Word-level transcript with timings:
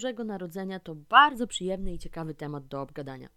Bożego 0.00 0.24
Narodzenia 0.24 0.80
to 0.80 0.94
bardzo 0.94 1.46
przyjemny 1.46 1.92
i 1.92 1.98
ciekawy 1.98 2.34
temat 2.34 2.66
do 2.66 2.82
obgadania. 2.82 3.28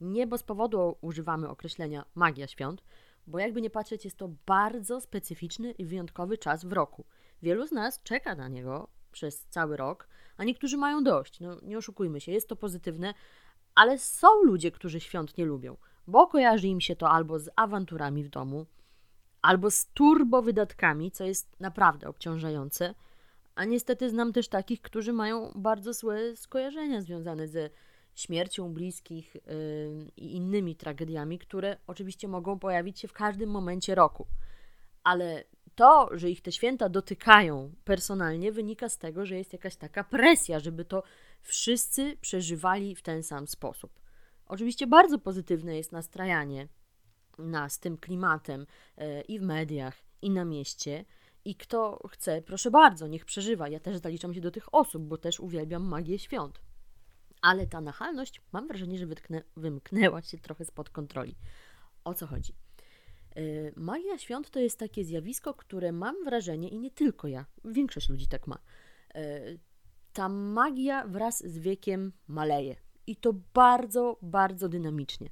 Nie 0.00 0.26
bez 0.26 0.42
powodu 0.42 0.96
używamy 1.00 1.48
określenia 1.48 2.04
magia 2.14 2.46
świąt, 2.46 2.82
bo 3.26 3.38
jakby 3.38 3.62
nie 3.62 3.70
patrzeć, 3.70 4.04
jest 4.04 4.16
to 4.16 4.30
bardzo 4.46 5.00
specyficzny 5.00 5.70
i 5.70 5.84
wyjątkowy 5.84 6.38
czas 6.38 6.64
w 6.64 6.72
roku. 6.72 7.04
Wielu 7.42 7.66
z 7.66 7.72
nas 7.72 8.02
czeka 8.02 8.34
na 8.34 8.48
niego 8.48 8.88
przez 9.12 9.46
cały 9.46 9.76
rok, 9.76 10.08
a 10.36 10.44
niektórzy 10.44 10.76
mają 10.76 11.04
dość. 11.04 11.40
No, 11.40 11.60
nie 11.62 11.78
oszukujmy 11.78 12.20
się, 12.20 12.32
jest 12.32 12.48
to 12.48 12.56
pozytywne, 12.56 13.14
ale 13.74 13.98
są 13.98 14.42
ludzie, 14.42 14.70
którzy 14.70 15.00
świąt 15.00 15.38
nie 15.38 15.44
lubią, 15.44 15.76
bo 16.06 16.26
kojarzy 16.26 16.68
im 16.68 16.80
się 16.80 16.96
to 16.96 17.10
albo 17.10 17.38
z 17.38 17.50
awanturami 17.56 18.24
w 18.24 18.28
domu, 18.28 18.66
albo 19.42 19.70
z 19.70 19.86
turbowydatkami, 19.86 21.10
co 21.10 21.24
jest 21.24 21.60
naprawdę 21.60 22.08
obciążające. 22.08 22.94
A 23.56 23.64
niestety 23.64 24.10
znam 24.10 24.32
też 24.32 24.48
takich, 24.48 24.82
którzy 24.82 25.12
mają 25.12 25.52
bardzo 25.54 25.92
złe 25.92 26.36
skojarzenia 26.36 27.02
związane 27.02 27.48
ze 27.48 27.70
śmiercią 28.14 28.74
bliskich 28.74 29.34
yy, 29.34 29.42
i 30.16 30.36
innymi 30.36 30.76
tragediami, 30.76 31.38
które 31.38 31.76
oczywiście 31.86 32.28
mogą 32.28 32.58
pojawić 32.58 33.00
się 33.00 33.08
w 33.08 33.12
każdym 33.12 33.50
momencie 33.50 33.94
roku. 33.94 34.26
Ale 35.04 35.44
to, 35.74 36.08
że 36.12 36.30
ich 36.30 36.42
te 36.42 36.52
święta 36.52 36.88
dotykają 36.88 37.72
personalnie, 37.84 38.52
wynika 38.52 38.88
z 38.88 38.98
tego, 38.98 39.26
że 39.26 39.36
jest 39.36 39.52
jakaś 39.52 39.76
taka 39.76 40.04
presja, 40.04 40.60
żeby 40.60 40.84
to 40.84 41.02
wszyscy 41.42 42.16
przeżywali 42.20 42.94
w 42.94 43.02
ten 43.02 43.22
sam 43.22 43.46
sposób. 43.46 44.00
Oczywiście 44.46 44.86
bardzo 44.86 45.18
pozytywne 45.18 45.76
jest 45.76 45.92
nastrajanie 45.92 46.68
nas 47.38 47.78
tym 47.78 47.98
klimatem 47.98 48.66
yy, 48.96 49.20
i 49.20 49.38
w 49.38 49.42
mediach, 49.42 49.96
i 50.22 50.30
na 50.30 50.44
mieście. 50.44 51.04
I 51.46 51.54
kto 51.54 52.08
chce, 52.08 52.42
proszę 52.42 52.70
bardzo, 52.70 53.06
niech 53.06 53.24
przeżywa. 53.24 53.68
Ja 53.68 53.80
też 53.80 53.96
zaliczam 53.96 54.34
się 54.34 54.40
do 54.40 54.50
tych 54.50 54.74
osób, 54.74 55.02
bo 55.02 55.18
też 55.18 55.40
uwielbiam 55.40 55.82
magię 55.82 56.18
świąt 56.18 56.60
ale 57.46 57.66
ta 57.66 57.80
nachalność 57.80 58.40
mam 58.52 58.68
wrażenie, 58.68 58.98
że 58.98 59.06
wytknę, 59.06 59.42
wymknęła 59.56 60.22
się 60.22 60.38
trochę 60.38 60.64
spod 60.64 60.90
kontroli. 60.90 61.36
O 62.04 62.14
co 62.14 62.26
chodzi? 62.26 62.52
Yy, 63.36 63.72
magia 63.76 64.18
świąt 64.18 64.50
to 64.50 64.60
jest 64.60 64.78
takie 64.78 65.04
zjawisko, 65.04 65.54
które 65.54 65.92
mam 65.92 66.24
wrażenie, 66.24 66.68
i 66.68 66.78
nie 66.78 66.90
tylko 66.90 67.28
ja, 67.28 67.46
większość 67.64 68.08
ludzi 68.08 68.26
tak 68.26 68.46
ma. 68.46 68.58
Yy, 69.14 69.58
ta 70.12 70.28
magia 70.28 71.06
wraz 71.06 71.38
z 71.46 71.58
wiekiem 71.58 72.12
maleje. 72.28 72.76
I 73.06 73.16
to 73.16 73.32
bardzo, 73.54 74.18
bardzo 74.22 74.68
dynamicznie. 74.68 75.30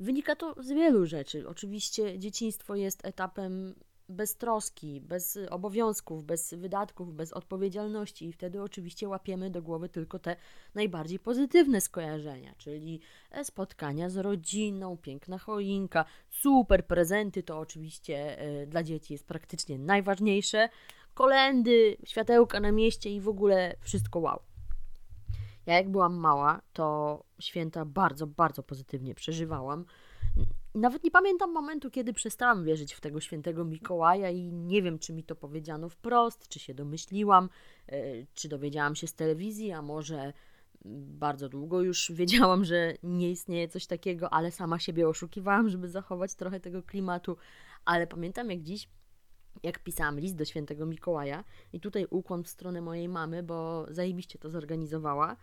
Wynika 0.00 0.36
to 0.36 0.62
z 0.62 0.68
wielu 0.68 1.06
rzeczy. 1.06 1.48
Oczywiście 1.48 2.18
dzieciństwo 2.18 2.76
jest 2.76 3.06
etapem 3.06 3.74
bez 4.10 4.36
troski, 4.36 5.00
bez 5.00 5.38
obowiązków, 5.50 6.24
bez 6.24 6.54
wydatków, 6.54 7.14
bez 7.14 7.32
odpowiedzialności 7.32 8.26
i 8.26 8.32
wtedy 8.32 8.62
oczywiście 8.62 9.08
łapiemy 9.08 9.50
do 9.50 9.62
głowy 9.62 9.88
tylko 9.88 10.18
te 10.18 10.36
najbardziej 10.74 11.18
pozytywne 11.18 11.80
skojarzenia, 11.80 12.54
czyli 12.58 13.00
e, 13.30 13.44
spotkania 13.44 14.10
z 14.10 14.16
rodziną, 14.16 14.96
piękna 14.96 15.38
choinka, 15.38 16.04
super 16.30 16.86
prezenty, 16.86 17.42
to 17.42 17.58
oczywiście 17.58 18.38
e, 18.38 18.66
dla 18.66 18.82
dzieci 18.82 19.12
jest 19.12 19.26
praktycznie 19.26 19.78
najważniejsze, 19.78 20.68
kolendy, 21.14 21.96
światełka 22.04 22.60
na 22.60 22.72
mieście 22.72 23.10
i 23.10 23.20
w 23.20 23.28
ogóle 23.28 23.76
wszystko 23.80 24.18
wow. 24.18 24.40
Ja 25.66 25.74
jak 25.74 25.90
byłam 25.90 26.14
mała, 26.14 26.60
to 26.72 27.18
święta 27.38 27.84
bardzo, 27.84 28.26
bardzo 28.26 28.62
pozytywnie 28.62 29.14
przeżywałam. 29.14 29.84
Nawet 30.74 31.04
nie 31.04 31.10
pamiętam 31.10 31.52
momentu, 31.52 31.90
kiedy 31.90 32.12
przestałam 32.12 32.64
wierzyć 32.64 32.94
w 32.94 33.00
tego 33.00 33.20
świętego 33.20 33.64
Mikołaja 33.64 34.30
i 34.30 34.52
nie 34.52 34.82
wiem, 34.82 34.98
czy 34.98 35.12
mi 35.12 35.24
to 35.24 35.36
powiedziano 35.36 35.88
wprost, 35.88 36.48
czy 36.48 36.58
się 36.58 36.74
domyśliłam, 36.74 37.48
e, 37.88 38.02
czy 38.34 38.48
dowiedziałam 38.48 38.94
się 38.94 39.06
z 39.06 39.14
telewizji, 39.14 39.72
a 39.72 39.82
może 39.82 40.32
bardzo 40.84 41.48
długo 41.48 41.82
już 41.82 42.12
wiedziałam, 42.14 42.64
że 42.64 42.94
nie 43.02 43.30
istnieje 43.30 43.68
coś 43.68 43.86
takiego, 43.86 44.32
ale 44.32 44.50
sama 44.50 44.78
siebie 44.78 45.08
oszukiwałam, 45.08 45.68
żeby 45.68 45.88
zachować 45.88 46.34
trochę 46.34 46.60
tego 46.60 46.82
klimatu. 46.82 47.36
Ale 47.84 48.06
pamiętam 48.06 48.50
jak 48.50 48.62
dziś, 48.62 48.88
jak 49.62 49.78
pisałam 49.78 50.20
list 50.20 50.36
do 50.36 50.44
świętego 50.44 50.86
Mikołaja 50.86 51.44
i 51.72 51.80
tutaj 51.80 52.06
ukłon 52.10 52.44
w 52.44 52.48
stronę 52.48 52.80
mojej 52.80 53.08
mamy, 53.08 53.42
bo 53.42 53.86
zajebiście 53.90 54.38
to 54.38 54.50
zorganizowała. 54.50 55.36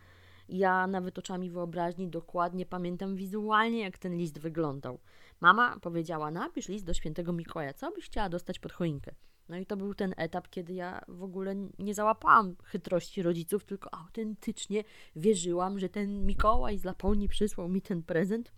Ja 0.50 0.88
nawet 0.88 1.20
oczami 1.20 1.50
wyobraźni 1.50 2.08
dokładnie 2.08 2.66
pamiętam 2.66 3.16
wizualnie, 3.16 3.80
jak 3.80 3.98
ten 3.98 4.18
list 4.18 4.40
wyglądał. 4.40 5.00
Mama 5.42 5.80
powiedziała: 5.80 6.32
Napisz 6.32 6.68
list 6.68 6.86
do 6.86 6.94
świętego 6.94 7.34
Mikołaja, 7.34 7.74
co 7.74 7.92
byś 7.92 8.06
chciała 8.06 8.30
dostać 8.30 8.60
pod 8.60 8.74
choinkę. 8.74 9.16
No 9.50 9.58
i 9.58 9.66
to 9.66 9.78
był 9.78 9.94
ten 9.94 10.14
etap, 10.18 10.50
kiedy 10.50 10.74
ja 10.74 11.02
w 11.08 11.24
ogóle 11.24 11.56
nie 11.80 11.94
załapałam 11.94 12.56
chytrości 12.64 13.22
rodziców, 13.22 13.66
tylko 13.66 13.94
autentycznie 13.94 14.84
wierzyłam, 15.16 15.80
że 15.80 15.90
ten 15.90 16.26
Mikołaj 16.26 16.78
z 16.78 16.84
Laponii 16.84 17.28
przysłał 17.28 17.70
mi 17.70 17.82
ten 17.82 18.04
prezent. 18.04 18.52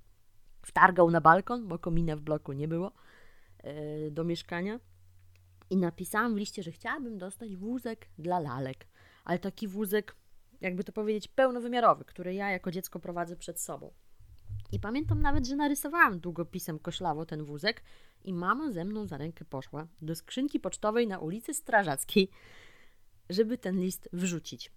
Wtargał 0.61 1.11
na 1.11 1.21
balkon, 1.21 1.67
bo 1.67 1.79
komina 1.79 2.15
w 2.15 2.21
bloku 2.21 2.53
nie 2.53 2.67
było, 2.67 2.91
yy, 3.63 4.11
do 4.11 4.23
mieszkania. 4.23 4.79
I 5.69 5.77
napisałam 5.77 6.35
w 6.35 6.37
liście, 6.37 6.63
że 6.63 6.71
chciałabym 6.71 7.17
dostać 7.17 7.55
wózek 7.55 8.09
dla 8.17 8.39
lalek. 8.39 8.87
Ale 9.25 9.39
taki 9.39 9.67
wózek 9.67 10.15
jakby 10.61 10.83
to 10.83 10.91
powiedzieć, 10.91 11.27
pełnowymiarowy, 11.27 12.05
który 12.05 12.33
ja 12.33 12.51
jako 12.51 12.71
dziecko 12.71 12.99
prowadzę 12.99 13.35
przed 13.35 13.59
sobą. 13.59 13.93
I 14.71 14.79
pamiętam 14.79 15.21
nawet, 15.21 15.47
że 15.47 15.55
narysowałam 15.55 16.19
długopisem 16.19 16.79
koślawo 16.79 17.25
ten 17.25 17.43
wózek 17.43 17.83
i 18.23 18.33
mama 18.33 18.71
ze 18.71 18.85
mną 18.85 19.07
za 19.07 19.17
rękę 19.17 19.45
poszła 19.45 19.87
do 20.01 20.15
skrzynki 20.15 20.59
pocztowej 20.59 21.07
na 21.07 21.19
ulicy 21.19 21.53
Strażackiej, 21.53 22.29
żeby 23.29 23.57
ten 23.57 23.79
list 23.79 24.09
wrzucić. 24.13 24.71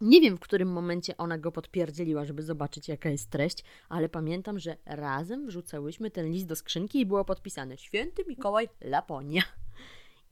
Nie 0.00 0.20
wiem, 0.20 0.36
w 0.36 0.40
którym 0.40 0.72
momencie 0.72 1.16
ona 1.16 1.38
go 1.38 1.52
podpierdzieliła, 1.52 2.24
żeby 2.24 2.42
zobaczyć, 2.42 2.88
jaka 2.88 3.10
jest 3.10 3.30
treść, 3.30 3.64
ale 3.88 4.08
pamiętam, 4.08 4.58
że 4.58 4.76
razem 4.86 5.46
wrzucałyśmy 5.46 6.10
ten 6.10 6.26
list 6.26 6.46
do 6.46 6.56
skrzynki 6.56 7.00
i 7.00 7.06
było 7.06 7.24
podpisane 7.24 7.78
Święty 7.78 8.24
Mikołaj 8.28 8.68
Laponia. 8.80 9.42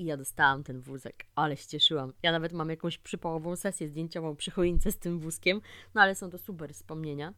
I 0.02 0.04
ja 0.04 0.16
dostałam 0.16 0.64
ten 0.64 0.80
wózek, 0.80 1.26
ale 1.34 1.56
się 1.56 1.68
cieszyłam. 1.68 2.12
Ja 2.22 2.32
nawet 2.32 2.52
mam 2.52 2.70
jakąś 2.70 2.98
przypałową 2.98 3.56
sesję 3.56 3.88
zdjęciową 3.88 4.36
przy 4.36 4.50
choince 4.50 4.92
z 4.92 4.98
tym 4.98 5.18
wózkiem, 5.18 5.60
no 5.94 6.00
ale 6.00 6.14
są 6.14 6.30
to 6.30 6.38
super 6.38 6.74
wspomnienia. 6.74 7.34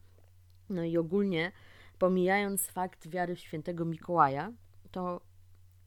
No 0.69 0.85
i 0.85 0.97
ogólnie, 0.97 1.53
pomijając 1.99 2.67
fakt 2.67 3.09
wiary 3.09 3.37
w 3.37 3.41
świętego 3.41 3.85
Mikołaja, 3.85 4.53
to 4.91 5.21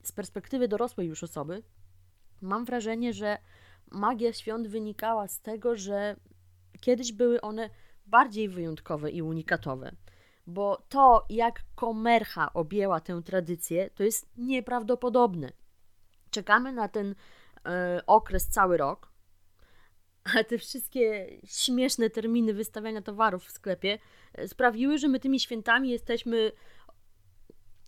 z 0.04 0.12
perspektywy 0.12 0.68
dorosłej 0.68 1.08
już 1.08 1.24
osoby, 1.24 1.64
mam 2.42 2.66
wrażenie, 2.66 3.14
że 3.14 3.38
magia 3.92 4.34
świąt 4.34 4.68
wynikała 4.68 5.28
z 5.28 5.40
tego, 5.42 5.76
że 5.76 6.16
kiedyś 6.80 7.12
były 7.12 7.42
one 7.42 7.70
bardziej 8.06 8.50
wyjątkowe 8.50 9.12
i 9.12 9.22
unikatowe. 9.22 9.92
Bo 10.48 10.84
to, 10.90 11.26
jak 11.30 11.64
komercha 11.76 12.54
objęła 12.54 13.00
tę 13.00 13.22
tradycję, 13.24 13.90
to 13.90 14.04
jest 14.04 14.30
nieprawdopodobne 14.38 15.52
czekamy 16.38 16.72
na 16.72 16.88
ten 16.88 17.16
e, 17.66 18.02
okres 18.08 18.48
cały 18.48 18.78
rok, 18.78 19.12
a 20.24 20.44
te 20.44 20.58
wszystkie 20.58 21.28
śmieszne 21.46 22.10
terminy 22.10 22.54
wystawiania 22.54 23.02
towarów 23.02 23.46
w 23.46 23.52
sklepie 23.52 24.00
e, 24.34 24.48
sprawiły, 24.48 24.98
że 24.98 25.08
my 25.08 25.20
tymi 25.20 25.40
świętami 25.40 25.90
jesteśmy 25.90 26.52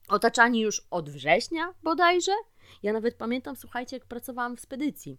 otaczani 0.07 0.61
już 0.61 0.87
od 0.91 1.09
września 1.09 1.73
bodajże. 1.83 2.31
Ja 2.83 2.93
nawet 2.93 3.15
pamiętam, 3.15 3.55
słuchajcie, 3.55 3.95
jak 3.95 4.05
pracowałam 4.05 4.57
w 4.57 4.61
spedycji, 4.61 5.17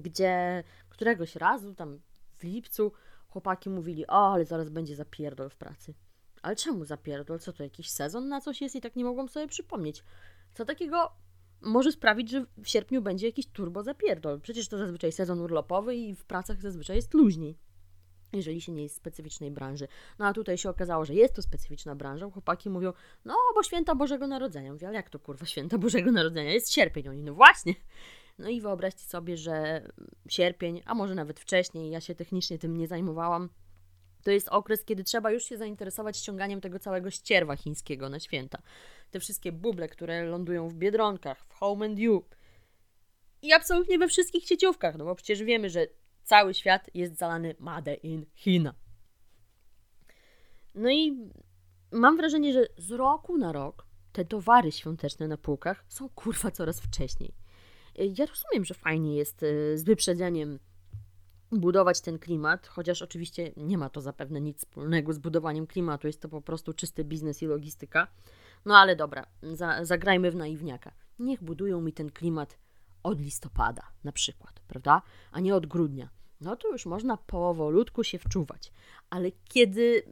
gdzie 0.00 0.64
któregoś 0.88 1.36
razu, 1.36 1.74
tam 1.74 2.00
w 2.38 2.44
lipcu, 2.44 2.92
chłopaki 3.28 3.70
mówili, 3.70 4.06
o, 4.06 4.32
ale 4.32 4.44
zaraz 4.44 4.70
będzie 4.70 4.96
zapierdol 4.96 5.50
w 5.50 5.56
pracy. 5.56 5.94
Ale 6.42 6.56
czemu 6.56 6.84
zapierdol? 6.84 7.38
Co 7.38 7.52
to, 7.52 7.62
jakiś 7.62 7.90
sezon 7.90 8.28
na 8.28 8.40
coś 8.40 8.60
jest? 8.60 8.76
I 8.76 8.80
tak 8.80 8.96
nie 8.96 9.04
mogłam 9.04 9.28
sobie 9.28 9.46
przypomnieć. 9.48 10.04
Co 10.54 10.64
takiego 10.64 11.23
może 11.64 11.92
sprawić, 11.92 12.30
że 12.30 12.46
w 12.62 12.68
sierpniu 12.68 13.02
będzie 13.02 13.26
jakiś 13.26 13.46
turbo 13.46 13.82
zapierdol. 13.82 14.40
Przecież 14.40 14.68
to 14.68 14.78
zazwyczaj 14.78 15.12
sezon 15.12 15.40
urlopowy 15.40 15.96
i 15.96 16.14
w 16.14 16.24
pracach 16.24 16.60
zazwyczaj 16.60 16.96
jest 16.96 17.14
luźniej, 17.14 17.58
jeżeli 18.32 18.60
się 18.60 18.72
nie 18.72 18.82
jest 18.82 18.96
specyficznej 18.96 19.50
branży. 19.50 19.88
No 20.18 20.26
a 20.26 20.32
tutaj 20.32 20.58
się 20.58 20.70
okazało, 20.70 21.04
że 21.04 21.14
jest 21.14 21.34
to 21.34 21.42
specyficzna 21.42 21.96
branża. 21.96 22.30
Chłopaki 22.30 22.70
mówią, 22.70 22.92
no 23.24 23.34
bo 23.54 23.62
święta 23.62 23.94
Bożego 23.94 24.26
Narodzenia. 24.26 24.72
Mówię, 24.72 24.88
ale 24.88 24.96
jak 24.96 25.10
to 25.10 25.18
kurwa 25.18 25.46
święta 25.54 25.78
Bożego 25.78 26.12
Narodzenia? 26.12 26.52
Jest 26.52 26.72
sierpień. 26.72 27.08
Oni, 27.08 27.22
no 27.22 27.34
właśnie. 27.34 27.74
No 28.38 28.48
i 28.48 28.60
wyobraźcie 28.60 29.04
sobie, 29.04 29.36
że 29.36 29.86
sierpień, 30.28 30.82
a 30.84 30.94
może 30.94 31.14
nawet 31.14 31.40
wcześniej, 31.40 31.90
ja 31.90 32.00
się 32.00 32.14
technicznie 32.14 32.58
tym 32.58 32.76
nie 32.76 32.88
zajmowałam, 32.88 33.48
to 34.24 34.30
jest 34.30 34.48
okres, 34.48 34.84
kiedy 34.84 35.04
trzeba 35.04 35.30
już 35.30 35.44
się 35.44 35.56
zainteresować 35.56 36.16
ściąganiem 36.16 36.60
tego 36.60 36.78
całego 36.78 37.10
ścierwa 37.10 37.56
chińskiego 37.56 38.08
na 38.08 38.20
święta. 38.20 38.62
Te 39.10 39.20
wszystkie 39.20 39.52
buble, 39.52 39.88
które 39.88 40.24
lądują 40.24 40.68
w 40.68 40.74
Biedronkach, 40.74 41.44
w 41.46 41.52
Home 41.52 41.86
and 41.86 41.98
You 41.98 42.24
i 43.42 43.52
absolutnie 43.52 43.98
we 43.98 44.08
wszystkich 44.08 44.46
sieciówkach, 44.46 44.96
no 44.96 45.04
bo 45.04 45.14
przecież 45.14 45.42
wiemy, 45.42 45.70
że 45.70 45.86
cały 46.22 46.54
świat 46.54 46.90
jest 46.94 47.16
zalany 47.16 47.54
Made 47.58 47.94
in 47.94 48.26
China. 48.34 48.74
No 50.74 50.90
i 50.90 51.30
mam 51.92 52.16
wrażenie, 52.16 52.52
że 52.52 52.66
z 52.78 52.90
roku 52.90 53.38
na 53.38 53.52
rok 53.52 53.86
te 54.12 54.24
towary 54.24 54.72
świąteczne 54.72 55.28
na 55.28 55.36
półkach 55.36 55.84
są 55.88 56.08
kurwa 56.08 56.50
coraz 56.50 56.80
wcześniej. 56.80 57.34
Ja 57.94 58.26
rozumiem, 58.26 58.64
że 58.64 58.74
fajnie 58.74 59.16
jest 59.16 59.42
e, 59.42 59.78
z 59.78 59.84
wyprzedzeniem 59.84 60.58
budować 61.60 62.00
ten 62.00 62.18
klimat, 62.18 62.66
chociaż 62.66 63.02
oczywiście 63.02 63.52
nie 63.56 63.78
ma 63.78 63.88
to 63.88 64.00
zapewne 64.00 64.40
nic 64.40 64.58
wspólnego 64.58 65.12
z 65.12 65.18
budowaniem 65.18 65.66
klimatu, 65.66 66.06
jest 66.06 66.20
to 66.20 66.28
po 66.28 66.42
prostu 66.42 66.72
czysty 66.72 67.04
biznes 67.04 67.42
i 67.42 67.46
logistyka. 67.46 68.06
No 68.64 68.76
ale 68.76 68.96
dobra, 68.96 69.26
za, 69.42 69.84
zagrajmy 69.84 70.30
w 70.30 70.36
naiwniaka. 70.36 70.92
Niech 71.18 71.42
budują 71.42 71.80
mi 71.80 71.92
ten 71.92 72.10
klimat 72.10 72.58
od 73.02 73.20
listopada 73.20 73.82
na 74.04 74.12
przykład, 74.12 74.60
prawda? 74.68 75.02
A 75.32 75.40
nie 75.40 75.54
od 75.54 75.66
grudnia. 75.66 76.08
No 76.40 76.56
to 76.56 76.68
już 76.68 76.86
można 76.86 77.16
powolutku 77.16 78.04
się 78.04 78.18
wczuwać. 78.18 78.72
Ale 79.10 79.30
kiedy 79.44 80.02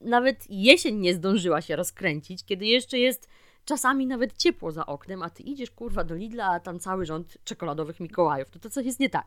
nawet 0.00 0.44
jesień 0.50 0.96
nie 0.96 1.14
zdążyła 1.14 1.60
się 1.60 1.76
rozkręcić, 1.76 2.44
kiedy 2.44 2.66
jeszcze 2.66 2.98
jest 2.98 3.28
czasami 3.64 4.06
nawet 4.06 4.36
ciepło 4.36 4.72
za 4.72 4.86
oknem, 4.86 5.22
a 5.22 5.30
ty 5.30 5.42
idziesz 5.42 5.70
kurwa 5.70 6.04
do 6.04 6.14
Lidla, 6.14 6.46
a 6.46 6.60
tam 6.60 6.78
cały 6.78 7.06
rząd 7.06 7.38
czekoladowych 7.44 8.00
Mikołajów, 8.00 8.50
to 8.50 8.58
to 8.58 8.70
coś 8.70 8.86
jest 8.86 9.00
nie 9.00 9.10
tak. 9.10 9.26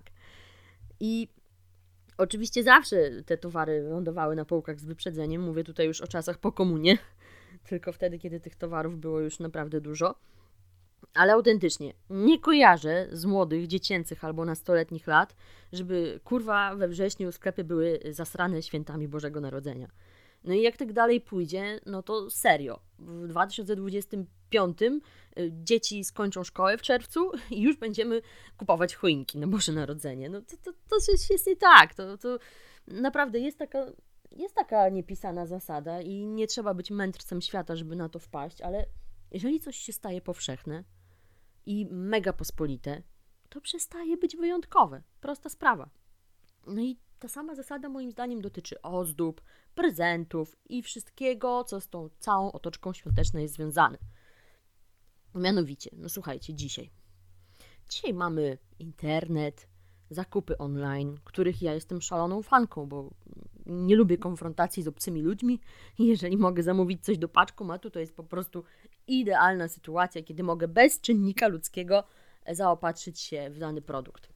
I 1.00 1.28
oczywiście 2.18 2.64
zawsze 2.64 3.24
te 3.26 3.38
towary 3.38 3.82
lądowały 3.82 4.36
na 4.36 4.46
półkach 4.46 4.80
z 4.80 4.86
wyprzedzeniem, 4.86 5.42
mówię 5.42 5.64
tutaj 5.64 5.88
już 5.88 6.02
o 6.02 6.08
czasach 6.08 6.38
po 6.38 6.52
komunie, 6.52 6.98
tylko 7.70 7.92
wtedy, 7.92 8.20
kiedy 8.20 8.40
tych 8.40 8.56
towarów 8.56 9.00
było 9.00 9.20
już 9.20 9.40
naprawdę 9.40 9.82
dużo. 9.82 10.16
Ale 11.14 11.34
autentycznie, 11.34 11.94
nie 12.10 12.40
kojarzę 12.40 13.08
z 13.12 13.26
młodych, 13.26 13.68
dziecięcych 13.68 14.26
albo 14.26 14.46
nastoletnich 14.46 15.08
lat, 15.08 15.36
żeby 15.74 16.20
kurwa 16.24 16.76
we 16.76 16.88
wrześniu 16.88 17.32
sklepy 17.32 17.64
były 17.64 18.00
zasrane 18.10 18.62
świętami 18.62 19.08
Bożego 19.08 19.42
Narodzenia. 19.42 19.88
No 20.44 20.54
i 20.54 20.62
jak 20.62 20.78
tak 20.78 20.94
dalej 20.94 21.22
pójdzie, 21.22 21.80
no 21.86 22.04
to 22.04 22.30
serio. 22.30 22.80
W 23.00 23.28
2025 23.28 24.82
y, 24.82 25.00
dzieci 25.64 26.04
skończą 26.04 26.44
szkołę 26.44 26.78
w 26.78 26.82
czerwcu 26.82 27.32
i 27.52 27.62
już 27.62 27.78
będziemy 27.78 28.22
kupować 28.58 28.96
choinki 28.96 29.38
na 29.38 29.48
Boże 29.48 29.72
Narodzenie. 29.72 30.30
No 30.30 30.42
to, 30.42 30.58
to, 30.58 30.72
to 30.90 31.12
jest 31.30 31.48
nie 31.48 31.56
tak. 31.56 31.94
To, 31.94 32.18
to 32.18 32.40
naprawdę 32.88 33.40
jest 33.40 33.58
taka, 33.58 33.86
jest 34.32 34.56
taka 34.56 34.90
niepisana 34.90 35.46
zasada 35.46 36.02
i 36.02 36.26
nie 36.26 36.48
trzeba 36.48 36.74
być 36.74 36.92
mędrcem 36.92 37.42
świata, 37.42 37.76
żeby 37.76 37.96
na 37.96 38.10
to 38.10 38.20
wpaść, 38.20 38.62
ale 38.62 38.86
jeżeli 39.32 39.60
coś 39.60 39.78
się 39.78 39.94
staje 39.94 40.22
powszechne 40.22 40.84
i 41.66 41.88
mega 41.92 42.34
pospolite, 42.34 43.02
to 43.50 43.62
przestaje 43.62 44.18
być 44.18 44.36
wyjątkowe. 44.36 45.04
Prosta 45.22 45.50
sprawa. 45.50 45.90
No 46.68 46.82
i 46.82 46.98
ta 47.22 47.28
sama 47.28 47.56
zasada 47.56 47.90
moim 47.90 48.12
zdaniem 48.12 48.42
dotyczy 48.42 48.82
ozdób, 48.82 49.42
prezentów 49.76 50.56
i 50.70 50.82
wszystkiego, 50.82 51.64
co 51.64 51.82
z 51.82 51.90
tą 51.90 52.10
całą 52.20 52.52
otoczką 52.52 52.94
świąteczną 52.94 53.40
jest 53.40 53.54
związane. 53.54 53.98
Mianowicie, 55.36 55.90
no 55.94 56.10
słuchajcie, 56.10 56.54
dzisiaj. 56.54 56.92
Dzisiaj 57.90 58.14
mamy 58.14 58.58
internet, 58.80 59.68
zakupy 60.10 60.58
online, 60.58 61.18
których 61.24 61.62
ja 61.62 61.74
jestem 61.74 62.02
szaloną 62.02 62.44
fanką, 62.44 62.86
bo 62.86 63.10
nie 63.66 63.96
lubię 63.96 64.18
konfrontacji 64.18 64.84
z 64.84 64.88
obcymi 64.88 65.22
ludźmi 65.22 65.60
jeżeli 66.00 66.38
mogę 66.38 66.64
zamówić 66.64 67.06
coś 67.06 67.18
do 67.18 67.30
paczkomatu, 67.30 67.90
to 67.90 68.00
jest 68.00 68.16
po 68.16 68.24
prostu 68.24 68.64
idealna 69.08 69.68
sytuacja, 69.68 70.24
kiedy 70.24 70.44
mogę 70.44 70.68
bez 70.68 71.02
czynnika 71.02 71.48
ludzkiego 71.48 72.04
zaopatrzyć 72.52 73.20
się 73.20 73.50
w 73.50 73.58
dany 73.58 73.82
produkt. 73.82 74.30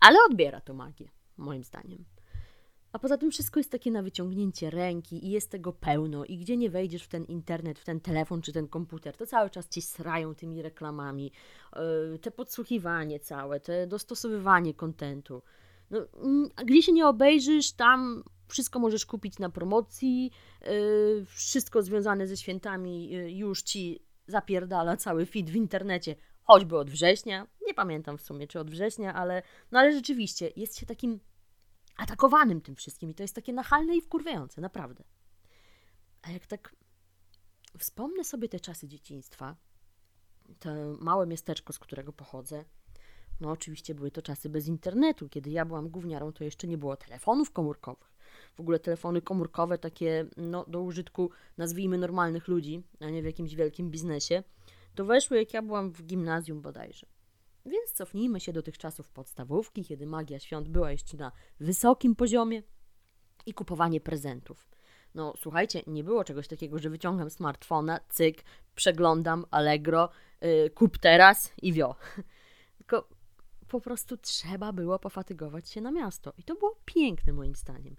Ale 0.00 0.18
odbiera 0.30 0.60
to 0.60 0.74
magię, 0.74 1.08
moim 1.38 1.64
zdaniem. 1.64 2.04
A 2.92 2.98
poza 2.98 3.18
tym 3.18 3.30
wszystko 3.30 3.60
jest 3.60 3.70
takie 3.70 3.90
na 3.90 4.02
wyciągnięcie 4.02 4.70
ręki 4.70 5.26
i 5.26 5.30
jest 5.30 5.50
tego 5.50 5.72
pełno 5.72 6.24
i 6.24 6.38
gdzie 6.38 6.56
nie 6.56 6.70
wejdziesz 6.70 7.02
w 7.02 7.08
ten 7.08 7.24
internet, 7.24 7.78
w 7.78 7.84
ten 7.84 8.00
telefon 8.00 8.42
czy 8.42 8.52
ten 8.52 8.68
komputer, 8.68 9.16
to 9.16 9.26
cały 9.26 9.50
czas 9.50 9.68
ci 9.68 9.82
srają 9.82 10.34
tymi 10.34 10.62
reklamami, 10.62 11.32
yy, 12.12 12.18
te 12.18 12.30
podsłuchiwanie 12.30 13.20
całe, 13.20 13.60
te 13.60 13.86
dostosowywanie 13.86 14.74
kontentu. 14.74 15.42
No, 15.90 15.98
mm, 16.22 16.48
gdzie 16.64 16.82
się 16.82 16.92
nie 16.92 17.06
obejrzysz, 17.06 17.72
tam 17.72 18.24
wszystko 18.48 18.78
możesz 18.78 19.06
kupić 19.06 19.38
na 19.38 19.50
promocji, 19.50 20.30
yy, 20.60 21.24
wszystko 21.26 21.82
związane 21.82 22.26
ze 22.26 22.36
świętami 22.36 23.10
yy, 23.10 23.32
już 23.32 23.62
ci 23.62 24.00
zapierdala 24.26 24.96
cały 24.96 25.26
feed 25.26 25.50
w 25.50 25.56
internecie, 25.56 26.16
choćby 26.48 26.78
od 26.78 26.90
września. 26.90 27.46
Nie 27.66 27.74
pamiętam 27.74 28.18
w 28.18 28.22
sumie, 28.22 28.46
czy 28.46 28.60
od 28.60 28.70
września, 28.70 29.14
ale, 29.14 29.42
no 29.72 29.78
ale 29.78 29.92
rzeczywiście 29.92 30.50
jest 30.56 30.78
się 30.78 30.86
takim 30.86 31.20
atakowanym 31.96 32.60
tym 32.60 32.76
wszystkim 32.76 33.10
i 33.10 33.14
to 33.14 33.22
jest 33.22 33.34
takie 33.34 33.52
nachalne 33.52 33.96
i 33.96 34.00
wkurwiające, 34.00 34.60
naprawdę. 34.60 35.04
A 36.22 36.30
jak 36.30 36.46
tak 36.46 36.76
wspomnę 37.78 38.24
sobie 38.24 38.48
te 38.48 38.60
czasy 38.60 38.88
dzieciństwa, 38.88 39.56
to 40.58 40.70
małe 41.00 41.26
miasteczko, 41.26 41.72
z 41.72 41.78
którego 41.78 42.12
pochodzę, 42.12 42.64
no 43.40 43.50
oczywiście 43.50 43.94
były 43.94 44.10
to 44.10 44.22
czasy 44.22 44.48
bez 44.48 44.66
internetu. 44.66 45.28
Kiedy 45.28 45.50
ja 45.50 45.64
byłam 45.64 45.88
gówniarą, 45.88 46.32
to 46.32 46.44
jeszcze 46.44 46.66
nie 46.66 46.78
było 46.78 46.96
telefonów 46.96 47.52
komórkowych. 47.52 48.14
W 48.54 48.60
ogóle 48.60 48.78
telefony 48.78 49.22
komórkowe 49.22 49.78
takie 49.78 50.26
no, 50.36 50.64
do 50.68 50.82
użytku, 50.82 51.30
nazwijmy, 51.56 51.98
normalnych 51.98 52.48
ludzi, 52.48 52.82
a 53.00 53.10
nie 53.10 53.22
w 53.22 53.24
jakimś 53.24 53.54
wielkim 53.54 53.90
biznesie, 53.90 54.42
to 54.94 55.04
weszły 55.04 55.38
jak 55.38 55.54
ja 55.54 55.62
byłam 55.62 55.92
w 55.92 56.02
gimnazjum 56.02 56.62
bodajże. 56.62 57.06
Więc 57.66 57.92
cofnijmy 57.92 58.40
się 58.40 58.52
do 58.52 58.62
tych 58.62 58.78
czasów 58.78 59.10
podstawówki, 59.10 59.84
kiedy 59.84 60.06
magia 60.06 60.38
świąt 60.38 60.68
była 60.68 60.92
jeszcze 60.92 61.16
na 61.16 61.32
wysokim 61.60 62.16
poziomie 62.16 62.62
i 63.46 63.54
kupowanie 63.54 64.00
prezentów. 64.00 64.68
No 65.14 65.34
słuchajcie, 65.36 65.82
nie 65.86 66.04
było 66.04 66.24
czegoś 66.24 66.48
takiego, 66.48 66.78
że 66.78 66.90
wyciągam 66.90 67.30
smartfona, 67.30 68.00
cyk, 68.08 68.44
przeglądam 68.74 69.44
Allegro, 69.50 70.08
yy, 70.40 70.70
kup 70.70 70.98
teraz 70.98 71.52
i 71.62 71.72
wio. 71.72 71.94
Tylko 72.78 73.08
po 73.68 73.80
prostu 73.80 74.16
trzeba 74.16 74.72
było 74.72 74.98
pofatygować 74.98 75.68
się 75.68 75.80
na 75.80 75.90
miasto. 75.90 76.32
I 76.38 76.42
to 76.42 76.54
było 76.54 76.78
piękne 76.84 77.32
moim 77.32 77.54
zdaniem. 77.54 77.96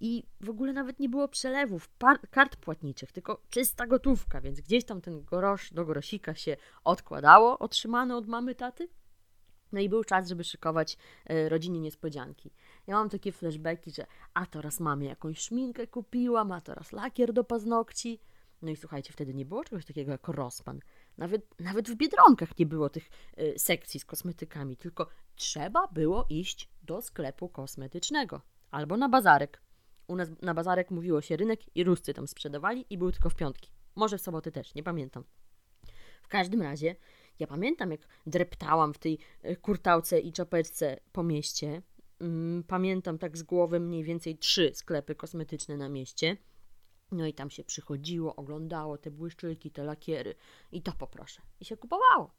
I 0.00 0.24
w 0.40 0.50
ogóle 0.50 0.72
nawet 0.72 0.98
nie 0.98 1.08
było 1.08 1.28
przelewów, 1.28 1.90
kart 2.30 2.56
płatniczych, 2.56 3.12
tylko 3.12 3.42
czysta 3.50 3.86
gotówka, 3.86 4.40
więc 4.40 4.60
gdzieś 4.60 4.84
tam 4.84 5.00
ten 5.00 5.24
grosz 5.24 5.72
do 5.72 5.84
grosika 5.84 6.34
się 6.34 6.56
odkładało, 6.84 7.58
otrzymane 7.58 8.16
od 8.16 8.26
mamy, 8.26 8.54
taty 8.54 8.88
no 9.72 9.80
i 9.80 9.88
był 9.88 10.04
czas, 10.04 10.28
żeby 10.28 10.44
szykować 10.44 10.96
e, 11.26 11.48
rodzinie 11.48 11.80
niespodzianki. 11.80 12.50
Ja 12.86 12.94
mam 12.94 13.08
takie 13.08 13.32
flashbacki, 13.32 13.90
że 13.90 14.06
a 14.34 14.46
teraz 14.46 14.80
mamy 14.80 15.04
jakąś 15.04 15.38
szminkę 15.38 15.86
kupiłam, 15.86 16.52
a 16.52 16.60
teraz 16.60 16.92
lakier 16.92 17.32
do 17.32 17.44
paznokci. 17.44 18.20
No 18.62 18.70
i 18.70 18.76
słuchajcie, 18.76 19.12
wtedy 19.12 19.34
nie 19.34 19.44
było 19.44 19.64
czegoś 19.64 19.84
takiego 19.84 20.12
jak 20.12 20.28
rozpan. 20.28 20.80
Nawet, 21.18 21.60
nawet 21.60 21.90
w 21.90 21.94
Biedronkach 21.94 22.58
nie 22.58 22.66
było 22.66 22.90
tych 22.90 23.10
y, 23.38 23.54
sekcji 23.58 24.00
z 24.00 24.04
kosmetykami, 24.04 24.76
tylko 24.76 25.08
trzeba 25.34 25.88
było 25.88 26.26
iść 26.28 26.70
do 26.82 27.02
sklepu 27.02 27.48
kosmetycznego 27.48 28.40
albo 28.70 28.96
na 28.96 29.08
bazarek. 29.08 29.62
U 30.10 30.16
nas 30.16 30.28
na 30.42 30.54
bazarek 30.54 30.90
mówiło 30.90 31.20
się 31.20 31.36
rynek 31.36 31.76
i 31.76 31.84
ruscy 31.84 32.14
tam 32.14 32.28
sprzedawali 32.28 32.84
i 32.90 32.98
były 32.98 33.12
tylko 33.12 33.30
w 33.30 33.34
piątki. 33.34 33.70
Może 33.96 34.18
w 34.18 34.22
soboty 34.22 34.52
też, 34.52 34.74
nie 34.74 34.82
pamiętam. 34.82 35.24
W 36.22 36.28
każdym 36.28 36.62
razie 36.62 36.96
ja 37.38 37.46
pamiętam, 37.46 37.90
jak 37.90 38.00
dreptałam 38.26 38.94
w 38.94 38.98
tej 38.98 39.18
e, 39.42 39.56
kurtałce 39.56 40.20
i 40.20 40.32
czapeczce 40.32 41.00
po 41.12 41.22
mieście. 41.22 41.82
Mm, 42.20 42.64
pamiętam 42.64 43.18
tak 43.18 43.38
z 43.38 43.42
głowy 43.42 43.80
mniej 43.80 44.04
więcej 44.04 44.38
trzy 44.38 44.70
sklepy 44.74 45.14
kosmetyczne 45.14 45.76
na 45.76 45.88
mieście. 45.88 46.36
No 47.12 47.26
i 47.26 47.34
tam 47.34 47.50
się 47.50 47.64
przychodziło, 47.64 48.36
oglądało 48.36 48.98
te 48.98 49.10
błyszczyki, 49.10 49.70
te 49.70 49.84
lakiery 49.84 50.34
i 50.72 50.82
to 50.82 50.92
poproszę. 50.92 51.42
I 51.60 51.64
się 51.64 51.76
kupowało. 51.76 52.34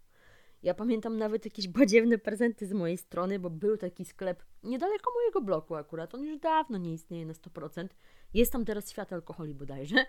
Ja 0.63 0.73
pamiętam 0.73 1.17
nawet 1.17 1.45
jakieś 1.45 1.67
badziewne 1.67 2.17
prezenty 2.17 2.67
z 2.67 2.73
mojej 2.73 2.97
strony, 2.97 3.39
bo 3.39 3.49
był 3.49 3.77
taki 3.77 4.05
sklep 4.05 4.43
niedaleko 4.63 5.11
mojego 5.15 5.41
bloku 5.41 5.75
akurat. 5.75 6.15
On 6.15 6.23
już 6.23 6.39
dawno 6.39 6.77
nie 6.77 6.93
istnieje 6.93 7.25
na 7.25 7.33
100%. 7.33 7.87
Jest 8.33 8.51
tam 8.51 8.65
teraz 8.65 8.89
świat 8.89 9.13
alkoholi 9.13 9.55
bodajże. 9.55 10.05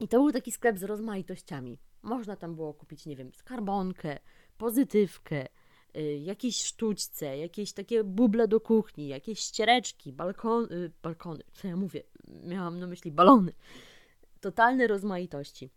I 0.00 0.08
to 0.08 0.18
był 0.18 0.32
taki 0.32 0.52
sklep 0.52 0.78
z 0.78 0.82
rozmaitościami. 0.82 1.78
Można 2.02 2.36
tam 2.36 2.54
było 2.54 2.74
kupić, 2.74 3.06
nie 3.06 3.16
wiem, 3.16 3.32
skarbonkę, 3.32 4.18
pozytywkę, 4.58 5.46
y, 5.96 6.02
jakieś 6.18 6.64
sztućce, 6.64 7.38
jakieś 7.38 7.72
takie 7.72 8.04
buble 8.04 8.48
do 8.48 8.60
kuchni, 8.60 9.08
jakieś 9.08 9.38
ściereczki, 9.38 10.12
balkon, 10.12 10.64
y, 10.72 10.92
balkony, 11.02 11.42
co 11.52 11.68
ja 11.68 11.76
mówię, 11.76 12.02
miałam 12.44 12.78
na 12.78 12.86
myśli 12.86 13.12
balony. 13.12 13.52
Totalne 14.40 14.86
rozmaitości. 14.86 15.70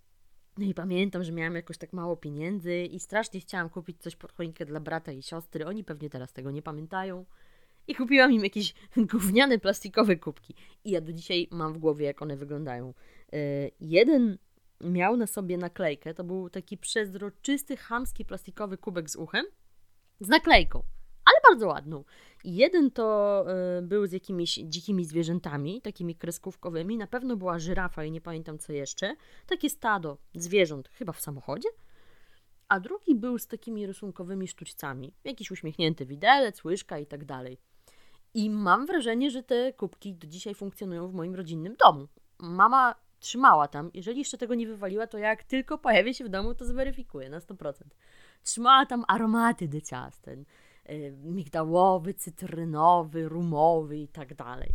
No 0.58 0.66
i 0.66 0.74
pamiętam, 0.74 1.24
że 1.24 1.32
miałam 1.32 1.56
jakoś 1.56 1.78
tak 1.78 1.94
mało 1.94 2.18
pieniędzy 2.18 2.84
i 2.84 3.00
strasznie 3.00 3.40
chciałam 3.40 3.70
kupić 3.70 4.02
coś 4.02 4.16
pod 4.16 4.32
choinkę 4.32 4.66
dla 4.66 4.80
brata 4.80 5.12
i 5.12 5.22
siostry. 5.22 5.66
Oni 5.66 5.84
pewnie 5.84 6.10
teraz 6.10 6.34
tego 6.34 6.52
nie 6.52 6.62
pamiętają. 6.62 7.26
I 7.88 7.96
kupiłam 7.96 8.32
im 8.32 8.44
jakieś 8.44 8.74
gówniane 9.12 9.60
plastikowe 9.60 10.16
kubki. 10.16 10.56
I 10.84 10.92
ja 10.92 11.02
do 11.02 11.14
dzisiaj 11.14 11.48
mam 11.52 11.74
w 11.74 11.78
głowie, 11.78 12.06
jak 12.06 12.22
one 12.22 12.38
wyglądają. 12.38 12.94
Y, 13.34 13.72
jeden 13.80 14.38
miał 14.82 15.18
na 15.18 15.28
sobie 15.28 15.58
naklejkę. 15.58 16.14
To 16.14 16.24
był 16.24 16.50
taki 16.50 16.78
przezroczysty, 16.78 17.78
chamski, 17.78 18.26
plastikowy 18.26 18.78
kubek 18.78 19.10
z 19.10 19.16
uchem 19.16 19.46
z 20.20 20.28
naklejką, 20.28 20.84
ale 21.26 21.36
bardzo 21.50 21.68
ładną. 21.68 22.04
Jeden 22.44 22.92
to 22.92 23.46
y, 23.80 23.82
był 23.82 24.08
z 24.08 24.12
jakimiś 24.12 24.56
dzikimi 24.56 25.06
zwierzętami, 25.06 25.82
takimi 25.82 26.16
kreskówkowymi. 26.16 26.98
Na 26.98 27.08
pewno 27.08 27.38
była 27.38 27.60
żyrafa 27.60 28.04
i 28.04 28.12
nie 28.12 28.22
pamiętam 28.22 28.60
co 28.60 28.74
jeszcze. 28.74 29.16
Takie 29.48 29.70
stado 29.70 30.18
zwierząt, 30.36 30.90
chyba 30.90 31.14
w 31.14 31.22
samochodzie. 31.22 31.70
A 32.68 32.80
drugi 32.80 33.16
był 33.16 33.40
z 33.40 33.48
takimi 33.48 33.88
rysunkowymi 33.88 34.48
sztućcami. 34.48 35.14
Jakiś 35.24 35.52
uśmiechnięty 35.52 36.06
widelec, 36.06 36.64
łyżka 36.64 37.00
i 37.00 37.06
tak 37.06 37.26
dalej. 37.26 37.58
I 38.34 38.50
mam 38.50 38.86
wrażenie, 38.86 39.32
że 39.32 39.44
te 39.44 39.74
kubki 39.74 40.14
do 40.14 40.28
dzisiaj 40.28 40.56
funkcjonują 40.56 41.08
w 41.08 41.14
moim 41.14 41.36
rodzinnym 41.36 41.76
domu. 41.86 42.08
Mama 42.40 42.96
trzymała 43.20 43.68
tam. 43.68 43.92
Jeżeli 43.94 44.20
jeszcze 44.20 44.38
tego 44.38 44.56
nie 44.56 44.68
wywaliła, 44.68 45.08
to 45.08 45.18
jak 45.18 45.44
tylko 45.44 45.78
pojawię 45.78 46.14
się 46.14 46.26
w 46.26 46.30
domu, 46.30 46.56
to 46.56 46.66
zweryfikuję 46.66 47.30
na 47.30 47.40
100%. 47.40 47.74
Trzymała 48.44 48.86
tam 48.86 49.06
aromaty 49.08 49.68
do 49.68 49.82
ciast, 49.82 50.22
ten 50.22 50.40
y, 50.40 50.46
migdałowy, 51.24 52.14
cytrynowy, 52.14 53.30
rumowy 53.30 53.98
i 53.98 54.08
tak 54.08 54.36
dalej. 54.36 54.72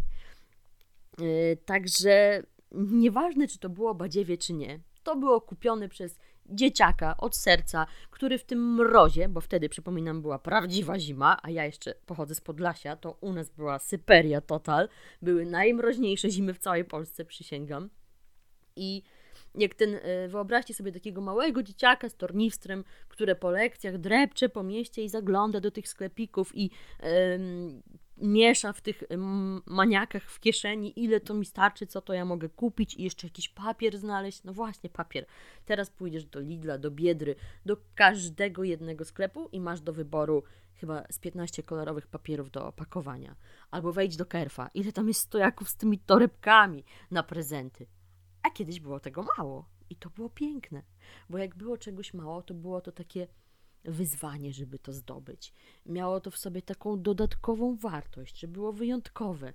Y, 1.20 1.58
także 1.64 2.42
nieważne, 2.72 3.48
czy 3.48 3.58
to 3.58 3.68
było 3.68 3.94
badziewie, 3.94 4.38
czy 4.38 4.52
nie, 4.52 4.80
to 5.02 5.16
było 5.16 5.40
kupione 5.40 5.88
przez 5.88 6.18
dzieciaka 6.46 7.16
od 7.16 7.36
serca, 7.36 7.86
który 8.10 8.38
w 8.38 8.44
tym 8.44 8.74
mrozie, 8.74 9.28
bo 9.28 9.40
wtedy 9.40 9.68
przypominam 9.68 10.22
była 10.22 10.38
prawdziwa 10.38 10.98
zima, 10.98 11.38
a 11.42 11.50
ja 11.50 11.64
jeszcze 11.64 11.94
pochodzę 12.06 12.34
z 12.34 12.40
Podlasia, 12.40 12.96
to 12.96 13.16
u 13.20 13.32
nas 13.32 13.50
była 13.50 13.78
Syperia 13.78 14.40
total, 14.40 14.88
były 15.22 15.46
najmroźniejsze 15.46 16.30
zimy 16.30 16.54
w 16.54 16.58
całej 16.58 16.84
Polsce, 16.84 17.24
przysięgam. 17.24 17.90
I 18.76 19.02
jak 19.54 19.74
ten, 19.74 19.94
e, 19.94 20.28
wyobraźcie 20.28 20.74
sobie 20.74 20.92
takiego 20.92 21.20
małego 21.20 21.62
dzieciaka 21.62 22.08
z 22.08 22.16
tornistrem, 22.16 22.84
które 23.08 23.36
po 23.36 23.50
lekcjach 23.50 23.98
drepcze 23.98 24.48
po 24.48 24.62
mieście 24.62 25.04
i 25.04 25.08
zagląda 25.08 25.60
do 25.60 25.70
tych 25.70 25.88
sklepików 25.88 26.52
i 26.54 26.70
miesza 28.20 28.72
w 28.72 28.80
tych 28.80 29.02
maniakach 29.66 30.30
w 30.30 30.40
kieszeni, 30.40 31.04
ile 31.04 31.20
to 31.20 31.34
mi 31.34 31.46
starczy, 31.46 31.86
co 31.86 32.00
to 32.00 32.12
ja 32.12 32.24
mogę 32.24 32.48
kupić 32.48 32.94
i 32.94 33.02
jeszcze 33.02 33.26
jakiś 33.26 33.48
papier 33.48 33.98
znaleźć. 33.98 34.44
No 34.44 34.52
właśnie, 34.52 34.90
papier. 34.90 35.26
Teraz 35.64 35.90
pójdziesz 35.90 36.24
do 36.24 36.40
Lidla, 36.40 36.78
do 36.78 36.90
Biedry, 36.90 37.34
do 37.66 37.76
każdego 37.94 38.64
jednego 38.64 39.04
sklepu 39.04 39.48
i 39.52 39.60
masz 39.60 39.80
do 39.80 39.92
wyboru 39.92 40.42
chyba 40.74 41.04
z 41.10 41.18
15 41.18 41.62
kolorowych 41.62 42.06
papierów 42.06 42.50
do 42.50 42.66
opakowania. 42.66 43.36
Albo 43.70 43.92
wejdź 43.92 44.16
do 44.16 44.26
Kerfa. 44.26 44.70
Ile 44.74 44.92
tam 44.92 45.08
jest 45.08 45.20
stojaków 45.20 45.68
z 45.68 45.76
tymi 45.76 45.98
torebkami 45.98 46.84
na 47.10 47.22
prezenty. 47.22 47.86
Kiedyś 48.54 48.80
było 48.80 49.00
tego 49.00 49.26
mało. 49.38 49.68
I 49.90 49.96
to 49.96 50.10
było 50.10 50.30
piękne, 50.30 50.82
bo 51.30 51.38
jak 51.38 51.56
było 51.56 51.78
czegoś 51.78 52.14
mało, 52.14 52.42
to 52.42 52.54
było 52.54 52.80
to 52.80 52.92
takie 52.92 53.26
wyzwanie, 53.84 54.52
żeby 54.52 54.78
to 54.78 54.92
zdobyć. 54.92 55.52
Miało 55.86 56.20
to 56.20 56.30
w 56.30 56.38
sobie 56.38 56.62
taką 56.62 57.02
dodatkową 57.02 57.76
wartość, 57.76 58.38
że 58.38 58.48
było 58.48 58.72
wyjątkowe. 58.72 59.54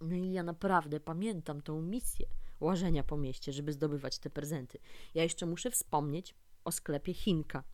No 0.00 0.14
i 0.14 0.32
ja 0.32 0.42
naprawdę 0.42 1.00
pamiętam 1.00 1.60
tą 1.60 1.82
misję 1.82 2.26
łażenia 2.60 3.02
po 3.02 3.16
mieście, 3.16 3.52
żeby 3.52 3.72
zdobywać 3.72 4.18
te 4.18 4.30
prezenty. 4.30 4.78
Ja 5.14 5.22
jeszcze 5.22 5.46
muszę 5.46 5.70
wspomnieć 5.70 6.34
o 6.64 6.72
sklepie 6.72 7.14
Chinka. 7.14 7.64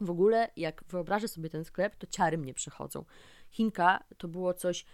W 0.00 0.10
ogóle, 0.10 0.50
jak 0.56 0.84
wyobrażę 0.88 1.28
sobie 1.28 1.50
ten 1.50 1.64
sklep, 1.64 1.96
to 1.96 2.06
ciary 2.06 2.38
mnie 2.38 2.54
przechodzą. 2.54 3.04
Chinka 3.50 4.04
to 4.18 4.28
było 4.28 4.54
coś 4.54 4.84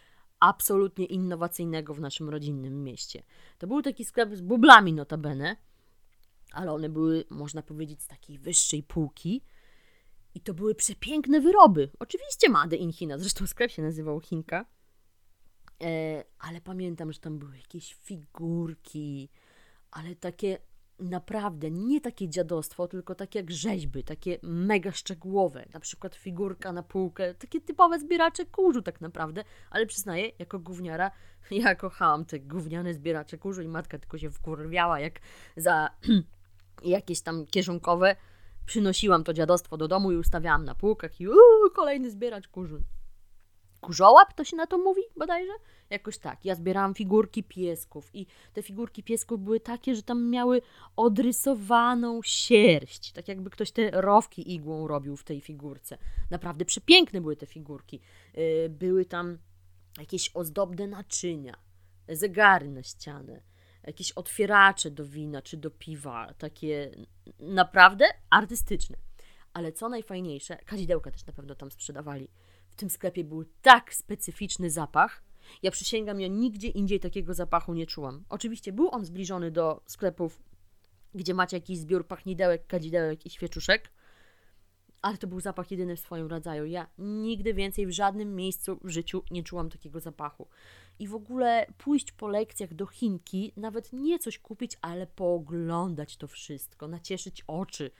absolutnie 0.49 1.07
innowacyjnego 1.07 1.95
w 1.95 2.01
naszym 2.01 2.29
rodzinnym 2.29 2.85
mieście. 2.85 3.23
To 3.59 3.67
był 3.67 3.83
taki 3.83 4.05
sklep 4.05 4.35
z 4.35 4.41
bublami 4.41 4.93
notabene, 4.93 5.57
ale 6.53 6.73
one 6.73 6.89
były, 6.89 7.25
można 7.31 7.63
powiedzieć, 7.63 8.03
z 8.03 8.07
takiej 8.07 8.39
wyższej 8.39 8.83
półki 8.83 9.43
i 10.35 10.41
to 10.41 10.55
były 10.55 10.75
przepiękne 10.75 11.41
wyroby. 11.41 11.91
Oczywiście 11.99 12.49
Made 12.49 12.77
in 12.77 12.93
China, 12.93 13.19
zresztą 13.19 13.47
sklep 13.47 13.71
się 13.71 13.83
nazywał 13.83 14.21
Chinka. 14.21 14.67
E, 15.83 16.25
ale 16.39 16.61
pamiętam, 16.61 17.13
że 17.13 17.19
tam 17.19 17.39
były 17.39 17.57
jakieś 17.57 17.95
figurki, 17.95 19.29
ale 19.91 20.17
takie 20.17 20.59
naprawdę 20.99 21.71
nie 21.71 22.01
takie 22.01 22.29
dziadostwo, 22.29 22.89
tylko 22.89 23.15
takie 23.15 23.39
jak 23.39 23.51
rzeźby, 23.51 24.05
takie 24.05 24.39
mega 24.43 24.93
szczegółowe. 24.93 25.67
Na 25.75 25.81
przykład 25.81 26.15
figurka 26.15 26.73
na 26.73 26.83
półkę, 26.83 27.35
takie 27.35 27.61
typowe 27.61 27.99
zbieracze 27.99 28.47
kurzu 28.47 28.83
tak 28.83 29.01
naprawdę, 29.01 29.45
ale 29.71 29.87
przyznaję, 29.87 30.31
jako 30.39 30.59
gówniara, 30.59 31.11
ja 31.51 31.75
kochałam 31.75 32.25
te 32.25 32.41
gówniane 32.41 32.95
zbieracze 32.95 33.39
kurzu 33.39 33.63
i 33.63 33.69
matka 33.69 33.99
tylko 33.99 34.19
się 34.19 34.31
wkurwiała, 34.31 35.01
jak 35.01 35.21
za 35.57 35.91
jakieś 36.85 37.21
tam 37.21 37.47
kieszonkowe 37.47 38.17
Przynosiłam 38.67 39.25
to 39.25 39.33
dziadostwo 39.33 39.77
do 39.77 39.89
domu 39.89 40.13
i 40.13 40.17
ustawiałam 40.17 40.65
na 40.65 40.75
półkach 40.75 41.21
i 41.21 41.29
uuu, 41.29 41.71
kolejny 41.75 42.11
zbieracz 42.11 42.49
kurzu. 42.49 42.81
Kurzołap 43.87 44.33
to 44.33 44.45
się 44.45 44.57
na 44.57 44.67
to 44.67 44.79
mówi 44.79 45.03
bodajże? 45.17 45.53
Jakoś 45.91 46.19
tak. 46.19 46.45
Ja 46.45 46.55
zbierałam 46.55 46.95
figurki 46.95 47.43
piesków 47.43 48.15
i 48.15 48.27
te 48.53 48.63
figurki 48.63 49.03
piesków 49.03 49.41
były 49.41 49.61
takie, 49.61 49.95
że 49.95 50.03
tam 50.03 50.31
miały 50.31 50.63
odrysowaną 50.97 52.21
sierść. 52.25 53.13
Tak 53.13 53.29
jakby 53.29 53.51
ktoś 53.51 53.73
te 53.73 53.91
rowki 53.91 54.55
igłą 54.55 54.89
robił 54.89 55.17
w 55.17 55.25
tej 55.25 55.41
figurce. 55.41 55.99
Naprawdę 56.31 56.65
przepiękne 56.65 57.21
były 57.21 57.37
te 57.37 57.47
figurki. 57.47 58.01
Yy, 58.35 58.69
były 58.69 59.05
tam 59.05 59.39
jakieś 59.99 60.31
ozdobne 60.35 60.87
naczynia, 60.87 61.55
zegary 62.09 62.71
na 62.71 62.83
ścianę 62.83 63.43
jakieś 63.87 64.13
otwieracze 64.13 64.91
do 64.91 65.05
wina 65.05 65.43
czy 65.43 65.57
do 65.57 65.71
piwa, 65.71 66.35
takie 66.39 66.91
naprawdę 67.39 68.07
artystyczne. 68.31 68.97
Ale 69.53 69.73
co 69.73 69.89
najfajniejsze, 69.89 70.57
kadzidełka 70.57 71.11
też 71.11 71.27
na 71.27 71.33
pewno 71.33 71.55
tam 71.55 71.71
sprzedawali. 71.71 72.29
W 72.75 72.77
tym 72.77 72.91
sklepie 72.91 73.25
był 73.25 73.45
tak 73.63 73.95
specyficzny 73.95 74.71
zapach. 74.71 75.23
Ja 75.63 75.71
przysięgam, 75.71 76.21
ja 76.21 76.29
nigdzie 76.29 76.69
indziej 76.69 77.01
takiego 77.01 77.35
zapachu 77.35 77.75
nie 77.75 77.87
czułam. 77.87 78.25
Oczywiście 78.29 78.73
był 78.73 78.89
on 78.91 79.05
zbliżony 79.05 79.51
do 79.51 79.83
sklepów, 79.87 80.43
gdzie 81.15 81.35
macie 81.35 81.57
jakiś 81.57 81.79
zbiór 81.79 82.07
pachnidełek, 82.07 82.67
kadzidełek 82.67 83.27
i 83.27 83.31
świeczuszek, 83.31 83.91
ale 85.03 85.19
to 85.19 85.27
był 85.27 85.41
zapach 85.41 85.71
jedyny 85.71 85.97
w 85.97 86.01
swoim 86.01 86.27
rodzaju. 86.27 86.65
Ja 86.65 86.87
nigdy 86.99 87.55
więcej 87.55 87.87
w 87.87 87.91
żadnym 87.91 88.37
miejscu 88.37 88.79
w 88.85 88.89
życiu 88.89 89.23
nie 89.31 89.43
czułam 89.43 89.71
takiego 89.71 90.01
zapachu. 90.01 90.49
I 90.99 91.09
w 91.09 91.15
ogóle 91.15 91.67
pójść 91.79 92.13
po 92.13 92.29
lekcjach 92.29 92.75
do 92.75 92.87
Chinki, 92.87 93.53
nawet 93.57 93.93
nie 93.93 94.19
coś 94.19 94.39
kupić, 94.39 94.79
ale 94.81 95.07
pooglądać 95.07 96.17
to 96.17 96.29
wszystko, 96.29 96.89
nacieszyć 96.89 97.45
oczy, 97.47 97.91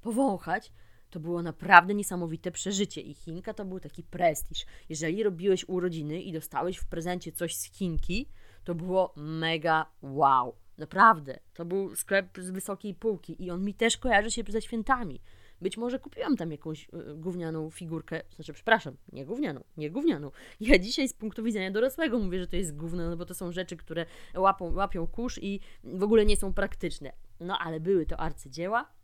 powąchać, 0.00 0.72
to 1.10 1.20
było 1.20 1.42
naprawdę 1.42 1.94
niesamowite 1.94 2.50
przeżycie. 2.50 3.00
I 3.00 3.14
Chinka 3.14 3.54
to 3.54 3.64
był 3.64 3.80
taki 3.80 4.02
prestiż. 4.02 4.66
Jeżeli 4.88 5.22
robiłeś 5.22 5.68
urodziny 5.68 6.22
i 6.22 6.32
dostałeś 6.32 6.76
w 6.76 6.86
prezencie 6.86 7.32
coś 7.32 7.56
z 7.56 7.72
Chinki, 7.72 8.28
to 8.64 8.74
było 8.74 9.12
mega 9.16 9.86
wow. 10.02 10.54
Naprawdę. 10.78 11.38
To 11.54 11.64
był 11.64 11.96
sklep 11.96 12.38
z 12.38 12.50
wysokiej 12.50 12.94
półki 12.94 13.44
i 13.44 13.50
on 13.50 13.64
mi 13.64 13.74
też 13.74 13.96
kojarzy 13.96 14.30
się 14.30 14.42
ze 14.48 14.62
świętami. 14.62 15.20
Być 15.60 15.76
może 15.76 15.98
kupiłam 15.98 16.36
tam 16.36 16.52
jakąś 16.52 16.84
y, 16.84 17.14
gównianą 17.14 17.70
figurkę, 17.70 18.22
znaczy, 18.34 18.52
przepraszam, 18.52 18.96
nie 19.12 19.26
gównianą, 19.26 19.64
nie 19.76 19.90
gównianą. 19.90 20.30
Ja 20.60 20.78
dzisiaj 20.78 21.08
z 21.08 21.12
punktu 21.12 21.42
widzenia 21.42 21.70
dorosłego 21.70 22.18
mówię, 22.18 22.38
że 22.40 22.46
to 22.46 22.56
jest 22.56 22.76
gówno, 22.76 23.10
no 23.10 23.16
bo 23.16 23.26
to 23.26 23.34
są 23.34 23.52
rzeczy, 23.52 23.76
które 23.76 24.06
łapią, 24.34 24.74
łapią 24.74 25.06
kurz 25.06 25.38
i 25.42 25.60
w 25.84 26.02
ogóle 26.02 26.26
nie 26.26 26.36
są 26.36 26.54
praktyczne. 26.54 27.12
No 27.40 27.58
ale 27.58 27.80
były 27.80 28.06
to 28.06 28.20
arcydzieła, 28.20 28.97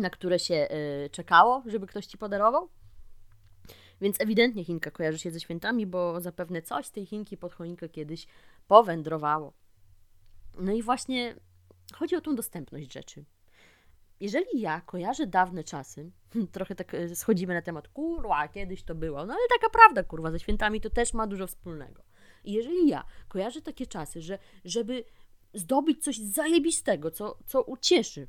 na 0.00 0.10
które 0.10 0.38
się 0.38 0.68
y, 1.04 1.10
czekało, 1.10 1.62
żeby 1.66 1.86
ktoś 1.86 2.06
ci 2.06 2.18
podarował. 2.18 2.68
Więc 4.00 4.20
ewidentnie 4.20 4.64
Chinka 4.64 4.90
kojarzy 4.90 5.18
się 5.18 5.30
ze 5.30 5.40
świętami, 5.40 5.86
bo 5.86 6.20
zapewne 6.20 6.62
coś 6.62 6.86
z 6.86 6.90
tej 6.90 7.06
Chinki 7.06 7.36
pod 7.36 7.54
choinkę 7.54 7.88
kiedyś 7.88 8.26
powędrowało. 8.68 9.52
No 10.58 10.72
i 10.72 10.82
właśnie 10.82 11.36
chodzi 11.94 12.16
o 12.16 12.20
tą 12.20 12.34
dostępność 12.34 12.92
rzeczy 12.92 13.24
jeżeli 14.20 14.60
ja 14.60 14.80
kojarzę 14.80 15.26
dawne 15.26 15.64
czasy, 15.64 16.10
trochę 16.52 16.74
tak 16.74 16.94
e, 16.94 17.16
schodzimy 17.16 17.54
na 17.54 17.62
temat, 17.62 17.88
kurwa, 17.88 18.48
kiedyś 18.48 18.82
to 18.82 18.94
było, 18.94 19.26
no 19.26 19.34
ale 19.34 19.42
taka 19.60 19.70
prawda, 19.70 20.04
kurwa, 20.04 20.30
ze 20.30 20.38
świętami 20.38 20.80
to 20.80 20.90
też 20.90 21.14
ma 21.14 21.26
dużo 21.26 21.46
wspólnego. 21.46 22.02
I 22.44 22.52
jeżeli 22.52 22.88
ja 22.88 23.04
kojarzę 23.28 23.62
takie 23.62 23.86
czasy, 23.86 24.22
że 24.22 24.38
żeby 24.64 25.04
zdobyć 25.54 26.04
coś 26.04 26.18
zajebistego, 26.18 27.10
co, 27.10 27.38
co 27.46 27.62
ucieszy 27.62 28.26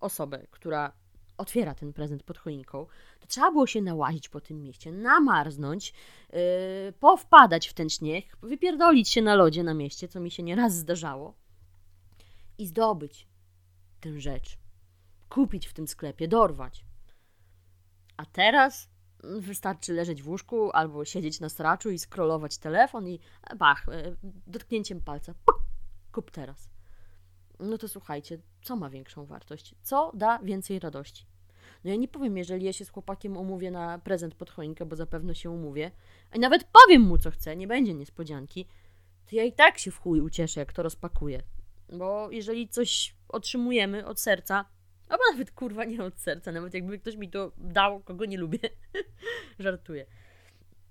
osobę, 0.00 0.46
która 0.50 0.92
otwiera 1.38 1.74
ten 1.74 1.92
prezent 1.92 2.22
pod 2.22 2.38
choinką, 2.38 2.86
to 3.20 3.26
trzeba 3.26 3.50
było 3.50 3.66
się 3.66 3.82
nałazić 3.82 4.28
po 4.28 4.40
tym 4.40 4.62
mieście, 4.62 4.92
namarznąć, 4.92 5.92
yy, 6.32 6.38
powpadać 7.00 7.68
w 7.68 7.74
ten 7.74 7.90
śnieg, 7.90 8.36
wypierdolić 8.42 9.08
się 9.08 9.22
na 9.22 9.34
lodzie 9.34 9.62
na 9.62 9.74
mieście, 9.74 10.08
co 10.08 10.20
mi 10.20 10.30
się 10.30 10.42
nieraz 10.42 10.74
zdarzało, 10.74 11.34
i 12.58 12.66
zdobyć 12.66 13.28
tę 14.00 14.20
rzecz 14.20 14.58
kupić 15.28 15.66
w 15.66 15.72
tym 15.72 15.88
sklepie, 15.88 16.28
dorwać. 16.28 16.84
A 18.16 18.26
teraz 18.26 18.88
wystarczy 19.22 19.92
leżeć 19.92 20.22
w 20.22 20.28
łóżku 20.28 20.70
albo 20.72 21.04
siedzieć 21.04 21.40
na 21.40 21.48
straczu 21.48 21.90
i 21.90 21.98
scrollować 21.98 22.58
telefon 22.58 23.08
i 23.08 23.20
bach, 23.58 23.88
e, 23.88 24.16
dotknięciem 24.46 25.00
palca, 25.00 25.34
kup 26.12 26.30
teraz. 26.30 26.75
No 27.60 27.78
to 27.78 27.88
słuchajcie, 27.88 28.38
co 28.62 28.76
ma 28.76 28.90
większą 28.90 29.26
wartość? 29.26 29.74
Co 29.82 30.12
da 30.14 30.38
więcej 30.38 30.78
radości? 30.78 31.26
No 31.84 31.90
ja 31.90 31.96
nie 31.96 32.08
powiem, 32.08 32.36
jeżeli 32.36 32.64
ja 32.64 32.72
się 32.72 32.84
z 32.84 32.90
chłopakiem 32.90 33.36
umówię 33.36 33.70
na 33.70 33.98
prezent 33.98 34.34
pod 34.34 34.50
choinkę, 34.50 34.86
bo 34.86 34.96
zapewne 34.96 35.34
się 35.34 35.50
umówię, 35.50 35.90
a 36.30 36.38
nawet 36.38 36.64
powiem 36.64 37.02
mu, 37.02 37.18
co 37.18 37.30
chcę, 37.30 37.56
nie 37.56 37.66
będzie 37.66 37.94
niespodzianki, 37.94 38.66
to 39.30 39.36
ja 39.36 39.44
i 39.44 39.52
tak 39.52 39.78
się 39.78 39.90
w 39.90 39.98
chuj 39.98 40.20
ucieszę, 40.20 40.60
jak 40.60 40.72
to 40.72 40.82
rozpakuję. 40.82 41.42
Bo 41.92 42.30
jeżeli 42.30 42.68
coś 42.68 43.14
otrzymujemy 43.28 44.06
od 44.06 44.20
serca, 44.20 44.64
Albo 45.08 45.22
nawet 45.32 45.50
kurwa 45.50 45.84
nie 45.84 46.04
od 46.04 46.20
serca, 46.20 46.52
nawet 46.52 46.74
jakby 46.74 46.98
ktoś 46.98 47.16
mi 47.16 47.30
to 47.30 47.52
dał, 47.58 48.00
kogo 48.00 48.24
nie 48.24 48.38
lubię. 48.38 48.58
Żartuję. 49.58 50.06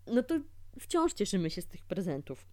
No 0.08 0.24
to 0.24 0.36
wciąż 0.80 1.14
cieszymy 1.14 1.50
się 1.50 1.62
z 1.62 1.68
tych 1.68 1.86
prezentów. 1.86 2.48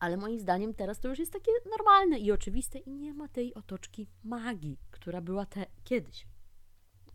Ale 0.00 0.16
moim 0.16 0.38
zdaniem 0.38 0.74
teraz 0.74 1.00
to 1.00 1.08
już 1.08 1.18
jest 1.18 1.32
takie 1.32 1.52
normalne 1.70 2.18
i 2.18 2.32
oczywiste 2.32 2.78
i 2.78 2.90
nie 2.90 3.14
ma 3.14 3.28
tej 3.28 3.54
otoczki 3.54 4.08
magii, 4.24 4.78
która 4.90 5.20
była 5.20 5.46
te 5.46 5.66
kiedyś. 5.84 6.26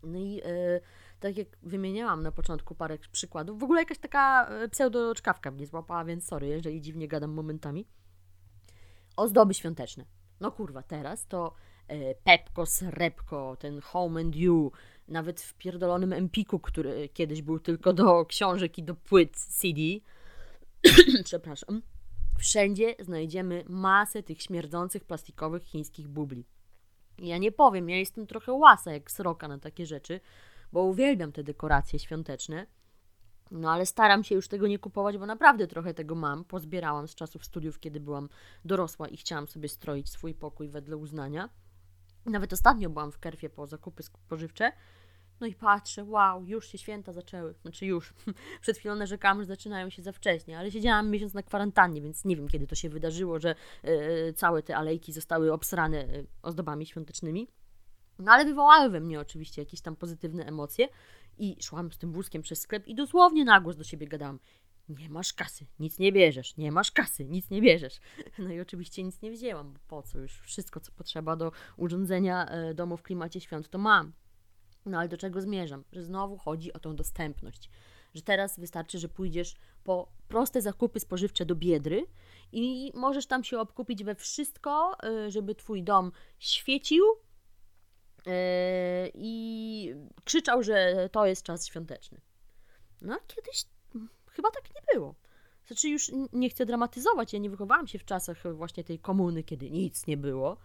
No 0.02 0.18
i 0.18 0.40
e, 0.44 0.80
tak 1.20 1.36
jak 1.36 1.48
wymieniałam 1.62 2.22
na 2.22 2.32
początku 2.32 2.74
parę 2.74 2.98
przykładów, 3.12 3.58
w 3.58 3.64
ogóle 3.64 3.80
jakaś 3.80 3.98
taka 3.98 4.48
e, 4.48 4.68
pseudo-czkawka 4.68 5.50
mnie 5.50 5.66
złapała, 5.66 6.04
więc 6.04 6.26
sorry, 6.26 6.46
jeżeli 6.46 6.80
dziwnie 6.80 7.08
gadam 7.08 7.30
momentami. 7.30 7.86
Ozdoby 9.16 9.54
świąteczne. 9.54 10.04
No 10.40 10.52
kurwa, 10.52 10.82
teraz 10.82 11.26
to 11.26 11.54
e, 11.88 12.14
Pepko, 12.14 12.66
Srebko, 12.66 13.56
ten 13.56 13.80
Home 13.80 14.20
and 14.20 14.36
You, 14.36 14.72
nawet 15.08 15.40
w 15.40 15.54
pierdolonym 15.54 16.12
Empiku, 16.12 16.58
który 16.58 17.08
kiedyś 17.08 17.42
był 17.42 17.58
tylko 17.58 17.92
do 17.92 18.24
książek 18.24 18.78
i 18.78 18.82
do 18.82 18.94
płyt 18.94 19.36
CD, 19.36 19.80
przepraszam, 21.24 21.82
wszędzie 22.38 22.94
znajdziemy 22.98 23.64
masę 23.68 24.22
tych 24.22 24.42
śmierdzących 24.42 25.04
plastikowych 25.04 25.62
chińskich 25.62 26.08
bubli. 26.08 26.46
Ja 27.18 27.38
nie 27.38 27.52
powiem, 27.52 27.90
ja 27.90 27.96
jestem 27.96 28.26
trochę 28.26 28.52
łasa 28.52 28.92
jak 28.92 29.10
sroka 29.10 29.48
na 29.48 29.58
takie 29.58 29.86
rzeczy, 29.86 30.20
bo 30.72 30.82
uwielbiam 30.82 31.32
te 31.32 31.44
dekoracje 31.44 31.98
świąteczne. 31.98 32.66
No 33.50 33.72
ale 33.72 33.86
staram 33.86 34.24
się 34.24 34.34
już 34.34 34.48
tego 34.48 34.66
nie 34.66 34.78
kupować, 34.78 35.18
bo 35.18 35.26
naprawdę 35.26 35.66
trochę 35.66 35.94
tego 35.94 36.14
mam. 36.14 36.44
Pozbierałam 36.44 37.08
z 37.08 37.14
czasów 37.14 37.44
studiów, 37.44 37.80
kiedy 37.80 38.00
byłam 38.00 38.28
dorosła 38.64 39.08
i 39.08 39.16
chciałam 39.16 39.48
sobie 39.48 39.68
stroić 39.68 40.10
swój 40.10 40.34
pokój 40.34 40.68
wedle 40.68 40.96
uznania. 40.96 41.48
Nawet 42.26 42.52
ostatnio 42.52 42.90
byłam 42.90 43.12
w 43.12 43.18
Kerfie 43.18 43.50
po 43.50 43.66
zakupy 43.66 44.02
spożywcze 44.02 44.72
no 45.40 45.46
i 45.46 45.54
patrzę, 45.54 46.04
wow, 46.04 46.44
już 46.44 46.68
się 46.68 46.78
święta 46.78 47.12
zaczęły. 47.12 47.54
Znaczy 47.62 47.86
już. 47.86 48.14
Przed 48.62 48.78
chwilą 48.78 48.94
narzekałam, 48.94 49.40
że 49.40 49.46
zaczynają 49.46 49.90
się 49.90 50.02
za 50.02 50.12
wcześnie, 50.12 50.58
ale 50.58 50.70
siedziałam 50.70 51.10
miesiąc 51.10 51.34
na 51.34 51.42
kwarantannie, 51.42 52.02
więc 52.02 52.24
nie 52.24 52.36
wiem, 52.36 52.48
kiedy 52.48 52.66
to 52.66 52.74
się 52.74 52.88
wydarzyło, 52.88 53.38
że 53.38 53.54
yy, 53.82 54.32
całe 54.32 54.62
te 54.62 54.76
alejki 54.76 55.12
zostały 55.12 55.52
obsrane 55.52 56.06
yy, 56.06 56.26
ozdobami 56.42 56.86
świątecznymi. 56.86 57.48
No 58.18 58.32
ale 58.32 58.44
wywołały 58.44 58.90
we 58.90 59.00
mnie 59.00 59.20
oczywiście 59.20 59.62
jakieś 59.62 59.80
tam 59.80 59.96
pozytywne 59.96 60.46
emocje 60.46 60.88
i 61.38 61.56
szłam 61.62 61.92
z 61.92 61.98
tym 61.98 62.12
wózkiem 62.12 62.42
przez 62.42 62.60
sklep 62.60 62.88
i 62.88 62.94
dosłownie 62.94 63.44
na 63.44 63.60
głos 63.60 63.76
do 63.76 63.84
siebie 63.84 64.08
gadałam. 64.08 64.38
Nie 64.88 65.08
masz 65.08 65.32
kasy, 65.32 65.66
nic 65.78 65.98
nie 65.98 66.12
bierzesz, 66.12 66.56
nie 66.56 66.72
masz 66.72 66.90
kasy, 66.90 67.24
nic 67.24 67.50
nie 67.50 67.62
bierzesz. 67.62 68.00
No 68.38 68.52
i 68.52 68.60
oczywiście 68.60 69.02
nic 69.02 69.22
nie 69.22 69.30
wzięłam, 69.30 69.72
bo 69.72 69.78
po 69.88 70.02
co 70.02 70.18
już 70.18 70.40
wszystko, 70.40 70.80
co 70.80 70.92
potrzeba 70.92 71.36
do 71.36 71.52
urządzenia 71.76 72.50
domu 72.74 72.96
w 72.96 73.02
klimacie 73.02 73.40
świąt, 73.40 73.68
to 73.68 73.78
mam. 73.78 74.12
No 74.86 74.98
ale 74.98 75.08
do 75.08 75.16
czego 75.16 75.40
zmierzam? 75.40 75.84
Że 75.92 76.02
znowu 76.02 76.36
chodzi 76.38 76.72
o 76.72 76.78
tą 76.78 76.96
dostępność. 76.96 77.70
Że 78.14 78.22
teraz 78.22 78.60
wystarczy, 78.60 78.98
że 78.98 79.08
pójdziesz 79.08 79.54
po 79.84 80.08
proste 80.28 80.62
zakupy 80.62 81.00
spożywcze 81.00 81.46
do 81.46 81.54
biedry 81.54 82.06
i 82.52 82.92
możesz 82.94 83.26
tam 83.26 83.44
się 83.44 83.58
obkupić 83.58 84.04
we 84.04 84.14
wszystko, 84.14 84.96
y, 85.26 85.30
żeby 85.30 85.54
twój 85.54 85.82
dom 85.82 86.12
świecił 86.38 87.04
y, 88.26 88.30
i 89.14 89.94
krzyczał, 90.24 90.62
że 90.62 91.08
to 91.12 91.26
jest 91.26 91.42
czas 91.42 91.66
świąteczny. 91.66 92.20
No, 93.02 93.18
kiedyś 93.26 93.64
chyba 94.30 94.50
tak 94.50 94.74
nie 94.74 94.80
było. 94.94 95.14
Znaczy, 95.66 95.88
już 95.88 96.12
nie 96.32 96.50
chcę 96.50 96.66
dramatyzować, 96.66 97.32
ja 97.32 97.38
nie 97.38 97.50
wychowałam 97.50 97.86
się 97.86 97.98
w 97.98 98.04
czasach 98.04 98.54
właśnie 98.54 98.84
tej 98.84 98.98
komuny, 98.98 99.42
kiedy 99.42 99.70
nic 99.70 100.06
nie 100.06 100.16
było, 100.16 100.56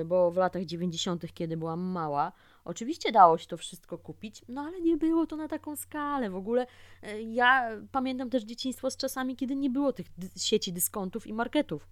y, 0.00 0.04
bo 0.04 0.30
w 0.30 0.36
latach 0.36 0.64
90., 0.64 1.34
kiedy 1.34 1.56
byłam 1.56 1.80
mała, 1.80 2.32
Oczywiście 2.68 3.12
dało 3.12 3.38
się 3.38 3.46
to 3.46 3.56
wszystko 3.56 3.98
kupić, 3.98 4.44
no 4.48 4.60
ale 4.60 4.80
nie 4.80 4.96
było 4.96 5.26
to 5.26 5.36
na 5.36 5.48
taką 5.48 5.76
skalę. 5.76 6.30
W 6.30 6.36
ogóle 6.36 6.66
e, 7.02 7.22
ja 7.22 7.70
pamiętam 7.92 8.30
też 8.30 8.44
dzieciństwo 8.44 8.90
z 8.90 8.96
czasami, 8.96 9.36
kiedy 9.36 9.56
nie 9.56 9.70
było 9.70 9.92
tych 9.92 10.06
sieci 10.36 10.72
dyskontów 10.72 11.26
i 11.26 11.32
marketów. 11.32 11.88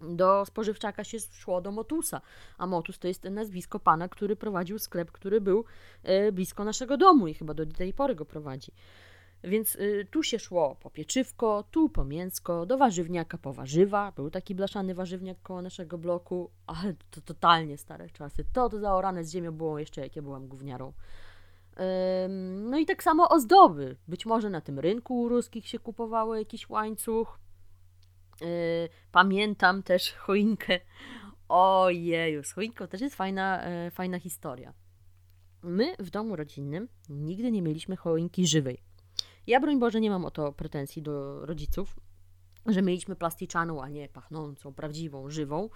Do 0.00 0.44
spożywczaka 0.44 1.04
się 1.04 1.18
szło 1.20 1.60
do 1.60 1.72
Motusa, 1.72 2.20
a 2.58 2.66
Motus 2.66 2.98
to 2.98 3.08
jest 3.08 3.24
nazwisko 3.24 3.80
pana, 3.80 4.08
który 4.08 4.36
prowadził 4.36 4.78
sklep, 4.78 5.12
który 5.12 5.40
był 5.40 5.64
e, 6.02 6.32
blisko 6.32 6.64
naszego 6.64 6.96
domu 6.96 7.28
i 7.28 7.34
chyba 7.34 7.54
do 7.54 7.66
tej 7.66 7.92
pory 7.92 8.14
go 8.14 8.24
prowadzi. 8.24 8.72
Więc 9.44 9.76
y, 9.76 10.06
tu 10.10 10.22
się 10.22 10.38
szło 10.38 10.76
po 10.80 10.90
pieczywko, 10.90 11.64
tu 11.70 11.88
po 11.88 12.04
mięsko, 12.04 12.66
do 12.66 12.78
warzywniaka 12.78 13.38
po 13.38 13.52
warzywa. 13.52 14.12
Był 14.12 14.30
taki 14.30 14.54
blaszany 14.54 14.94
warzywniak 14.94 15.42
koło 15.42 15.62
naszego 15.62 15.98
bloku, 15.98 16.50
ale 16.66 16.94
to 17.10 17.20
totalnie 17.20 17.78
stare 17.78 18.10
czasy. 18.10 18.44
To 18.52 18.68
to 18.68 18.80
zaorane 18.80 19.24
z 19.24 19.30
ziemią 19.30 19.52
było 19.52 19.78
jeszcze 19.78 20.00
jak 20.00 20.16
ja 20.16 20.22
byłam 20.22 20.48
gówniarą. 20.48 20.92
no 22.70 22.78
i 22.78 22.86
tak 22.86 23.02
samo 23.02 23.28
ozdoby. 23.28 23.96
Być 24.08 24.26
może 24.26 24.50
na 24.50 24.60
tym 24.60 24.78
rynku 24.78 25.28
ruskich 25.28 25.68
się 25.68 25.78
kupowało 25.78 26.36
jakiś 26.36 26.68
łańcuch. 26.68 27.38
Yy, 28.40 28.48
pamiętam 29.12 29.82
też 29.82 30.12
choinkę. 30.12 30.80
Ojeju, 31.48 32.42
z 32.42 32.52
choinką 32.52 32.86
też 32.86 33.00
jest 33.00 33.16
fajna, 33.16 33.68
yy, 33.84 33.90
fajna 33.90 34.18
historia. 34.18 34.74
My 35.62 35.96
w 35.98 36.10
domu 36.10 36.36
rodzinnym 36.36 36.88
nigdy 37.08 37.52
nie 37.52 37.62
mieliśmy 37.62 37.96
choinki 37.96 38.46
żywej. 38.46 38.89
Ja, 39.46 39.60
broń 39.60 39.78
Boże, 39.78 40.00
nie 40.00 40.10
mam 40.10 40.24
o 40.24 40.30
to 40.30 40.52
pretensji 40.52 41.02
do 41.02 41.46
rodziców, 41.46 42.00
że 42.66 42.82
mieliśmy 42.82 43.16
plasticzaną, 43.16 43.82
a 43.82 43.88
nie 43.88 44.08
pachnącą, 44.08 44.74
prawdziwą, 44.74 45.30
żywą. 45.30 45.68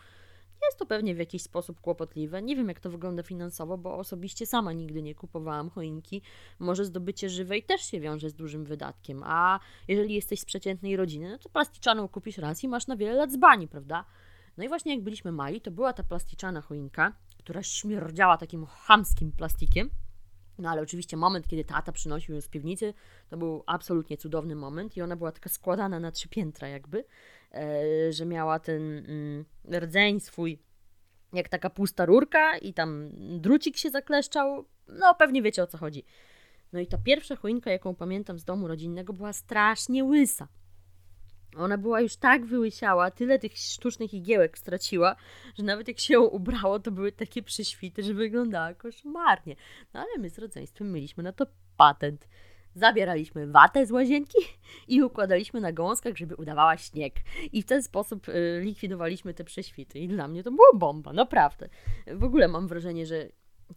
Jest 0.65 0.79
to 0.79 0.87
pewnie 0.87 1.15
w 1.15 1.19
jakiś 1.19 1.43
sposób 1.43 1.81
kłopotliwe. 1.81 2.43
Nie 2.43 2.57
wiem, 2.57 2.69
jak 2.69 2.81
to 2.81 2.91
wygląda 2.91 3.23
finansowo, 3.23 3.79
bo 3.79 3.97
osobiście 3.97 4.47
sama 4.47 4.73
nigdy 4.73 5.03
nie 5.03 5.15
kupowałam 5.15 5.71
choinki. 5.71 6.23
Może 6.59 6.85
zdobycie 6.85 7.31
żywej 7.31 7.63
też 7.63 7.81
się 7.81 8.01
wiąże 8.01 8.31
z 8.31 8.35
dużym 8.35 8.65
wydatkiem, 8.65 9.23
a 9.25 9.61
jeżeli 9.89 10.15
jesteś 10.15 10.41
z 10.41 10.45
przeciętnej 10.45 10.97
rodziny, 10.97 11.31
no 11.31 11.39
to 11.39 11.49
plasticzaną 11.49 12.09
kupisz 12.09 12.39
raz 12.39 12.65
i 12.65 12.69
masz 12.69 12.87
na 12.87 12.97
wiele 12.97 13.15
lat 13.15 13.33
zbani, 13.33 13.69
prawda? 13.69 14.05
No 14.57 14.65
i 14.65 14.69
właśnie 14.69 14.95
jak 14.95 15.05
byliśmy 15.05 15.33
mali, 15.33 15.61
to 15.61 15.71
była 15.71 15.93
ta 15.93 16.03
plasticzana 16.03 16.61
choinka, 16.61 17.13
która 17.39 17.63
śmierdziała 17.63 18.37
takim 18.37 18.67
chamskim 18.67 19.33
plastikiem. 19.33 19.91
No 20.59 20.71
ale 20.71 20.83
oczywiście 20.83 21.17
moment, 21.17 21.49
kiedy 21.49 21.65
tata 21.65 21.93
przynosił 21.93 22.35
ją 22.35 22.41
z 22.41 22.49
piwnicy, 22.49 22.95
to 23.29 23.37
był 23.37 23.63
absolutnie 23.67 24.17
cudowny 24.17 24.55
moment 24.55 24.97
i 24.97 25.03
ona 25.03 25.17
była 25.17 25.33
taka 25.33 25.51
składana 25.51 26.01
na 26.01 26.13
trzy 26.13 26.29
piętra 26.29 26.69
jakby, 26.69 27.05
e, 27.53 28.13
że 28.13 28.27
miała 28.27 28.59
ten 28.59 28.83
mm, 28.83 29.45
rdzeń 29.73 30.21
swój 30.21 30.59
jak 31.33 31.49
taka 31.49 31.71
pusta 31.71 32.07
rurka 32.07 32.59
i 32.59 32.75
tam 32.75 33.11
drucik 33.41 33.77
się 33.77 33.91
zakleszczał. 33.91 34.65
No 34.89 35.15
pewnie 35.15 35.43
wiecie 35.43 35.63
o 35.63 35.67
co 35.67 35.79
chodzi. 35.79 36.05
No 36.73 36.81
i 36.81 36.87
ta 36.87 36.99
pierwsza 36.99 37.37
choinka, 37.37 37.71
jaką 37.71 37.95
pamiętam 37.95 38.39
z 38.39 38.45
domu 38.45 38.69
rodzinnego, 38.69 39.13
była 39.13 39.33
strasznie 39.33 40.05
łysa. 40.05 40.49
Ona 41.59 41.79
była 41.79 42.01
już 42.01 42.17
tak 42.17 42.47
wyłysiała, 42.47 43.11
tyle 43.11 43.39
tych 43.39 43.59
sztucznych 43.59 44.15
igiełek 44.15 44.59
straciła, 44.59 45.17
że 45.59 45.65
nawet 45.65 45.89
jak 45.89 45.99
się 45.99 46.15
ją 46.15 46.23
ubrało, 46.23 46.79
to 46.79 46.91
były 46.91 47.13
takie 47.13 47.43
prześwity, 47.43 48.03
że 48.03 48.15
wyglądała 48.15 48.75
koszmarnie. 48.75 49.57
No 49.95 50.01
ale 50.01 50.19
my 50.19 50.31
z 50.31 50.39
rodzeństwem 50.39 50.93
mieliśmy 50.93 51.23
na 51.23 51.33
to 51.33 51.47
patent. 51.77 52.29
Zabieraliśmy 52.75 53.47
watę 53.47 53.87
z 53.87 53.91
łazienki 53.91 54.39
i 54.89 55.03
układaliśmy 55.03 55.61
na 55.61 55.73
gąskach, 55.73 56.17
żeby 56.17 56.37
udawała 56.37 56.77
śnieg. 56.77 57.15
I 57.53 57.63
w 57.63 57.67
ten 57.67 57.83
sposób 57.83 58.29
y, 58.29 58.61
likwidowaliśmy 58.63 59.35
te 59.35 59.45
prześwity. 59.45 59.99
I 59.99 60.09
dla 60.09 60.29
mnie 60.29 60.43
to 60.43 60.51
było 60.51 60.75
bomba, 60.75 61.13
naprawdę. 61.13 61.69
W 62.07 62.25
ogóle 62.25 62.49
mam 62.49 62.69
wrażenie, 62.69 63.07
że 63.07 63.29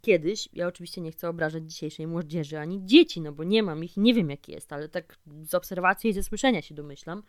kiedyś, 0.02 0.50
ja 0.54 0.68
oczywiście 0.68 1.02
nie 1.02 1.12
chcę 1.12 1.30
obrażać 1.30 1.64
dzisiejszej 1.72 2.08
młodzieży 2.08 2.60
ani 2.60 2.86
dzieci, 2.86 3.22
no 3.22 3.32
bo 3.32 3.44
nie 3.44 3.64
mam 3.64 3.84
ich, 3.84 3.98
nie 3.98 4.14
wiem 4.14 4.30
jak 4.30 4.50
jest, 4.50 4.74
ale 4.74 4.90
tak 4.90 5.18
z 5.44 5.54
obserwacji 5.54 6.10
i 6.10 6.14
ze 6.14 6.24
słyszenia 6.24 6.62
się 6.62 6.76
domyślam, 6.76 7.24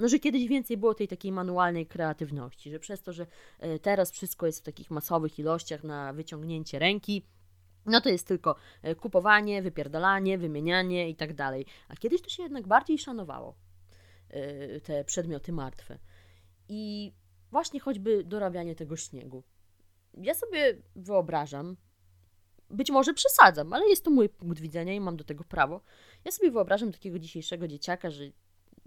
no, 0.00 0.08
że 0.08 0.18
kiedyś 0.18 0.46
więcej 0.46 0.76
było 0.76 0.94
tej 0.94 1.08
takiej 1.08 1.32
manualnej 1.32 1.86
kreatywności, 1.86 2.70
że 2.70 2.78
przez 2.78 3.02
to, 3.02 3.12
że 3.12 3.26
e, 3.58 3.78
teraz 3.78 4.10
wszystko 4.10 4.46
jest 4.46 4.60
w 4.60 4.62
takich 4.62 4.90
masowych 4.90 5.38
ilościach 5.38 5.84
na 5.84 6.12
wyciągnięcie 6.12 6.78
ręki, 6.78 7.26
no 7.86 8.00
to 8.00 8.08
jest 8.08 8.26
tylko 8.26 8.56
e, 8.82 8.94
kupowanie, 8.94 9.62
wypierdalanie, 9.62 10.38
wymienianie 10.38 11.08
i 11.08 11.16
tak 11.16 11.34
dalej. 11.34 11.66
A 11.88 11.96
kiedyś 11.96 12.22
to 12.22 12.30
się 12.30 12.42
jednak 12.42 12.66
bardziej 12.66 12.98
szanowało, 12.98 13.54
e, 14.28 14.80
te 14.80 15.04
przedmioty 15.04 15.52
martwe. 15.52 15.98
I 16.68 17.12
właśnie 17.50 17.80
choćby 17.80 18.24
dorabianie 18.24 18.74
tego 18.74 18.96
śniegu. 18.96 19.42
Ja 20.14 20.34
sobie 20.34 20.76
wyobrażam, 20.96 21.76
być 22.70 22.90
może 22.90 23.14
przesadzam, 23.14 23.72
ale 23.72 23.88
jest 23.88 24.04
to 24.04 24.10
mój 24.10 24.28
punkt 24.28 24.60
widzenia 24.60 24.94
i 24.94 25.00
mam 25.00 25.16
do 25.16 25.24
tego 25.24 25.44
prawo. 25.44 25.80
Ja 26.24 26.30
sobie 26.30 26.50
wyobrażam 26.50 26.92
takiego 26.92 27.18
dzisiejszego 27.18 27.68
dzieciaka, 27.68 28.10
że 28.10 28.24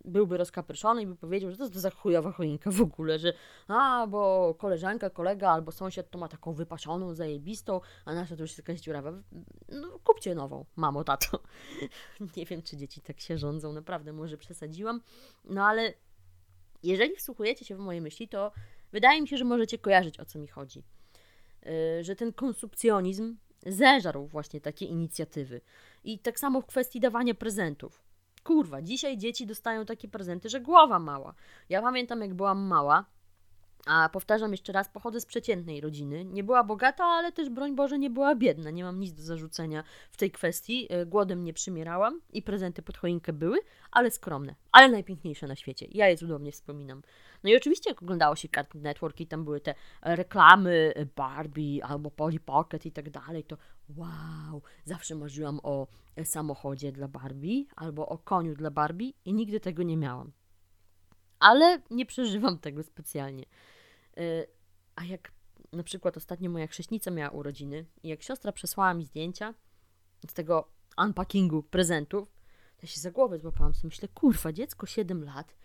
byłby 0.06 0.38
rozkapryszony 0.38 1.02
i 1.02 1.08
by 1.08 1.16
powiedział, 1.16 1.52
że 1.52 1.58
to 1.58 1.64
jest 1.64 1.76
za 1.76 1.90
chujowa 1.90 2.32
choinka 2.32 2.72
w 2.72 2.82
ogóle, 2.82 3.20
że 3.20 3.34
a, 3.68 4.08
bo 4.08 4.54
koleżanka, 4.58 5.10
kolega 5.10 5.50
albo 5.50 5.72
sąsiad 5.72 6.10
to 6.10 6.20
ma 6.20 6.28
taką 6.28 6.54
wypasioną, 6.54 7.14
zajebistą, 7.14 7.82
a 8.06 8.14
nasza 8.14 8.36
to 8.36 8.42
już 8.42 8.50
jest 8.52 8.58
jakaś 8.58 8.82
dziurawa. 8.82 9.12
No, 9.70 10.00
kupcie 10.04 10.36
nową, 10.36 10.66
mamo, 10.76 11.04
tato. 11.04 11.40
Nie 12.38 12.46
wiem, 12.46 12.62
czy 12.62 12.78
dzieci 12.78 13.02
tak 13.02 13.20
się 13.20 13.38
rządzą, 13.38 13.74
naprawdę 13.74 14.14
może 14.14 14.38
przesadziłam, 14.38 15.02
no 15.46 15.66
ale 15.66 15.94
jeżeli 16.84 17.16
wsłuchujecie 17.16 17.66
się 17.66 17.76
w 17.76 17.80
moje 17.80 18.02
myśli, 18.02 18.28
to 18.28 18.52
wydaje 18.92 19.22
mi 19.22 19.28
się, 19.28 19.38
że 19.38 19.46
możecie 19.46 19.78
kojarzyć, 19.78 20.20
o 20.20 20.26
co 20.26 20.40
mi 20.40 20.48
chodzi. 20.48 20.84
Yy, 21.66 22.04
że 22.04 22.16
ten 22.16 22.34
konsumpcjonizm 22.34 23.38
zeżarł 23.66 24.28
właśnie 24.28 24.62
takie 24.62 24.86
inicjatywy. 24.86 25.62
I 26.04 26.20
tak 26.20 26.40
samo 26.40 26.62
w 26.62 26.66
kwestii 26.66 27.00
dawania 27.00 27.34
prezentów 27.34 28.03
kurwa, 28.44 28.82
dzisiaj 28.82 29.18
dzieci 29.18 29.46
dostają 29.46 29.86
takie 29.86 30.08
prezenty, 30.08 30.50
że 30.50 30.62
głowa 30.62 31.00
mała. 31.00 31.34
Ja 31.70 31.82
pamiętam, 31.82 32.22
jak 32.22 32.34
byłam 32.34 32.60
mała, 32.60 33.06
a 33.86 34.10
powtarzam 34.10 34.52
jeszcze 34.52 34.74
raz, 34.74 34.90
pochodzę 34.90 35.22
z 35.22 35.26
przeciętnej 35.26 35.82
rodziny. 35.82 36.26
Nie 36.26 36.44
była 36.44 36.64
bogata, 36.64 37.06
ale 37.06 37.32
też 37.32 37.50
broń 37.50 37.76
Boże 37.76 38.00
nie 38.00 38.10
była 38.10 38.36
biedna. 38.36 38.72
Nie 38.72 38.84
mam 38.84 39.00
nic 39.00 39.14
do 39.14 39.24
zarzucenia 39.24 39.84
w 40.12 40.18
tej 40.18 40.32
kwestii. 40.32 40.88
E, 40.90 41.06
głodem 41.06 41.44
nie 41.44 41.54
przymierałam 41.54 42.22
i 42.34 42.42
prezenty 42.42 42.82
pod 42.82 42.98
choinkę 42.98 43.34
były, 43.34 43.60
ale 43.92 44.12
skromne, 44.12 44.56
ale 44.72 44.90
najpiękniejsze 44.90 45.48
na 45.48 45.56
świecie. 45.56 45.88
Ja 45.92 46.10
je 46.10 46.18
cudownie 46.18 46.52
wspominam. 46.52 47.02
No 47.44 47.50
i 47.50 47.58
oczywiście 47.58 47.90
jak 47.90 48.04
oglądało 48.04 48.36
się 48.36 48.50
Cartoon 48.50 48.84
Network 48.84 49.20
i 49.20 49.28
tam 49.28 49.44
były 49.44 49.62
te 49.62 49.76
reklamy 50.02 50.94
Barbie 51.16 51.86
albo 51.86 52.12
Polly 52.12 52.40
Pocket 52.40 52.86
i 52.86 52.92
tak 52.92 53.10
dalej, 53.10 53.44
to 53.44 53.58
wow, 53.90 54.62
zawsze 54.86 55.16
marzyłam 55.16 55.60
o 55.64 55.88
samochodzie 56.24 56.92
dla 56.92 57.08
Barbie 57.08 57.66
albo 57.76 58.10
o 58.10 58.18
koniu 58.18 58.56
dla 58.56 58.72
Barbie 58.72 59.14
i 59.26 59.34
nigdy 59.34 59.60
tego 59.60 59.84
nie 59.84 59.98
miałam. 59.98 60.32
Ale 61.40 61.82
nie 61.92 62.06
przeżywam 62.06 62.60
tego 62.60 62.84
specjalnie. 62.84 63.46
Y, 64.18 64.48
a 64.96 65.06
jak 65.06 65.32
na 65.72 65.84
przykład 65.84 66.18
ostatnio 66.18 66.50
moja 66.50 66.68
chrześnica 66.68 67.12
miała 67.12 67.30
urodziny 67.30 67.86
i 68.04 68.08
jak 68.08 68.24
siostra 68.24 68.52
przesłała 68.52 68.94
mi 68.94 69.06
zdjęcia 69.06 69.54
z 70.30 70.34
tego 70.34 70.72
unpackingu 70.98 71.64
prezentów, 71.64 72.34
ja 72.82 72.88
się 72.88 73.00
za 73.00 73.12
głowę 73.12 73.40
złapałam, 73.40 73.74
sobie 73.74 73.88
myślę, 73.88 74.08
kurwa, 74.08 74.54
dziecko 74.54 74.86
7 74.86 75.24
lat 75.24 75.56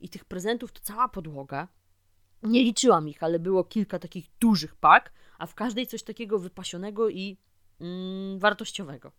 i 0.00 0.08
tych 0.08 0.24
prezentów 0.24 0.72
to 0.72 0.80
cała 0.80 1.08
podłoga. 1.08 1.68
Nie 2.42 2.62
liczyłam 2.62 3.08
ich, 3.08 3.22
ale 3.22 3.38
było 3.38 3.64
kilka 3.64 3.98
takich 3.98 4.26
dużych 4.40 4.74
pak, 4.74 5.12
a 5.38 5.46
w 5.46 5.54
każdej 5.54 5.86
coś 5.86 6.02
takiego 6.02 6.38
wypasionego 6.38 7.08
i 7.08 7.38
mm, 7.80 8.38
wartościowego. 8.38 9.12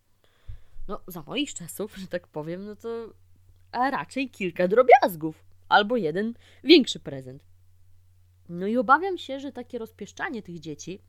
No, 0.88 1.00
za 1.06 1.22
moich 1.22 1.54
czasów, 1.54 1.96
że 1.96 2.06
tak 2.06 2.26
powiem, 2.26 2.66
no 2.66 2.76
to 2.76 2.88
a 3.72 3.90
raczej 3.90 4.30
kilka 4.30 4.68
drobiazgów 4.68 5.44
albo 5.68 5.96
jeden 5.96 6.34
większy 6.64 7.00
prezent. 7.00 7.44
No 8.48 8.66
i 8.66 8.76
obawiam 8.76 9.18
się, 9.18 9.40
że 9.40 9.52
takie 9.52 9.78
rozpieszczanie 9.78 10.42
tych 10.42 10.60
dzieci, 10.60 11.00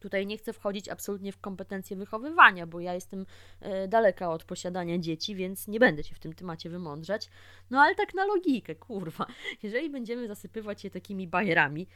tutaj 0.00 0.26
nie 0.26 0.38
chcę 0.38 0.52
wchodzić 0.52 0.88
absolutnie 0.88 1.32
w 1.32 1.40
kompetencje 1.40 1.96
wychowywania, 1.96 2.66
bo 2.66 2.80
ja 2.80 2.94
jestem 2.94 3.26
e, 3.60 3.88
daleka 3.88 4.30
od 4.30 4.44
posiadania 4.44 4.98
dzieci, 4.98 5.34
więc 5.34 5.68
nie 5.68 5.80
będę 5.80 6.04
się 6.04 6.14
w 6.14 6.18
tym 6.18 6.32
temacie 6.32 6.70
wymądrzać. 6.70 7.30
No 7.70 7.80
ale 7.80 7.94
tak 7.94 8.14
na 8.14 8.24
logikę, 8.24 8.74
kurwa. 8.74 9.26
Jeżeli 9.62 9.90
będziemy 9.90 10.28
zasypywać 10.28 10.84
je 10.84 10.90
takimi 10.90 11.28
bajerami, 11.28 11.86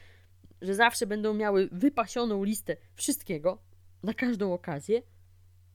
że 0.61 0.75
zawsze 0.75 1.07
będą 1.07 1.33
miały 1.33 1.69
wypasioną 1.71 2.43
listę 2.43 2.77
wszystkiego 2.95 3.57
na 4.03 4.13
każdą 4.13 4.53
okazję, 4.53 5.01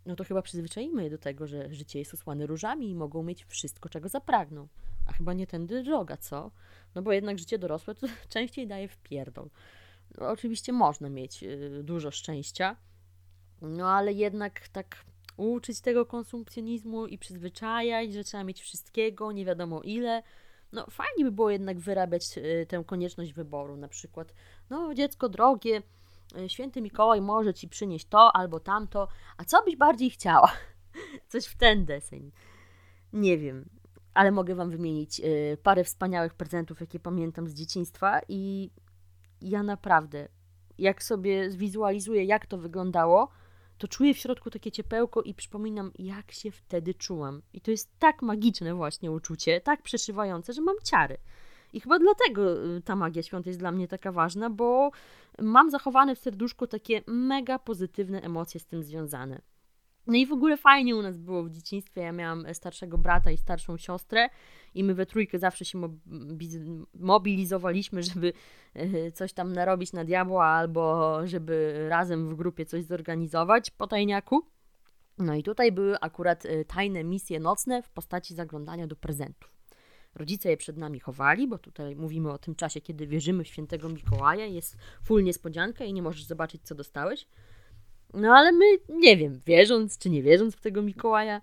no 0.07 0.17
to 0.17 0.25
chyba 0.25 0.43
przyzwyczaimy 0.43 1.05
je 1.05 1.11
do 1.11 1.19
tego, 1.19 1.47
że 1.47 1.75
życie 1.75 1.99
jest 1.99 2.15
usłane 2.15 2.47
różami 2.47 2.91
i 2.91 2.95
mogą 2.95 3.23
mieć 3.23 3.45
wszystko, 3.45 3.89
czego 3.89 4.09
zapragną. 4.09 4.69
A 5.07 5.13
chyba 5.13 5.33
nie 5.33 5.47
tędy 5.47 5.83
droga, 5.83 6.17
co? 6.17 6.51
No 6.95 7.03
bo 7.03 7.13
jednak 7.13 7.39
życie 7.39 7.59
dorosłe 7.59 7.95
to 7.95 8.07
częściej 8.29 8.67
daje 8.67 8.89
w 8.89 8.97
pierdol. 8.97 9.51
No, 10.19 10.29
oczywiście 10.29 10.73
można 10.73 11.09
mieć 11.09 11.43
y, 11.43 11.81
dużo 11.85 12.11
szczęścia, 12.11 12.77
no 13.63 13.91
ale 13.91 14.13
jednak 14.13 14.69
tak 14.69 15.05
uczyć 15.37 15.81
tego 15.81 16.07
konsumpcjonizmu 16.07 17.07
i 17.07 17.19
przyzwyczajać, 17.19 18.13
że 18.13 18.25
trzeba 18.25 18.45
mieć 18.45 18.63
wszystkiego, 18.63 19.33
nie 19.33 19.45
wiadomo 19.45 19.83
ile. 19.83 20.23
No 20.73 20.87
fajnie 20.91 21.25
by 21.25 21.33
było 21.33 21.51
jednak 21.51 21.79
wyrabiać 21.79 22.39
y, 22.39 22.67
tę 22.69 22.85
konieczność 22.87 23.33
wyboru, 23.33 23.77
na 23.77 23.89
przykład, 23.89 24.35
no 24.71 24.95
dziecko 24.95 25.29
drogie, 25.29 25.83
święty 26.49 26.83
Mikołaj 26.83 27.21
może 27.21 27.55
ci 27.55 27.69
przynieść 27.69 28.09
to 28.09 28.37
albo 28.37 28.61
tamto, 28.61 29.09
a 29.37 29.45
co 29.45 29.63
byś 29.63 29.77
bardziej 29.77 30.11
chciała? 30.11 30.53
Coś 31.29 31.47
w 31.47 31.57
ten 31.57 31.85
deseń. 31.85 32.33
Nie 33.13 33.39
wiem 33.39 33.79
ale 34.19 34.31
mogę 34.31 34.55
Wam 34.55 34.71
wymienić 34.71 35.21
y, 35.21 35.59
parę 35.63 35.85
wspaniałych 35.85 36.35
prezentów, 36.35 36.81
jakie 36.81 37.01
pamiętam 37.01 37.49
z 37.49 37.55
dzieciństwa 37.55 38.21
i 38.29 38.71
ja 39.41 39.63
naprawdę, 39.63 40.29
jak 40.79 41.03
sobie 41.03 41.51
zwizualizuję, 41.51 42.25
jak 42.25 42.47
to 42.47 42.59
wyglądało, 42.59 43.29
to 43.79 43.89
czuję 43.89 44.15
w 44.15 44.19
środku 44.19 44.51
takie 44.51 44.71
ciepełko 44.71 45.23
i 45.23 45.35
przypominam, 45.35 45.91
jak 45.99 46.33
się 46.33 46.51
wtedy 46.51 46.95
czułam. 46.95 47.43
I 47.53 47.61
to 47.61 47.71
jest 47.71 47.99
tak 47.99 48.23
magiczne 48.23 48.75
właśnie 48.75 49.11
uczucie, 49.11 49.61
tak 49.61 49.83
przeszywające, 49.83 50.53
że 50.53 50.63
mam 50.63 50.77
ciary. 50.85 51.19
I 51.73 51.81
chyba 51.81 51.99
dlatego 51.99 52.67
y, 52.77 52.83
ta 52.83 52.97
magia 52.97 53.23
świąt 53.23 53.47
jest 53.47 53.59
dla 53.59 53.73
mnie 53.73 53.89
taka 53.89 54.13
ważna, 54.13 54.51
bo 54.51 54.91
mam 55.43 55.71
zachowane 55.71 56.15
w 56.15 56.19
serduszku 56.19 56.67
takie 56.67 57.03
mega 57.07 57.59
pozytywne 57.59 58.23
emocje 58.23 58.61
z 58.61 58.67
tym 58.67 58.83
związane. 58.83 59.41
No 60.09 60.15
i 60.15 60.27
w 60.27 60.33
ogóle 60.33 60.57
fajnie 60.57 60.97
u 60.97 61.03
nas 61.03 61.19
było 61.19 61.43
w 61.43 61.51
dzieciństwie. 61.51 62.01
Ja 62.01 62.13
miałam 62.13 62.47
starszego 62.55 62.99
brata 62.99 63.31
i 63.31 63.37
starszą 63.37 63.77
siostrę 63.77 64.29
i 64.75 64.85
my 64.85 64.95
we 64.95 65.07
trójkę 65.07 65.39
zawsze 65.39 65.65
się 65.65 65.99
mobilizowaliśmy, 66.95 68.03
żeby 68.03 68.33
e, 68.75 69.13
coś 69.13 69.33
tam 69.33 69.53
narobić 69.53 69.93
na 69.93 70.05
diabła 70.05 70.47
albo 70.47 71.17
żeby 71.27 71.87
razem 71.89 72.29
w 72.29 72.35
grupie 72.35 72.67
coś 72.67 72.85
zorganizować 72.85 73.71
po 73.71 73.87
tajniaku. 73.87 74.43
No 75.19 75.35
i 75.35 75.43
tutaj 75.43 75.73
były 75.73 76.01
akurat 76.01 76.47
e, 76.47 76.65
tajne 76.65 77.05
misje 77.05 77.41
nocne 77.41 77.83
w 77.83 77.91
postaci 77.91 78.35
zaglądania 78.35 78.87
do 78.87 78.97
prezentów. 78.97 79.58
Rodzice 80.19 80.51
je 80.51 80.57
przed 80.57 80.77
nami 80.77 81.01
chowali, 81.01 81.49
bo 81.49 81.59
tutaj 81.59 81.97
mówimy 81.97 82.33
o 82.33 82.39
tym 82.39 82.55
czasie, 82.55 82.81
kiedy 82.81 83.07
wierzymy 83.07 83.45
w 83.45 83.49
świętego 83.49 83.89
Mikołaja, 83.89 84.47
jest 84.47 84.77
full 85.05 85.25
niespodzianka 85.25 85.85
i 85.85 85.93
nie 85.93 86.03
możesz 86.03 86.25
zobaczyć, 86.25 86.63
co 86.63 86.75
dostałeś. 86.75 87.27
No 88.15 88.33
ale 88.37 88.53
my, 88.53 88.65
nie 88.89 89.17
wiem, 89.17 89.41
wierząc 89.47 89.99
czy 89.99 90.11
nie 90.11 90.23
wierząc 90.23 90.57
w 90.57 90.61
tego 90.61 90.83
Mikołaja, 90.83 91.41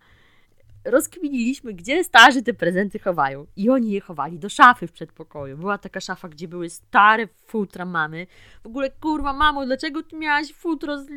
rozkminiliśmy, 0.85 1.73
gdzie 1.73 2.03
starzy 2.03 2.43
te 2.43 2.53
prezenty 2.53 2.99
chowają. 2.99 3.47
I 3.55 3.69
oni 3.69 3.91
je 3.91 4.01
chowali 4.01 4.39
do 4.39 4.49
szafy 4.49 4.87
w 4.87 4.91
przedpokoju. 4.91 5.57
Była 5.57 5.77
taka 5.77 6.01
szafa, 6.01 6.29
gdzie 6.29 6.47
były 6.47 6.69
stare 6.69 7.27
futra 7.45 7.85
mamy. 7.85 8.27
W 8.63 8.67
ogóle, 8.67 8.91
kurwa, 8.91 9.33
mamo, 9.33 9.65
dlaczego 9.65 10.03
ty 10.03 10.15
miałaś 10.15 10.53
futro 10.53 11.03
z, 11.03 11.07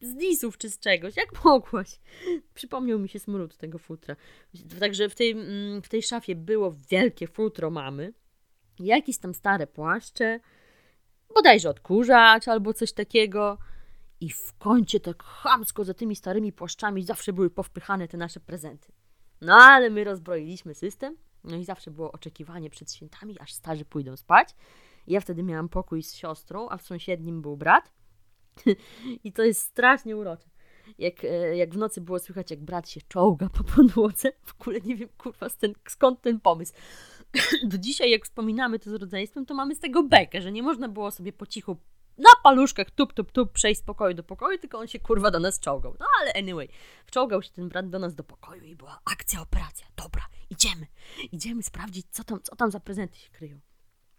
z 0.00 0.14
disów 0.14 0.58
czy 0.58 0.70
z 0.70 0.78
czegoś? 0.78 1.16
Jak 1.16 1.28
mogłaś? 1.44 2.00
Przypomniał 2.54 2.98
mi 2.98 3.08
się 3.08 3.18
smród 3.18 3.56
tego 3.56 3.78
futra. 3.78 4.16
Także 4.80 5.08
w 5.08 5.14
tej, 5.14 5.30
mm, 5.30 5.82
w 5.82 5.88
tej 5.88 6.02
szafie 6.02 6.36
było 6.36 6.74
wielkie 6.90 7.26
futro 7.26 7.70
mamy. 7.70 8.12
Jakieś 8.78 9.18
tam 9.18 9.34
stare 9.34 9.66
płaszcze. 9.66 10.40
Bodajże 11.34 11.70
odkurzacz 11.70 12.48
albo 12.48 12.74
coś 12.74 12.92
takiego. 12.92 13.58
I 14.20 14.30
w 14.30 14.54
kącie 14.58 15.00
tak 15.00 15.22
chamsko 15.22 15.84
za 15.84 15.94
tymi 15.94 16.16
starymi 16.16 16.52
płaszczami 16.52 17.02
zawsze 17.02 17.32
były 17.32 17.50
powpychane 17.50 18.08
te 18.08 18.16
nasze 18.16 18.40
prezenty. 18.40 18.92
No 19.40 19.54
ale 19.54 19.90
my 19.90 20.04
rozbroiliśmy 20.04 20.74
system, 20.74 21.16
no 21.44 21.56
i 21.56 21.64
zawsze 21.64 21.90
było 21.90 22.12
oczekiwanie 22.12 22.70
przed 22.70 22.92
świętami, 22.92 23.38
aż 23.38 23.52
starzy 23.52 23.84
pójdą 23.84 24.16
spać. 24.16 24.48
ja 25.06 25.20
wtedy 25.20 25.42
miałam 25.42 25.68
pokój 25.68 26.02
z 26.02 26.14
siostrą, 26.14 26.68
a 26.68 26.76
w 26.76 26.82
sąsiednim 26.82 27.42
był 27.42 27.56
brat. 27.56 27.92
I 29.24 29.32
to 29.32 29.42
jest 29.42 29.60
strasznie 29.60 30.16
urocze. 30.16 30.50
Jak, 30.98 31.24
e, 31.24 31.56
jak 31.56 31.74
w 31.74 31.76
nocy 31.76 32.00
było 32.00 32.18
słychać, 32.18 32.50
jak 32.50 32.60
brat 32.60 32.88
się 32.88 33.00
czołga 33.08 33.48
po 33.48 33.64
podłodze. 33.64 34.32
W 34.46 34.60
ogóle 34.60 34.80
nie 34.80 34.96
wiem, 34.96 35.08
kurwa, 35.18 35.46
skąd 35.88 36.20
ten 36.20 36.40
pomysł. 36.40 36.72
Do 37.70 37.78
dzisiaj, 37.78 38.10
jak 38.10 38.24
wspominamy 38.24 38.78
to 38.78 38.90
z 38.90 38.94
rodzeństwem, 38.94 39.46
to 39.46 39.54
mamy 39.54 39.74
z 39.74 39.80
tego 39.80 40.02
bekę, 40.02 40.42
że 40.42 40.52
nie 40.52 40.62
można 40.62 40.88
było 40.88 41.10
sobie 41.10 41.32
po 41.32 41.46
cichu 41.46 41.76
na 42.18 42.30
paluszkach 42.42 42.90
tup, 42.90 43.12
tup, 43.12 43.32
tup 43.32 43.52
przejść 43.52 43.80
z 43.80 43.84
pokoju 43.84 44.14
do 44.14 44.22
pokoju, 44.22 44.58
tylko 44.58 44.78
on 44.78 44.86
się 44.86 44.98
kurwa 44.98 45.30
do 45.30 45.40
nas 45.40 45.60
czołgał. 45.60 45.96
No 46.00 46.06
ale 46.20 46.32
anyway, 46.32 46.68
wczołgał 47.06 47.42
się 47.42 47.50
ten 47.50 47.68
brat 47.68 47.90
do 47.90 47.98
nas 47.98 48.14
do 48.14 48.24
pokoju 48.24 48.64
i 48.64 48.76
była 48.76 49.00
akcja, 49.04 49.42
operacja. 49.42 49.86
Dobra, 49.96 50.22
idziemy. 50.50 50.86
Idziemy 51.32 51.62
sprawdzić, 51.62 52.06
co 52.10 52.24
tam, 52.24 52.42
co 52.42 52.56
tam 52.56 52.70
za 52.70 52.80
prezenty 52.80 53.18
się 53.18 53.30
kryją. 53.30 53.60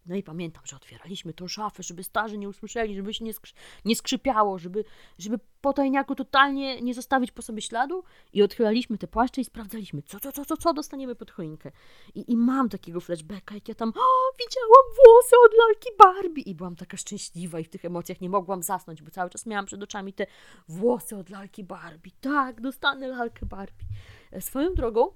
No 0.05 0.15
i 0.15 0.23
pamiętam, 0.23 0.65
że 0.65 0.75
otwieraliśmy 0.75 1.33
tą 1.33 1.47
szafę, 1.47 1.83
żeby 1.83 2.03
starzy 2.03 2.37
nie 2.37 2.49
usłyszeli, 2.49 2.95
żeby 2.95 3.13
się 3.13 3.25
nie, 3.25 3.33
skrzy 3.33 3.53
nie 3.85 3.95
skrzypiało, 3.95 4.59
żeby, 4.59 4.83
żeby 5.17 5.39
po 5.61 5.73
tajniaku 5.73 6.15
totalnie 6.15 6.81
nie 6.81 6.93
zostawić 6.93 7.31
po 7.31 7.41
sobie 7.41 7.61
śladu 7.61 8.03
i 8.33 8.43
odchylaliśmy 8.43 8.97
te 8.97 9.07
płaszcze 9.07 9.41
i 9.41 9.45
sprawdzaliśmy, 9.45 10.01
co, 10.01 10.19
co, 10.19 10.31
co, 10.31 10.45
co, 10.45 10.57
co 10.57 10.73
dostaniemy 10.73 11.15
pod 11.15 11.31
choinkę. 11.31 11.71
I, 12.15 12.31
I 12.31 12.37
mam 12.37 12.69
takiego 12.69 13.01
flashbacka, 13.01 13.55
jak 13.55 13.67
ja 13.67 13.75
tam 13.75 13.89
o, 13.89 14.35
widziałam 14.39 14.85
włosy 14.95 15.35
od 15.45 15.53
lalki 15.57 15.89
Barbie 15.99 16.43
i 16.43 16.55
byłam 16.55 16.75
taka 16.75 16.97
szczęśliwa 16.97 17.59
i 17.59 17.63
w 17.63 17.69
tych 17.69 17.85
emocjach 17.85 18.21
nie 18.21 18.29
mogłam 18.29 18.63
zasnąć, 18.63 19.01
bo 19.01 19.11
cały 19.11 19.29
czas 19.29 19.45
miałam 19.45 19.65
przed 19.65 19.83
oczami 19.83 20.13
te 20.13 20.27
włosy 20.67 21.17
od 21.17 21.29
lalki 21.29 21.63
Barbie. 21.63 22.11
Tak, 22.21 22.61
dostanę 22.61 23.07
lalkę 23.07 23.45
Barbie. 23.45 23.85
E, 24.31 24.41
swoją 24.41 24.73
drogą, 24.73 25.13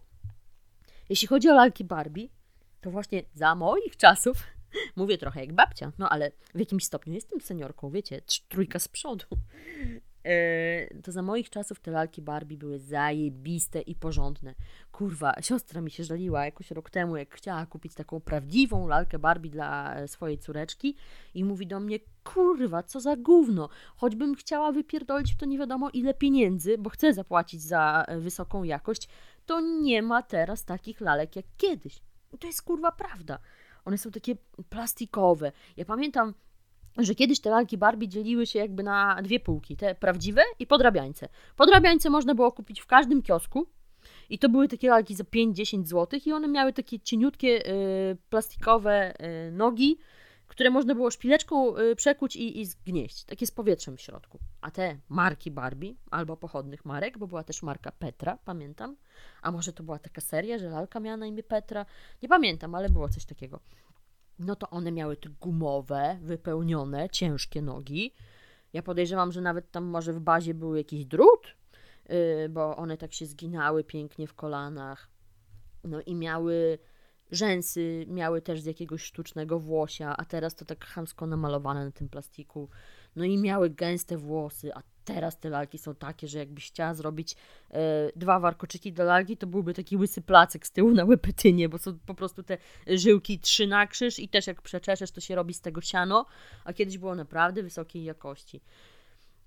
jeśli 1.10 1.28
chodzi 1.28 1.50
o 1.50 1.54
lalki 1.54 1.84
Barbie, 1.84 2.28
to 2.82 2.92
właśnie 2.92 3.24
za 3.34 3.56
moich 3.56 3.98
czasów 3.98 4.55
Mówię 4.96 5.18
trochę 5.18 5.40
jak 5.40 5.54
babcia, 5.54 5.92
no 5.98 6.10
ale 6.10 6.32
w 6.56 6.60
jakimś 6.60 6.86
stopniu 6.86 7.14
jestem 7.14 7.42
seniorką, 7.42 7.90
wiecie, 7.90 8.22
trójka 8.50 8.80
z 8.80 8.88
przodu. 8.88 9.26
E, 10.26 11.02
to 11.04 11.12
za 11.12 11.22
moich 11.22 11.50
czasów 11.50 11.80
te 11.80 11.92
lalki 11.92 12.22
Barbie 12.22 12.58
były 12.58 12.80
zajebiste 12.80 13.82
i 13.82 13.96
porządne. 13.96 14.56
Kurwa, 14.92 15.34
siostra 15.42 15.82
mi 15.82 15.92
się 15.92 16.04
żaliła 16.04 16.46
jakoś 16.46 16.72
rok 16.72 16.90
temu, 16.90 17.18
jak 17.18 17.36
chciała 17.36 17.66
kupić 17.66 17.94
taką 17.94 18.20
prawdziwą 18.20 18.88
lalkę 18.88 19.20
Barbie 19.20 19.50
dla 19.50 19.96
e, 19.96 20.08
swojej 20.08 20.38
córeczki 20.38 20.96
i 21.34 21.44
mówi 21.44 21.68
do 21.68 21.80
mnie, 21.80 22.00
kurwa, 22.24 22.84
co 22.84 23.00
za 23.00 23.16
gówno, 23.16 23.70
choćbym 23.96 24.36
chciała 24.36 24.72
wypierdolić 24.72 25.34
w 25.34 25.38
to 25.38 25.46
nie 25.46 25.58
wiadomo 25.58 25.90
ile 25.90 26.14
pieniędzy, 26.14 26.78
bo 26.78 26.90
chcę 26.90 27.14
zapłacić 27.14 27.62
za 27.62 28.06
e, 28.08 28.20
wysoką 28.20 28.64
jakość, 28.64 29.10
to 29.46 29.62
nie 29.62 30.02
ma 30.02 30.22
teraz 30.22 30.66
takich 30.66 31.02
lalek 31.02 31.36
jak 31.36 31.46
kiedyś. 31.58 32.02
To 32.40 32.48
jest 32.48 32.62
kurwa 32.62 32.92
prawda. 32.92 33.40
One 33.86 33.98
są 33.98 34.12
takie 34.12 34.36
plastikowe. 34.70 35.52
Ja 35.78 35.86
pamiętam, 35.86 36.34
że 36.98 37.16
kiedyś 37.16 37.40
te 37.40 37.50
lalki 37.50 37.78
Barbie 37.78 38.08
dzieliły 38.08 38.46
się 38.46 38.60
jakby 38.60 38.84
na 38.84 39.22
dwie 39.22 39.40
półki, 39.40 39.78
te 39.78 39.96
prawdziwe 39.96 40.44
i 40.60 40.68
podrabiańce. 40.68 41.30
Podrabiańce 41.56 42.10
można 42.10 42.36
było 42.36 42.52
kupić 42.52 42.82
w 42.82 42.86
każdym 42.86 43.22
kiosku 43.22 43.68
i 44.30 44.40
to 44.40 44.50
były 44.50 44.68
takie 44.68 44.90
lalki 44.90 45.16
za 45.16 45.24
5-10 45.24 45.86
zł 45.86 46.20
i 46.26 46.34
one 46.34 46.48
miały 46.48 46.74
takie 46.74 47.00
cieniutkie 47.00 47.68
y, 47.68 48.18
plastikowe 48.30 49.14
y, 49.48 49.52
nogi, 49.52 49.98
które 50.48 50.70
można 50.70 50.96
było 50.96 51.12
szpileczką 51.12 51.78
y, 51.78 51.96
przekuć 51.96 52.36
i, 52.36 52.62
i 52.62 52.66
zgnieść, 52.66 53.24
takie 53.24 53.48
z 53.48 53.52
powietrzem 53.52 53.98
w 53.98 54.02
środku. 54.02 54.40
A 54.62 54.72
te 54.72 54.98
marki 55.10 55.52
Barbie, 55.52 55.94
albo 56.12 56.38
pochodnych 56.38 56.86
marek, 56.86 57.18
bo 57.18 57.28
była 57.28 57.44
też 57.44 57.64
marka 57.64 57.92
Petra, 57.92 58.38
pamiętam, 58.46 58.96
a 59.42 59.52
może 59.52 59.74
to 59.74 59.84
była 59.84 60.00
taka 60.00 60.22
seria, 60.22 60.58
że 60.58 60.70
lalka 60.70 61.00
miała 61.00 61.18
na 61.18 61.26
imię 61.26 61.44
Petra, 61.44 61.86
nie 62.24 62.30
pamiętam, 62.30 62.76
ale 62.76 62.90
było 62.90 63.10
coś 63.10 63.26
takiego. 63.26 63.60
No 64.40 64.56
to 64.56 64.70
one 64.70 64.92
miały 64.92 65.18
te 65.18 65.30
gumowe, 65.30 66.20
wypełnione, 66.22 67.10
ciężkie 67.10 67.62
nogi. 67.62 68.14
Ja 68.74 68.84
podejrzewam, 68.84 69.32
że 69.32 69.42
nawet 69.42 69.72
tam 69.72 69.84
może 69.84 70.14
w 70.14 70.20
bazie 70.20 70.54
był 70.54 70.76
jakiś 70.76 71.06
drut, 71.06 71.56
yy, 72.10 72.50
bo 72.50 72.76
one 72.76 72.98
tak 72.98 73.14
się 73.14 73.26
zginały 73.26 73.84
pięknie 73.84 74.28
w 74.28 74.34
kolanach. 74.34 75.10
No 75.84 76.02
i 76.02 76.16
miały 76.16 76.80
rzęsy, 77.32 78.06
miały 78.08 78.42
też 78.42 78.62
z 78.62 78.66
jakiegoś 78.66 79.04
sztucznego 79.04 79.60
włosia, 79.60 80.18
a 80.18 80.26
teraz 80.26 80.56
to 80.56 80.66
tak 80.66 80.86
chamsko 80.86 81.28
namalowane 81.28 81.86
na 81.86 81.92
tym 81.92 82.10
plastiku. 82.10 82.70
No 83.16 83.24
i 83.24 83.38
miały 83.38 83.70
gęste 83.70 84.18
włosy, 84.18 84.74
a 84.74 84.82
teraz 85.06 85.40
te 85.40 85.50
lalki 85.50 85.78
są 85.78 85.96
takie, 85.96 86.28
że 86.28 86.40
jakbyś 86.40 86.68
chciała 86.68 86.94
zrobić 86.94 87.36
e, 87.72 88.12
dwa 88.16 88.40
warkoczyki 88.40 88.94
do 88.94 89.04
lalki, 89.04 89.38
to 89.38 89.48
byłby 89.48 89.74
taki 89.74 89.98
łysy 89.98 90.22
placek 90.22 90.68
z 90.68 90.72
tyłu 90.72 90.92
na 90.92 91.06
łepetynie, 91.06 91.70
bo 91.70 91.78
są 91.78 92.00
po 92.06 92.14
prostu 92.14 92.44
te 92.44 92.58
żyłki 92.88 93.40
trzy 93.40 93.68
na 93.68 93.88
krzyż 93.88 94.20
i 94.20 94.30
też 94.30 94.48
jak 94.48 94.62
przeczeszesz, 94.62 95.12
to 95.12 95.22
się 95.22 95.36
robi 95.36 95.54
z 95.54 95.62
tego 95.62 95.82
siano, 95.82 96.26
a 96.64 96.74
kiedyś 96.74 96.98
było 96.98 97.16
naprawdę 97.16 97.64
wysokiej 97.64 98.04
jakości. 98.04 98.62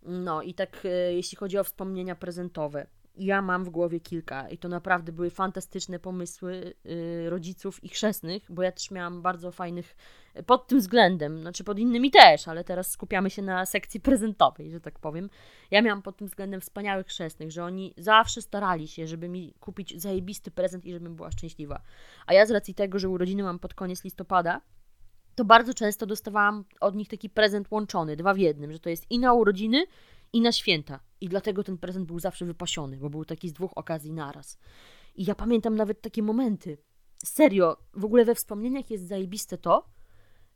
No 0.03 0.43
i 0.43 0.55
tak 0.55 0.83
e, 0.85 1.14
jeśli 1.14 1.37
chodzi 1.37 1.59
o 1.59 1.64
wspomnienia 1.64 2.17
prezentowe, 2.17 2.87
ja 3.18 3.42
mam 3.42 3.64
w 3.64 3.70
głowie 3.70 4.00
kilka 4.00 4.48
i 4.48 4.59
to 4.59 4.68
naprawdę 4.68 5.12
były 5.12 5.31
fantastyczne 5.31 5.98
pomysły 5.98 6.74
y, 6.87 7.31
rodziców 7.31 7.85
i 7.85 7.88
chrzestnych, 7.88 8.42
bo 8.48 8.62
ja 8.62 8.72
też 8.72 8.90
miałam 8.90 9.22
bardzo 9.22 9.52
fajnych 9.52 9.96
y, 10.37 10.42
pod 10.42 10.66
tym 10.66 10.78
względem, 10.78 11.40
znaczy 11.40 11.64
pod 11.64 11.78
innymi 11.78 12.11
też, 12.11 12.48
ale 12.48 12.64
teraz 12.64 12.90
skupiamy 12.90 13.31
się 13.31 13.42
na 13.42 13.66
sekcji 13.66 14.00
prezentowej, 14.00 14.70
że 14.70 14.81
tak 14.81 14.98
powiem. 14.98 15.31
Ja 15.70 15.83
miałam 15.83 16.02
pod 16.02 16.16
tym 16.16 16.26
względem 16.26 16.61
wspaniałych 16.61 17.07
chrzestnych, 17.07 17.52
że 17.52 17.64
oni 17.64 17.94
zawsze 17.96 18.42
starali 18.42 18.88
się, 18.88 19.07
żeby 19.07 19.28
mi 19.28 19.54
kupić 19.61 20.00
zajebisty 20.02 20.50
prezent 20.50 20.85
i 20.85 20.92
żebym 20.92 21.16
była 21.16 21.31
szczęśliwa. 21.31 21.83
A 22.26 22.35
ja 22.35 22.46
z 22.46 22.50
racji 22.50 22.74
tego, 22.74 22.98
że 22.98 23.09
urodziny 23.09 23.42
mam 23.42 23.59
pod 23.59 23.74
koniec 23.74 24.04
listopada, 24.04 24.61
to 25.35 25.44
bardzo 25.44 25.74
często 25.74 26.07
dostawałam 26.07 26.64
od 26.81 26.94
nich 26.94 27.09
taki 27.09 27.31
prezent 27.31 27.68
łączony, 27.70 28.16
dwa 28.16 28.35
w 28.35 28.38
jednym, 28.38 28.72
że 28.72 28.78
to 28.78 28.90
jest 28.90 29.11
i 29.11 29.18
na 29.18 29.33
urodziny, 29.33 29.87
i 30.33 30.41
na 30.41 30.53
święta. 30.53 31.01
I 31.21 31.29
dlatego 31.29 31.64
ten 31.64 31.79
prezent 31.79 32.07
był 32.07 32.19
zawsze 32.19 32.45
wypasiony, 32.45 32.97
bo 32.97 33.11
był 33.11 33.25
taki 33.25 33.49
z 33.49 33.53
dwóch 33.53 33.73
okazji 33.77 34.12
naraz. 34.12 34.59
I 35.14 35.25
ja 35.25 35.35
pamiętam 35.35 35.75
nawet 35.75 36.01
takie 36.01 36.23
momenty. 36.23 36.79
Serio, 37.25 37.77
w 37.95 38.05
ogóle 38.05 38.25
we 38.25 38.35
wspomnieniach 38.35 38.91
jest 38.91 39.09
zajebiste 39.09 39.59
to, 39.59 39.88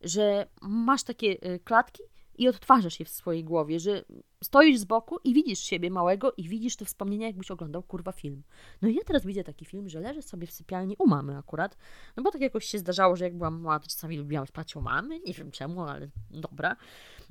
że 0.00 0.46
masz 0.62 1.02
takie 1.02 1.26
y, 1.26 1.60
klatki 1.64 2.02
i 2.38 2.48
odtwarzasz 2.48 3.00
je 3.00 3.06
w 3.06 3.08
swojej 3.08 3.44
głowie, 3.44 3.80
że 3.80 4.04
stoisz 4.44 4.78
z 4.78 4.84
boku 4.84 5.18
i 5.24 5.34
widzisz 5.34 5.58
siebie 5.58 5.90
małego 5.90 6.32
i 6.36 6.48
widzisz 6.48 6.76
te 6.76 6.84
wspomnienia, 6.84 7.26
jakbyś 7.26 7.50
oglądał 7.50 7.82
kurwa 7.82 8.12
film. 8.12 8.42
No 8.82 8.88
i 8.88 8.94
ja 8.94 9.02
teraz 9.06 9.26
widzę 9.26 9.44
taki 9.44 9.64
film, 9.64 9.88
że 9.88 10.00
leżę 10.00 10.22
sobie 10.22 10.46
w 10.46 10.52
sypialni 10.52 10.96
u 10.98 11.06
mamy 11.06 11.36
akurat, 11.36 11.76
no 12.16 12.22
bo 12.22 12.30
tak 12.30 12.40
jakoś 12.40 12.64
się 12.64 12.78
zdarzało, 12.78 13.16
że 13.16 13.24
jak 13.24 13.36
byłam 13.36 13.60
mała, 13.60 13.80
to 13.80 13.88
czasami 13.88 14.18
lubiłam 14.18 14.46
spać 14.46 14.76
u 14.76 14.80
mamy, 14.80 15.20
nie 15.20 15.34
wiem 15.34 15.50
czemu, 15.50 15.82
ale 15.82 16.08
dobra. 16.30 16.76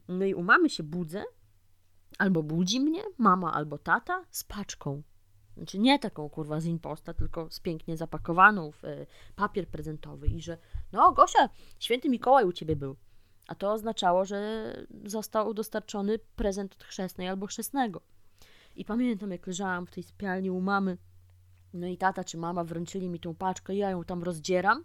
No 0.08 0.26
i 0.26 0.34
u 0.34 0.44
mamy 0.44 0.70
się 0.70 0.84
budzę 0.84 1.24
albo 2.18 2.44
budzi 2.44 2.80
mnie 2.80 3.02
mama 3.18 3.54
albo 3.54 3.78
tata 3.78 4.26
z 4.32 4.44
paczką. 4.44 5.02
Znaczy 5.58 5.80
nie 5.80 6.00
taką 6.00 6.30
kurwa 6.30 6.60
z 6.60 6.66
imposta, 6.66 7.14
tylko 7.14 7.50
z 7.50 7.60
pięknie 7.60 7.98
zapakowaną 7.98 8.72
w 8.72 8.84
y, 8.84 9.08
papier 9.36 9.68
prezentowy 9.68 10.28
i 10.28 10.42
że 10.42 10.58
no 10.92 11.12
Gosia, 11.12 11.50
święty 11.80 12.10
Mikołaj 12.10 12.46
u 12.46 12.52
ciebie 12.52 12.76
był. 12.76 12.96
A 13.48 13.56
to 13.56 13.72
oznaczało, 13.72 14.26
że 14.26 14.74
został 15.06 15.54
dostarczony 15.54 16.20
prezent 16.36 16.74
od 16.74 16.84
chrzestnej 16.84 17.28
albo 17.28 17.48
chrzestnego. 17.48 18.02
I 18.76 18.86
pamiętam, 18.86 19.32
jak 19.32 19.48
leżałam 19.48 19.86
w 19.86 19.92
tej 19.92 20.04
sypialni 20.04 20.52
u 20.52 20.62
mamy, 20.62 20.98
no 21.74 21.88
i 21.88 21.98
tata 21.98 22.24
czy 22.24 22.38
mama 22.38 22.64
wręczyli 22.64 23.10
mi 23.10 23.20
tą 23.20 23.36
paczkę, 23.36 23.76
ja 23.76 23.90
ją 23.90 24.04
tam 24.04 24.24
rozdzieram. 24.24 24.84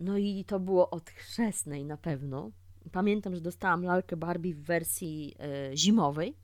No 0.00 0.18
i 0.18 0.44
to 0.44 0.60
było 0.60 0.90
od 0.90 1.10
chrzestnej 1.10 1.84
na 1.84 1.96
pewno. 1.96 2.50
Pamiętam, 2.92 3.34
że 3.34 3.40
dostałam 3.40 3.82
lalkę 3.82 4.16
Barbie 4.16 4.54
w 4.54 4.62
wersji 4.62 5.34
e, 5.38 5.76
zimowej, 5.76 6.36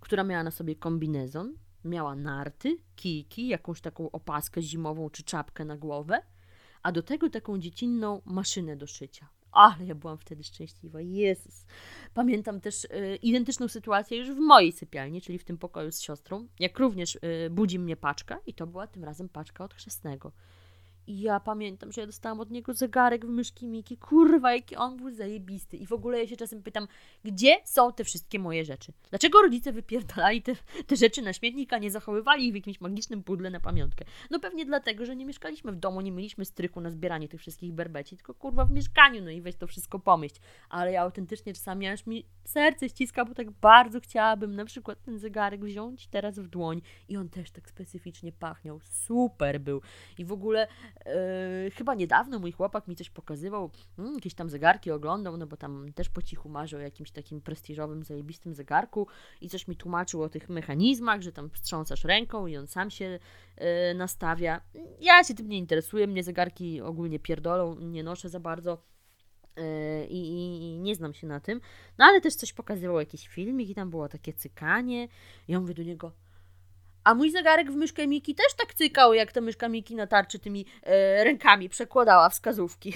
która 0.00 0.24
miała 0.24 0.42
na 0.42 0.50
sobie 0.50 0.76
kombinezon, 0.76 1.54
miała 1.84 2.16
narty, 2.16 2.78
kijki, 2.96 3.48
jakąś 3.48 3.80
taką 3.80 4.10
opaskę 4.10 4.62
zimową 4.62 5.10
czy 5.10 5.22
czapkę 5.22 5.64
na 5.64 5.76
głowę, 5.76 6.22
a 6.82 6.92
do 6.92 7.02
tego 7.02 7.30
taką 7.30 7.58
dziecinną 7.58 8.22
maszynę 8.24 8.76
do 8.76 8.86
szycia. 8.86 9.28
Ale 9.52 9.86
ja 9.86 9.94
byłam 9.94 10.18
wtedy 10.18 10.44
szczęśliwa. 10.44 11.00
Jezus. 11.00 11.66
Pamiętam 12.14 12.60
też 12.60 12.84
y, 12.84 13.18
identyczną 13.22 13.68
sytuację 13.68 14.18
już 14.18 14.30
w 14.30 14.38
mojej 14.38 14.72
sypialni, 14.72 15.20
czyli 15.20 15.38
w 15.38 15.44
tym 15.44 15.58
pokoju 15.58 15.92
z 15.92 16.00
siostrą, 16.00 16.48
jak 16.60 16.78
również 16.78 17.14
y, 17.14 17.50
budzi 17.50 17.78
mnie 17.78 17.96
paczka 17.96 18.38
i 18.46 18.54
to 18.54 18.66
była 18.66 18.86
tym 18.86 19.04
razem 19.04 19.28
paczka 19.28 19.64
od 19.64 19.74
chrzestnego. 19.74 20.32
I 21.06 21.20
ja 21.20 21.40
pamiętam, 21.40 21.92
że 21.92 22.00
ja 22.00 22.06
dostałam 22.06 22.40
od 22.40 22.50
niego 22.50 22.74
zegarek 22.74 23.26
w 23.26 23.28
myszki 23.28 23.66
Miki. 23.66 23.96
Kurwa, 23.96 24.54
jaki 24.54 24.76
on 24.76 24.96
był 24.96 25.10
zajebisty. 25.10 25.76
I 25.76 25.86
w 25.86 25.92
ogóle 25.92 26.18
ja 26.18 26.26
się 26.26 26.36
czasem 26.36 26.62
pytam, 26.62 26.88
gdzie 27.24 27.56
są 27.64 27.92
te 27.92 28.04
wszystkie 28.04 28.38
moje 28.38 28.64
rzeczy? 28.64 28.92
Dlaczego 29.10 29.42
rodzice 29.42 29.72
wypierdalali 29.72 30.42
te, 30.42 30.52
te 30.86 30.96
rzeczy 30.96 31.22
na 31.22 31.32
śmietnik, 31.32 31.72
a 31.72 31.78
nie 31.78 31.90
zachowywali 31.90 32.46
ich 32.46 32.52
w 32.52 32.56
jakimś 32.56 32.80
magicznym 32.80 33.22
pudle 33.22 33.50
na 33.50 33.60
pamiątkę? 33.60 34.04
No 34.30 34.40
pewnie 34.40 34.66
dlatego, 34.66 35.06
że 35.06 35.16
nie 35.16 35.26
mieszkaliśmy 35.26 35.72
w 35.72 35.76
domu, 35.76 36.00
nie 36.00 36.12
mieliśmy 36.12 36.44
strychu 36.44 36.80
na 36.80 36.90
zbieranie 36.90 37.28
tych 37.28 37.40
wszystkich 37.40 37.72
berbeci, 37.72 38.16
tylko 38.16 38.34
kurwa 38.34 38.64
w 38.64 38.70
mieszkaniu, 38.70 39.22
no 39.24 39.30
i 39.30 39.40
weź 39.40 39.56
to 39.56 39.66
wszystko 39.66 39.98
pomyśl. 39.98 40.36
Ale 40.68 40.92
ja 40.92 41.02
autentycznie 41.02 41.54
czasami 41.54 41.88
aż 41.88 42.06
mi 42.06 42.26
serce 42.44 42.88
ściska, 42.88 43.24
bo 43.24 43.34
tak 43.34 43.50
bardzo 43.50 44.00
chciałabym 44.00 44.56
na 44.56 44.64
przykład 44.64 45.02
ten 45.02 45.18
zegarek 45.18 45.64
wziąć 45.64 46.06
teraz 46.06 46.38
w 46.38 46.48
dłoń 46.48 46.82
i 47.08 47.16
on 47.16 47.28
też 47.28 47.50
tak 47.50 47.68
specyficznie 47.68 48.32
pachniał. 48.32 48.80
Super 48.80 49.60
był. 49.60 49.80
I 50.18 50.24
w 50.24 50.32
ogóle 50.32 50.68
Yy, 51.06 51.70
chyba 51.70 51.94
niedawno 51.94 52.38
mój 52.38 52.52
chłopak 52.52 52.88
mi 52.88 52.96
coś 52.96 53.10
pokazywał, 53.10 53.70
hmm, 53.96 54.14
jakieś 54.14 54.34
tam 54.34 54.50
zegarki 54.50 54.90
oglądał, 54.90 55.36
no 55.36 55.46
bo 55.46 55.56
tam 55.56 55.92
też 55.92 56.08
po 56.08 56.22
cichu 56.22 56.48
marzył 56.48 56.78
o 56.78 56.82
jakimś 56.82 57.10
takim 57.10 57.40
prestiżowym, 57.40 58.02
zajebistym 58.02 58.54
zegarku 58.54 59.06
i 59.40 59.48
coś 59.48 59.68
mi 59.68 59.76
tłumaczył 59.76 60.22
o 60.22 60.28
tych 60.28 60.48
mechanizmach, 60.48 61.22
że 61.22 61.32
tam 61.32 61.50
wstrząsasz 61.50 62.04
ręką 62.04 62.46
i 62.46 62.56
on 62.56 62.66
sam 62.66 62.90
się 62.90 63.18
yy, 63.58 63.64
nastawia. 63.94 64.60
Ja 65.00 65.24
się 65.24 65.34
tym 65.34 65.48
nie 65.48 65.58
interesuję, 65.58 66.06
mnie 66.06 66.22
zegarki 66.22 66.80
ogólnie 66.80 67.18
pierdolą, 67.18 67.78
nie 67.80 68.02
noszę 68.02 68.28
za 68.28 68.40
bardzo. 68.40 68.78
Yy, 69.56 70.06
I, 70.06 70.28
i, 70.28 70.78
nie 70.78 70.94
znam 70.94 71.14
się 71.14 71.26
na 71.26 71.40
tym. 71.40 71.60
No 71.98 72.04
ale 72.04 72.20
też 72.20 72.34
coś 72.34 72.52
pokazywał 72.52 72.98
jakiś 72.98 73.28
filmik 73.28 73.68
i 73.68 73.74
tam 73.74 73.90
było 73.90 74.08
takie 74.08 74.32
cykanie. 74.32 75.08
I 75.48 75.52
ja 75.52 75.60
mówię 75.60 75.74
do 75.74 75.82
niego, 75.82 76.12
a 77.04 77.14
mój 77.14 77.30
zegarek 77.30 77.72
w 77.72 77.74
myszkę 77.74 78.06
Miki 78.06 78.34
też 78.34 78.54
tak 78.58 78.74
cykał, 78.74 79.14
jak 79.14 79.32
ta 79.32 79.40
myszka 79.40 79.68
Miki 79.68 79.94
na 79.94 80.06
tarczy 80.06 80.38
tymi 80.38 80.66
e, 80.82 81.24
rękami 81.24 81.68
przekładała 81.68 82.28
wskazówki. 82.28 82.92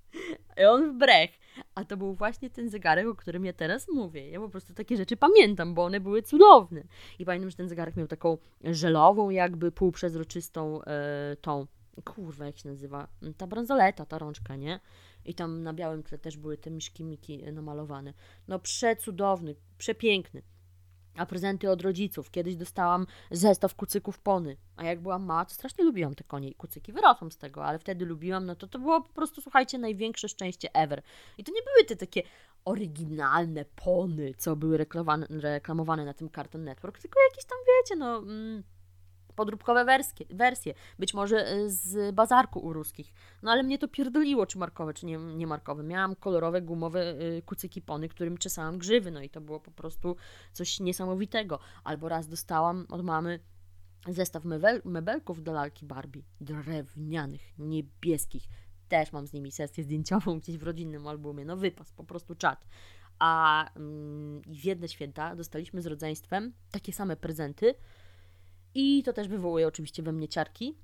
I 0.60 0.64
on 0.64 0.92
w 0.92 0.98
brech. 0.98 1.30
A 1.74 1.84
to 1.84 1.96
był 1.96 2.14
właśnie 2.14 2.50
ten 2.50 2.70
zegarek, 2.70 3.06
o 3.06 3.14
którym 3.14 3.44
ja 3.44 3.52
teraz 3.52 3.88
mówię. 3.88 4.30
Ja 4.30 4.40
po 4.40 4.48
prostu 4.48 4.74
takie 4.74 4.96
rzeczy 4.96 5.16
pamiętam, 5.16 5.74
bo 5.74 5.84
one 5.84 6.00
były 6.00 6.22
cudowne. 6.22 6.82
I 7.18 7.24
pamiętam, 7.24 7.50
że 7.50 7.56
ten 7.56 7.68
zegarek 7.68 7.96
miał 7.96 8.06
taką 8.06 8.38
żelową, 8.64 9.30
jakby 9.30 9.72
półprzezroczystą 9.72 10.82
e, 10.82 11.36
tą, 11.40 11.66
kurwa, 12.04 12.46
jak 12.46 12.58
się 12.58 12.68
nazywa, 12.68 13.08
ta 13.36 13.46
bransoleta, 13.46 14.06
ta 14.06 14.18
rączka, 14.18 14.56
nie? 14.56 14.80
I 15.24 15.34
tam 15.34 15.62
na 15.62 15.72
białym 15.72 16.02
tle 16.02 16.18
też 16.18 16.36
były 16.36 16.58
te 16.58 16.70
myszki 16.70 17.04
Miki 17.04 17.52
namalowane. 17.52 18.14
No 18.48 18.58
przecudowny, 18.58 19.54
przepiękny. 19.78 20.42
A 21.16 21.26
prezenty 21.26 21.70
od 21.70 21.82
rodziców. 21.82 22.30
Kiedyś 22.30 22.56
dostałam 22.56 23.06
zestaw 23.30 23.74
kucyków 23.74 24.18
pony. 24.18 24.56
A 24.76 24.84
jak 24.84 25.00
byłam 25.00 25.24
mała, 25.24 25.44
to 25.44 25.54
strasznie 25.54 25.84
lubiłam 25.84 26.14
te 26.14 26.24
konie 26.24 26.48
i 26.48 26.54
kucyki. 26.54 26.92
Wyrosłam 26.92 27.32
z 27.32 27.36
tego, 27.36 27.64
ale 27.64 27.78
wtedy 27.78 28.04
lubiłam, 28.04 28.46
no 28.46 28.56
to 28.56 28.66
to 28.66 28.78
było 28.78 29.00
po 29.00 29.12
prostu, 29.12 29.40
słuchajcie, 29.40 29.78
największe 29.78 30.28
szczęście 30.28 30.74
ever. 30.74 31.02
I 31.38 31.44
to 31.44 31.52
nie 31.52 31.62
były 31.62 31.84
te 31.84 31.96
takie 31.96 32.22
oryginalne 32.64 33.64
pony, 33.64 34.34
co 34.38 34.56
były 34.56 34.86
reklamowane 35.30 36.04
na 36.04 36.14
tym 36.14 36.30
Cartoon 36.30 36.64
Network, 36.64 36.98
tylko 36.98 37.20
jakieś 37.30 37.44
tam, 37.44 37.58
wiecie, 37.66 37.96
no... 37.96 38.18
Mm, 38.18 38.62
podróbkowe 39.36 39.84
wersje, 39.84 40.26
wersje, 40.30 40.74
być 40.98 41.14
może 41.14 41.46
e, 41.46 41.70
z 41.70 42.14
bazarku 42.14 42.60
u 42.60 42.72
ruskich. 42.72 43.12
No 43.42 43.50
ale 43.50 43.62
mnie 43.62 43.78
to 43.78 43.88
pierdoliło, 43.88 44.46
czy 44.46 44.58
markowe, 44.58 44.94
czy 44.94 45.06
nie, 45.06 45.18
nie 45.18 45.46
markowe. 45.46 45.82
Miałam 45.82 46.16
kolorowe, 46.16 46.62
gumowe 46.62 47.00
e, 47.00 47.42
kucyki 47.42 47.82
pony, 47.82 48.08
którym 48.08 48.38
czesałam 48.38 48.78
grzywy, 48.78 49.10
no 49.10 49.22
i 49.22 49.30
to 49.30 49.40
było 49.40 49.60
po 49.60 49.70
prostu 49.70 50.16
coś 50.52 50.80
niesamowitego. 50.80 51.58
Albo 51.84 52.08
raz 52.08 52.28
dostałam 52.28 52.86
od 52.90 53.04
mamy 53.04 53.40
zestaw 54.08 54.44
mebel, 54.44 54.82
mebelków 54.84 55.42
do 55.42 55.52
lalki 55.52 55.86
Barbie. 55.86 56.22
Drewnianych, 56.40 57.58
niebieskich. 57.58 58.48
Też 58.88 59.12
mam 59.12 59.26
z 59.26 59.32
nimi 59.32 59.52
sesję 59.52 59.84
zdjęciową 59.84 60.38
gdzieś 60.40 60.58
w 60.58 60.62
rodzinnym 60.62 61.06
albumie. 61.06 61.44
No 61.44 61.56
wypas, 61.56 61.92
po 61.92 62.04
prostu 62.04 62.34
czat. 62.34 62.66
A 63.18 63.64
mm, 63.76 64.42
w 64.46 64.64
jedne 64.64 64.88
święta 64.88 65.36
dostaliśmy 65.36 65.82
z 65.82 65.86
rodzeństwem 65.86 66.52
takie 66.70 66.92
same 66.92 67.16
prezenty. 67.16 67.74
I 68.74 69.02
to 69.02 69.12
też 69.12 69.28
wywołuje 69.28 69.66
oczywiście 69.66 70.02
we 70.02 70.12
mnie 70.12 70.28
ciarki. 70.28 70.76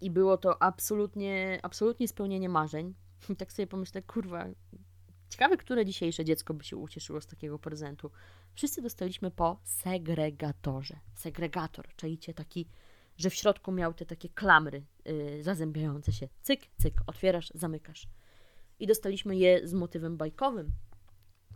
I 0.00 0.10
było 0.10 0.36
to 0.36 0.62
absolutnie, 0.62 1.60
absolutnie 1.62 2.08
spełnienie 2.08 2.48
marzeń. 2.48 2.94
I 3.28 3.36
tak 3.36 3.52
sobie 3.52 3.66
pomyślę, 3.66 4.02
kurwa, 4.02 4.46
ciekawe, 5.28 5.56
które 5.56 5.86
dzisiejsze 5.86 6.24
dziecko 6.24 6.54
by 6.54 6.64
się 6.64 6.76
ucieszyło 6.76 7.20
z 7.20 7.26
takiego 7.26 7.58
prezentu. 7.58 8.10
Wszyscy 8.54 8.82
dostaliśmy 8.82 9.30
po 9.30 9.60
segregatorze. 9.64 10.96
Segregator, 11.14 11.88
czajcie 11.96 12.34
taki, 12.34 12.68
że 13.16 13.30
w 13.30 13.34
środku 13.34 13.72
miał 13.72 13.94
te 13.94 14.06
takie 14.06 14.28
klamry 14.28 14.82
yy, 15.04 15.42
zazębiające 15.42 16.12
się. 16.12 16.28
Cyk, 16.42 16.60
cyk, 16.76 16.94
otwierasz, 17.06 17.52
zamykasz. 17.54 18.08
I 18.80 18.86
dostaliśmy 18.86 19.36
je 19.36 19.68
z 19.68 19.74
motywem 19.74 20.16
bajkowym. 20.16 20.72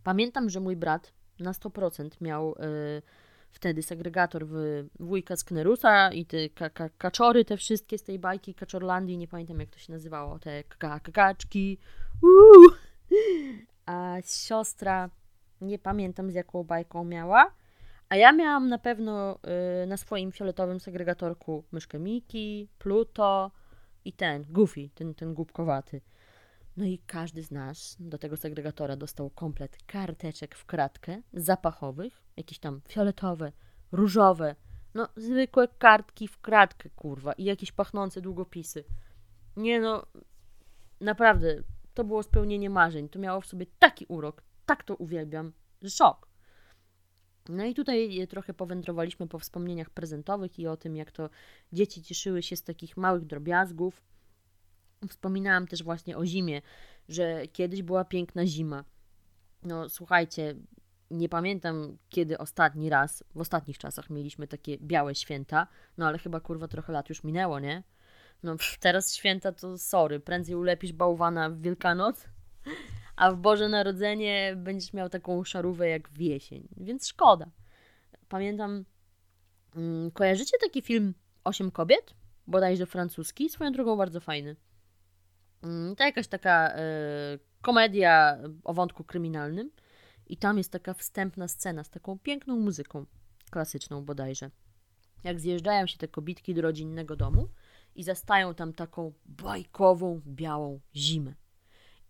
Pamiętam, 0.02 0.50
że 0.50 0.60
mój 0.60 0.76
brat 0.76 1.12
na 1.38 1.52
100% 1.52 2.10
miał 2.20 2.54
yy, 2.58 3.02
wtedy 3.56 3.82
segregator 3.82 4.46
w 4.46 4.84
wujka 5.00 5.36
z 5.36 5.44
Knerusa 5.44 6.12
i 6.12 6.26
te 6.26 6.48
ka 6.48 6.70
ka 6.70 6.88
kaczory, 6.88 7.44
te 7.44 7.56
wszystkie 7.56 7.98
z 7.98 8.02
tej 8.02 8.18
bajki 8.18 8.54
Kaczorlandii, 8.54 9.18
nie 9.18 9.28
pamiętam 9.28 9.60
jak 9.60 9.70
to 9.70 9.78
się 9.78 9.92
nazywało, 9.92 10.38
te 10.38 10.64
kakaczki. 10.64 11.78
A 13.86 14.16
siostra, 14.24 15.10
nie 15.60 15.78
pamiętam 15.78 16.30
z 16.30 16.34
jaką 16.34 16.64
bajką 16.64 17.04
miała, 17.04 17.54
a 18.08 18.16
ja 18.16 18.32
miałam 18.32 18.68
na 18.68 18.78
pewno 18.78 19.38
y, 19.82 19.86
na 19.86 19.96
swoim 19.96 20.32
fioletowym 20.32 20.80
segregatorku 20.80 21.64
myszkę 21.72 21.98
Miki, 21.98 22.68
Pluto 22.78 23.50
i 24.04 24.12
ten, 24.12 24.44
Goofy, 24.48 24.88
ten, 24.94 25.14
ten 25.14 25.34
głupkowaty. 25.34 26.00
No 26.76 26.84
i 26.84 26.98
każdy 27.06 27.42
z 27.42 27.50
nas 27.50 27.96
do 28.00 28.18
tego 28.18 28.36
segregatora 28.36 28.96
dostał 28.96 29.30
komplet 29.30 29.78
karteczek 29.86 30.54
w 30.54 30.66
kratkę, 30.66 31.22
zapachowych, 31.32 32.25
jakieś 32.36 32.58
tam 32.58 32.80
fioletowe, 32.88 33.52
różowe, 33.92 34.54
no 34.94 35.08
zwykłe 35.16 35.68
kartki 35.68 36.28
w 36.28 36.40
kratkę, 36.40 36.90
kurwa, 36.90 37.32
i 37.32 37.44
jakieś 37.44 37.72
pachnące 37.72 38.20
długopisy. 38.20 38.84
Nie 39.56 39.80
no, 39.80 40.06
naprawdę, 41.00 41.62
to 41.94 42.04
było 42.04 42.22
spełnienie 42.22 42.70
marzeń. 42.70 43.08
To 43.08 43.18
miało 43.18 43.40
w 43.40 43.46
sobie 43.46 43.66
taki 43.78 44.06
urok, 44.08 44.42
tak 44.66 44.84
to 44.84 44.96
uwielbiam, 44.96 45.52
że 45.82 45.90
szok. 45.90 46.28
No 47.48 47.64
i 47.64 47.74
tutaj 47.74 48.26
trochę 48.28 48.54
powędrowaliśmy 48.54 49.28
po 49.28 49.38
wspomnieniach 49.38 49.90
prezentowych 49.90 50.58
i 50.58 50.66
o 50.66 50.76
tym, 50.76 50.96
jak 50.96 51.12
to 51.12 51.30
dzieci 51.72 52.02
cieszyły 52.02 52.42
się 52.42 52.56
z 52.56 52.62
takich 52.62 52.96
małych 52.96 53.26
drobiazgów. 53.26 54.02
Wspominałam 55.08 55.66
też 55.66 55.82
właśnie 55.82 56.16
o 56.16 56.26
zimie, 56.26 56.62
że 57.08 57.46
kiedyś 57.46 57.82
była 57.82 58.04
piękna 58.04 58.46
zima. 58.46 58.84
No 59.62 59.88
słuchajcie, 59.88 60.54
nie 61.10 61.28
pamiętam 61.28 61.98
kiedy 62.08 62.38
ostatni 62.38 62.90
raz, 62.90 63.24
w 63.34 63.40
ostatnich 63.40 63.78
czasach 63.78 64.10
mieliśmy 64.10 64.46
takie 64.46 64.78
białe 64.78 65.14
święta, 65.14 65.66
no 65.98 66.06
ale 66.06 66.18
chyba 66.18 66.40
kurwa 66.40 66.68
trochę 66.68 66.92
lat 66.92 67.08
już 67.08 67.24
minęło, 67.24 67.60
nie? 67.60 67.82
No 68.42 68.56
teraz 68.80 69.14
święta 69.14 69.52
to 69.52 69.78
sorry, 69.78 70.20
prędzej 70.20 70.54
ulepisz 70.54 70.92
bałwana 70.92 71.50
w 71.50 71.60
Wielkanoc, 71.60 72.28
a 73.16 73.32
w 73.32 73.36
Boże 73.36 73.68
Narodzenie 73.68 74.54
będziesz 74.56 74.92
miał 74.92 75.08
taką 75.08 75.44
szarówę 75.44 75.88
jak 75.88 76.08
w 76.08 76.20
jesień, 76.20 76.68
więc 76.76 77.08
szkoda. 77.08 77.46
Pamiętam, 78.28 78.84
mm, 79.76 80.10
kojarzycie 80.10 80.58
taki 80.60 80.82
film 80.82 81.14
Osiem 81.44 81.70
kobiet? 81.70 82.14
Bodajże 82.46 82.86
francuski, 82.86 83.48
swoją 83.48 83.72
drogą 83.72 83.96
bardzo 83.96 84.20
fajny. 84.20 84.56
Mm, 85.62 85.96
to 85.96 86.04
jakaś 86.04 86.28
taka 86.28 86.76
y, 86.76 87.38
komedia 87.62 88.38
o 88.64 88.74
wątku 88.74 89.04
kryminalnym 89.04 89.70
i 90.26 90.36
tam 90.36 90.58
jest 90.58 90.72
taka 90.72 90.94
wstępna 90.94 91.48
scena 91.48 91.84
z 91.84 91.90
taką 91.90 92.18
piękną 92.18 92.56
muzyką, 92.56 93.06
klasyczną 93.50 94.04
bodajże. 94.04 94.50
Jak 95.24 95.40
zjeżdżają 95.40 95.86
się 95.86 95.98
te 95.98 96.08
kobitki 96.08 96.54
do 96.54 96.62
rodzinnego 96.62 97.16
domu 97.16 97.48
i 97.94 98.04
zastają 98.04 98.54
tam 98.54 98.72
taką 98.72 99.12
bajkową, 99.24 100.20
białą 100.26 100.80
zimę. 100.94 101.34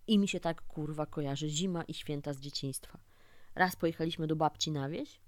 I 0.07 0.18
mi 0.18 0.29
się 0.29 0.40
tak 0.40 0.62
kurwa 0.62 1.07
kojarzy 1.07 1.48
zima 1.48 1.83
i 1.83 1.94
święta 1.94 2.33
z 2.33 2.40
dzieciństwa. 2.40 2.98
Raz 3.55 3.76
pojechaliśmy 3.76 4.26
do 4.26 4.37
babci 4.37 4.70
na 4.70 4.88
wieś, 4.88 5.20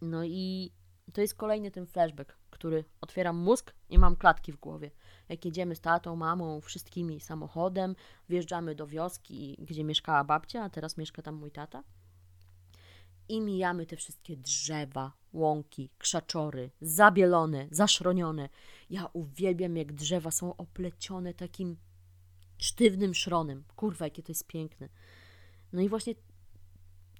no 0.00 0.24
i 0.24 0.72
to 1.12 1.20
jest 1.20 1.34
kolejny 1.34 1.70
ten 1.70 1.86
flashback, 1.86 2.38
który 2.56 2.84
otwieram 3.00 3.36
mózg 3.36 3.74
i 3.90 3.98
mam 3.98 4.16
klatki 4.16 4.52
w 4.52 4.56
głowie. 4.56 4.90
Jak 5.28 5.44
jedziemy 5.44 5.76
z 5.76 5.80
tatą, 5.80 6.16
mamą, 6.16 6.60
wszystkimi 6.60 7.20
samochodem, 7.20 7.96
wjeżdżamy 8.28 8.74
do 8.74 8.86
wioski, 8.86 9.56
gdzie 9.58 9.84
mieszkała 9.84 10.24
babcia, 10.24 10.62
a 10.62 10.70
teraz 10.70 10.96
mieszka 10.96 11.22
tam 11.22 11.34
mój 11.34 11.50
tata. 11.50 11.82
I 13.28 13.40
mijamy 13.40 13.86
te 13.86 13.96
wszystkie 13.96 14.36
drzewa, 14.36 15.12
łąki, 15.32 15.90
krzaczory, 15.98 16.70
zabielone, 16.80 17.68
zaszronione. 17.70 18.48
Ja 18.90 19.06
uwielbiam, 19.12 19.76
jak 19.76 19.92
drzewa 19.92 20.30
są 20.30 20.56
oplecione 20.56 21.34
takim 21.34 21.76
sztywnym 22.58 23.14
szronem. 23.14 23.64
Kurwa, 23.76 24.04
jakie 24.04 24.22
to 24.22 24.32
jest 24.32 24.46
piękne. 24.46 24.88
No 25.72 25.82
i 25.82 25.88
właśnie 25.88 26.14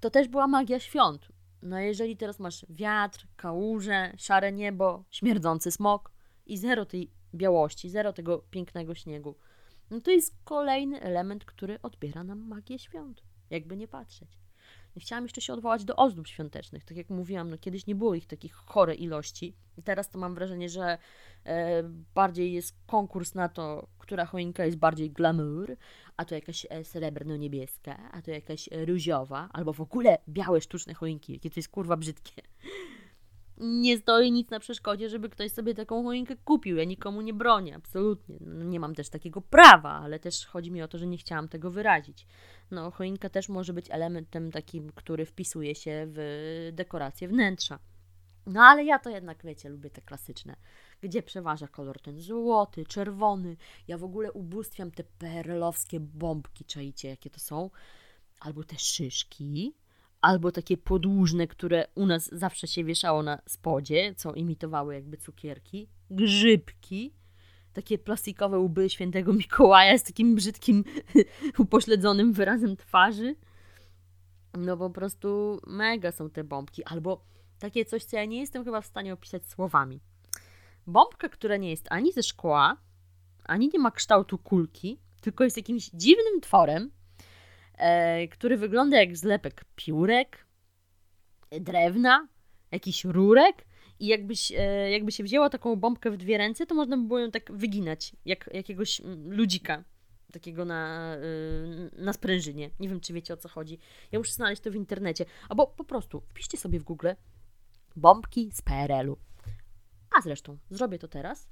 to 0.00 0.10
też 0.10 0.28
była 0.28 0.46
magia 0.46 0.80
świąt. 0.80 1.28
No 1.66 1.78
jeżeli 1.78 2.16
teraz 2.16 2.38
masz 2.38 2.66
wiatr, 2.68 3.26
kałuże, 3.36 4.12
szare 4.16 4.52
niebo, 4.52 5.04
śmierdzący 5.10 5.70
smok 5.70 6.12
i 6.46 6.58
zero 6.58 6.86
tej 6.86 7.10
białości, 7.34 7.90
zero 7.90 8.12
tego 8.12 8.38
pięknego 8.38 8.94
śniegu, 8.94 9.36
no 9.90 10.00
to 10.00 10.10
jest 10.10 10.34
kolejny 10.44 11.00
element, 11.00 11.44
który 11.44 11.82
odbiera 11.82 12.24
nam 12.24 12.48
magię 12.48 12.78
świąt. 12.78 13.22
Jakby 13.50 13.76
nie 13.76 13.88
patrzeć. 13.88 14.38
Chciałam 14.98 15.24
jeszcze 15.24 15.40
się 15.40 15.52
odwołać 15.52 15.84
do 15.84 15.96
ozdób 15.96 16.26
świątecznych. 16.26 16.84
Tak 16.84 16.96
jak 16.96 17.10
mówiłam, 17.10 17.50
no 17.50 17.58
kiedyś 17.58 17.86
nie 17.86 17.94
było 17.94 18.14
ich 18.14 18.26
takich 18.26 18.54
chore 18.54 18.94
ilości. 18.94 19.56
Teraz 19.84 20.10
to 20.10 20.18
mam 20.18 20.34
wrażenie, 20.34 20.68
że 20.68 20.98
e, 21.44 21.82
bardziej 22.14 22.52
jest 22.52 22.76
konkurs 22.86 23.34
na 23.34 23.48
to, 23.48 23.88
która 23.98 24.26
choinka 24.26 24.64
jest 24.64 24.78
bardziej 24.78 25.10
glamour, 25.10 25.76
a 26.16 26.24
to 26.24 26.34
jakaś 26.34 26.66
e, 26.70 26.84
srebrno-niebieska, 26.84 28.10
a 28.12 28.22
to 28.22 28.30
jakaś 28.30 28.68
różowa, 28.72 29.48
albo 29.52 29.72
w 29.72 29.80
ogóle 29.80 30.18
białe 30.28 30.60
sztuczne 30.60 30.94
choinki, 30.94 31.32
jakie 31.32 31.50
to 31.50 31.60
jest 31.60 31.68
kurwa 31.68 31.96
brzydkie 31.96 32.42
nie 33.58 33.98
stoi 33.98 34.32
nic 34.32 34.50
na 34.50 34.60
przeszkodzie, 34.60 35.08
żeby 35.08 35.28
ktoś 35.28 35.52
sobie 35.52 35.74
taką 35.74 36.02
choinkę 36.02 36.36
kupił. 36.36 36.76
Ja 36.76 36.84
nikomu 36.84 37.20
nie 37.20 37.34
bronię, 37.34 37.76
absolutnie. 37.76 38.36
No, 38.40 38.64
nie 38.64 38.80
mam 38.80 38.94
też 38.94 39.08
takiego 39.08 39.40
prawa, 39.40 39.90
ale 39.90 40.18
też 40.18 40.46
chodzi 40.46 40.70
mi 40.70 40.82
o 40.82 40.88
to, 40.88 40.98
że 40.98 41.06
nie 41.06 41.18
chciałam 41.18 41.48
tego 41.48 41.70
wyrazić. 41.70 42.26
No, 42.70 42.90
choinka 42.90 43.28
też 43.28 43.48
może 43.48 43.72
być 43.72 43.86
elementem 43.90 44.52
takim, 44.52 44.92
który 44.94 45.26
wpisuje 45.26 45.74
się 45.74 46.06
w 46.08 46.70
dekorację 46.72 47.28
wnętrza. 47.28 47.78
No 48.46 48.62
ale 48.62 48.84
ja 48.84 48.98
to 48.98 49.10
jednak, 49.10 49.44
wiecie, 49.44 49.68
lubię 49.68 49.90
te 49.90 50.00
klasyczne, 50.00 50.56
gdzie 51.00 51.22
przeważa 51.22 51.68
kolor 51.68 52.00
ten 52.00 52.20
złoty, 52.20 52.84
czerwony. 52.84 53.56
Ja 53.88 53.98
w 53.98 54.04
ogóle 54.04 54.32
ubóstwiam 54.32 54.90
te 54.90 55.04
perlowskie 55.04 56.00
bombki, 56.00 56.64
czajcie, 56.64 57.08
jakie 57.08 57.30
to 57.30 57.40
są. 57.40 57.70
Albo 58.40 58.64
te 58.64 58.78
szyszki, 58.78 59.74
albo 60.20 60.52
takie 60.52 60.76
podłużne, 60.76 61.46
które 61.46 61.86
u 61.94 62.06
nas 62.06 62.28
zawsze 62.32 62.66
się 62.66 62.84
wieszało 62.84 63.22
na 63.22 63.42
spodzie, 63.46 64.14
co 64.16 64.34
imitowały 64.34 64.94
jakby 64.94 65.16
cukierki, 65.16 65.88
grzybki, 66.10 67.14
takie 67.72 67.98
plastikowe 67.98 68.58
łby 68.58 68.90
świętego 68.90 69.32
Mikołaja 69.32 69.98
z 69.98 70.02
takim 70.02 70.34
brzydkim, 70.34 70.84
upośledzonym 71.58 72.32
wyrazem 72.32 72.76
twarzy. 72.76 73.36
No 74.58 74.76
po 74.76 74.90
prostu 74.90 75.60
mega 75.66 76.12
są 76.12 76.30
te 76.30 76.44
bombki, 76.44 76.84
albo 76.84 77.24
takie 77.58 77.84
coś, 77.84 78.04
co 78.04 78.16
ja 78.16 78.24
nie 78.24 78.40
jestem 78.40 78.64
chyba 78.64 78.80
w 78.80 78.86
stanie 78.86 79.12
opisać 79.12 79.46
słowami. 79.46 80.00
Bombka, 80.86 81.28
która 81.28 81.56
nie 81.56 81.70
jest 81.70 81.86
ani 81.90 82.12
ze 82.12 82.22
szkła, 82.22 82.76
ani 83.44 83.70
nie 83.74 83.78
ma 83.78 83.90
kształtu 83.90 84.38
kulki, 84.38 84.98
tylko 85.20 85.44
jest 85.44 85.56
jakimś 85.56 85.90
dziwnym 85.94 86.40
tworem, 86.40 86.90
e, 87.78 88.28
który 88.28 88.56
wygląda 88.56 89.00
jak 89.00 89.16
zlepek 89.16 89.64
piórek, 89.76 90.46
drewna, 91.60 92.28
jakiś 92.70 93.04
rurek 93.04 93.66
i 94.00 94.06
jakbyś, 94.06 94.52
e, 94.52 94.90
jakby 94.90 95.12
się 95.12 95.24
wzięła 95.24 95.50
taką 95.50 95.76
bombkę 95.76 96.10
w 96.10 96.16
dwie 96.16 96.38
ręce, 96.38 96.66
to 96.66 96.74
można 96.74 96.96
by 96.96 97.02
było 97.02 97.18
ją 97.18 97.30
tak 97.30 97.52
wyginać, 97.52 98.16
jak 98.24 98.50
jakiegoś 98.54 99.02
ludzika 99.24 99.84
takiego 100.32 100.64
na, 100.64 101.14
y, 101.16 101.90
na 102.02 102.12
sprężynie. 102.12 102.70
Nie 102.80 102.88
wiem, 102.88 103.00
czy 103.00 103.12
wiecie 103.12 103.34
o 103.34 103.36
co 103.36 103.48
chodzi. 103.48 103.78
Ja 104.12 104.18
muszę 104.18 104.32
znaleźć 104.32 104.62
to 104.62 104.70
w 104.70 104.74
internecie. 104.74 105.24
Albo 105.48 105.66
po 105.66 105.84
prostu 105.84 106.20
wpiszcie 106.20 106.58
sobie 106.58 106.80
w 106.80 106.84
Google 106.84 107.08
bombki 107.96 108.50
z 108.52 108.62
PRL-u. 108.62 109.25
A 110.18 110.20
zresztą, 110.20 110.58
zrobię 110.70 110.98
to 110.98 111.08
teraz, 111.08 111.48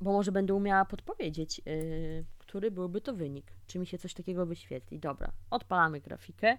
bo 0.00 0.12
może 0.12 0.32
będę 0.32 0.54
umiała 0.54 0.84
podpowiedzieć, 0.84 1.58
yy, 1.66 2.24
który 2.38 2.70
byłby 2.70 3.00
to 3.00 3.14
wynik. 3.14 3.52
Czy 3.66 3.78
mi 3.78 3.86
się 3.86 3.98
coś 3.98 4.14
takiego 4.14 4.46
wyświetli? 4.46 4.98
Dobra, 4.98 5.32
odpalamy 5.50 6.00
grafikę. 6.00 6.58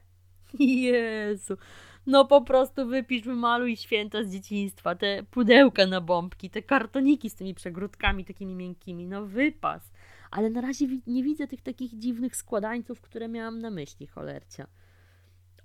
Jezu. 0.59 1.57
No 2.05 2.25
po 2.25 2.41
prostu 2.41 2.87
wypisz, 2.87 3.21
wymaluj 3.21 3.77
święta 3.77 4.23
z 4.23 4.31
dzieciństwa, 4.31 4.95
te 4.95 5.23
pudełka 5.23 5.85
na 5.85 6.01
bombki, 6.01 6.49
te 6.49 6.61
kartoniki 6.61 7.29
z 7.29 7.35
tymi 7.35 7.53
przegródkami 7.53 8.25
takimi 8.25 8.55
miękkimi, 8.55 9.07
no 9.07 9.25
wypas. 9.25 9.91
Ale 10.31 10.49
na 10.49 10.61
razie 10.61 10.87
nie 11.07 11.23
widzę 11.23 11.47
tych 11.47 11.61
takich 11.61 11.97
dziwnych 11.97 12.35
składańców, 12.35 13.01
które 13.01 13.27
miałam 13.27 13.59
na 13.59 13.69
myśli, 13.69 14.07
cholercia. 14.07 14.67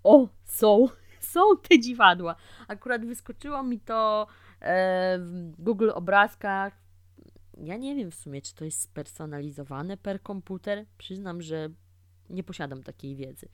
O, 0.04 0.28
są, 0.44 0.88
są 1.32 1.40
te 1.68 1.78
dziwadła. 1.78 2.36
Akurat 2.68 3.06
wyskoczyło 3.06 3.62
mi 3.62 3.80
to 3.80 4.26
w 5.18 5.52
Google 5.58 5.90
obrazkach. 5.94 6.84
Ja 7.58 7.76
nie 7.76 7.96
wiem 7.96 8.10
w 8.10 8.14
sumie, 8.14 8.42
czy 8.42 8.54
to 8.54 8.64
jest 8.64 8.80
spersonalizowane 8.80 9.96
per 9.96 10.22
komputer. 10.22 10.86
Przyznam, 10.98 11.42
że 11.42 11.68
nie 12.30 12.44
posiadam 12.44 12.82
takiej 12.82 13.16
wiedzy. 13.16 13.48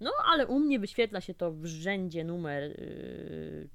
No, 0.00 0.10
ale 0.32 0.46
u 0.46 0.60
mnie 0.60 0.78
wyświetla 0.78 1.20
się 1.20 1.34
to 1.34 1.52
w 1.52 1.66
rzędzie 1.66 2.24
numer 2.24 2.62
yy, 2.62 3.68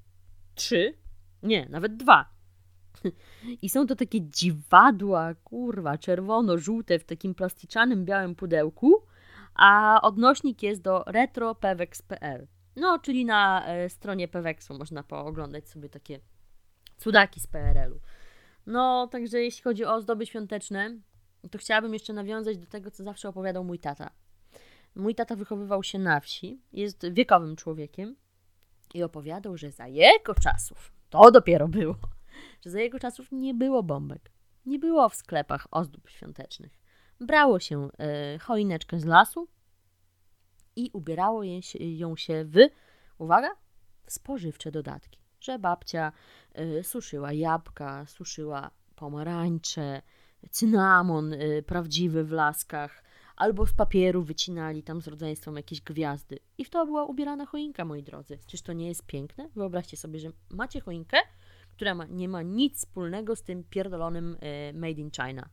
3. 0.54 0.94
Nie, 1.42 1.66
nawet 1.70 1.96
2. 1.96 2.30
I 3.62 3.68
są 3.68 3.86
to 3.86 3.96
takie 3.96 4.20
dziwadła, 4.20 5.34
kurwa, 5.34 5.98
czerwono-żółte 5.98 6.98
w 6.98 7.04
takim 7.04 7.34
plasticzanym 7.34 8.04
białym 8.04 8.34
pudełku, 8.34 9.02
a 9.54 10.00
odnośnik 10.02 10.62
jest 10.62 10.82
do 10.82 11.04
retropewex.pl. 11.06 12.46
No, 12.76 12.98
czyli 12.98 13.24
na 13.24 13.66
e, 13.66 13.88
stronie 13.88 14.28
Peweksu 14.28 14.78
można 14.78 15.02
pooglądać 15.02 15.68
sobie 15.68 15.88
takie 15.88 16.20
cudaki 16.96 17.40
z 17.40 17.46
PRL-u. 17.46 18.00
No, 18.66 19.08
także 19.12 19.38
jeśli 19.38 19.62
chodzi 19.62 19.84
o 19.84 19.94
ozdoby 19.94 20.26
świąteczne, 20.26 20.98
to 21.50 21.58
chciałabym 21.58 21.94
jeszcze 21.94 22.12
nawiązać 22.12 22.58
do 22.58 22.66
tego, 22.66 22.90
co 22.90 23.04
zawsze 23.04 23.28
opowiadał 23.28 23.64
mój 23.64 23.78
tata. 23.78 24.10
Mój 24.94 25.14
tata 25.14 25.36
wychowywał 25.36 25.82
się 25.82 25.98
na 25.98 26.20
wsi, 26.20 26.60
jest 26.72 27.12
wiekowym 27.12 27.56
człowiekiem 27.56 28.16
i 28.94 29.02
opowiadał, 29.02 29.56
że 29.56 29.70
za 29.70 29.86
jego 29.86 30.34
czasów, 30.34 30.92
to 31.10 31.30
dopiero 31.30 31.68
było, 31.68 31.96
że 32.64 32.70
za 32.70 32.80
jego 32.80 32.98
czasów 32.98 33.32
nie 33.32 33.54
było 33.54 33.82
bombek, 33.82 34.32
nie 34.66 34.78
było 34.78 35.08
w 35.08 35.14
sklepach 35.14 35.66
ozdób 35.70 36.08
świątecznych. 36.08 36.78
Brało 37.20 37.60
się 37.60 37.88
y, 38.34 38.38
choineczkę 38.38 39.00
z 39.00 39.04
lasu 39.04 39.48
i 40.76 40.90
ubierało 40.92 41.42
ją 41.80 42.16
się 42.16 42.44
w, 42.44 42.56
uwaga, 43.18 43.48
spożywcze 44.06 44.70
dodatki. 44.70 45.25
Że 45.46 45.58
babcia 45.58 46.12
y, 46.58 46.84
suszyła 46.84 47.32
jabłka, 47.32 48.06
suszyła 48.06 48.70
pomarańcze, 48.96 50.02
cynamon 50.50 51.32
y, 51.32 51.62
prawdziwy 51.66 52.24
w 52.24 52.32
laskach, 52.32 53.04
albo 53.36 53.66
z 53.66 53.72
papieru 53.72 54.22
wycinali 54.22 54.82
tam 54.82 55.02
z 55.02 55.08
rodzeństwem 55.08 55.56
jakieś 55.56 55.80
gwiazdy. 55.80 56.38
I 56.58 56.64
w 56.64 56.70
to 56.70 56.86
była 56.86 57.04
ubierana 57.04 57.46
choinka, 57.46 57.84
moi 57.84 58.02
drodzy. 58.02 58.38
Czyż 58.46 58.62
to 58.62 58.72
nie 58.72 58.88
jest 58.88 59.06
piękne? 59.06 59.48
Wyobraźcie 59.54 59.96
sobie, 59.96 60.18
że 60.18 60.28
macie 60.50 60.80
choinkę, 60.80 61.18
która 61.72 61.94
ma, 61.94 62.06
nie 62.06 62.28
ma 62.28 62.42
nic 62.42 62.78
wspólnego 62.78 63.36
z 63.36 63.42
tym 63.42 63.64
pierdolonym 63.64 64.36
e, 64.40 64.72
Made 64.72 65.00
in 65.00 65.10
China 65.10 65.48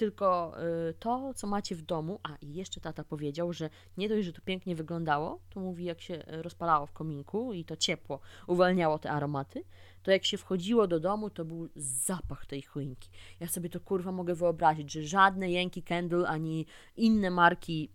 tylko 0.00 0.52
y, 0.90 0.94
to, 0.94 1.34
co 1.34 1.46
macie 1.46 1.76
w 1.76 1.82
domu, 1.82 2.20
a 2.22 2.36
i 2.40 2.54
jeszcze 2.54 2.80
tata 2.80 3.04
powiedział, 3.04 3.52
że 3.52 3.70
nie 3.96 4.08
dość, 4.08 4.26
że 4.26 4.32
to 4.32 4.40
pięknie 4.40 4.76
wyglądało, 4.76 5.40
to 5.50 5.60
mówi, 5.60 5.84
jak 5.84 6.00
się 6.00 6.22
rozpalało 6.26 6.86
w 6.86 6.92
kominku 6.92 7.52
i 7.52 7.64
to 7.64 7.76
ciepło 7.76 8.20
uwalniało 8.46 8.98
te 8.98 9.10
aromaty, 9.10 9.64
to 10.02 10.10
jak 10.10 10.24
się 10.24 10.38
wchodziło 10.38 10.86
do 10.86 11.00
domu, 11.00 11.30
to 11.30 11.44
był 11.44 11.68
zapach 11.76 12.46
tej 12.46 12.62
choinki. 12.62 13.10
Ja 13.40 13.48
sobie 13.48 13.68
to 13.68 13.80
kurwa 13.80 14.12
mogę 14.12 14.34
wyobrazić, 14.34 14.92
że 14.92 15.02
żadne 15.02 15.50
Yankee 15.52 15.82
Candle 15.82 16.28
ani 16.28 16.66
inne 16.96 17.30
marki 17.30 17.90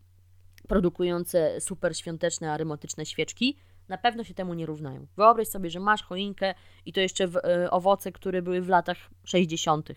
produkujące 0.67 1.61
super 1.61 1.97
świąteczne, 1.97 2.51
aromatyczne 2.51 3.05
świeczki 3.05 3.57
na 3.87 3.97
pewno 3.97 4.23
się 4.23 4.33
temu 4.33 4.53
nie 4.53 4.65
równają. 4.65 5.07
Wyobraź 5.17 5.47
sobie, 5.47 5.69
że 5.69 5.79
masz 5.79 6.03
choinkę 6.03 6.53
i 6.85 6.93
to 6.93 6.99
jeszcze 7.01 7.27
w, 7.27 7.35
y, 7.35 7.71
owoce, 7.71 8.11
które 8.11 8.41
były 8.41 8.61
w 8.61 8.69
latach 8.69 8.97
60 9.23 9.89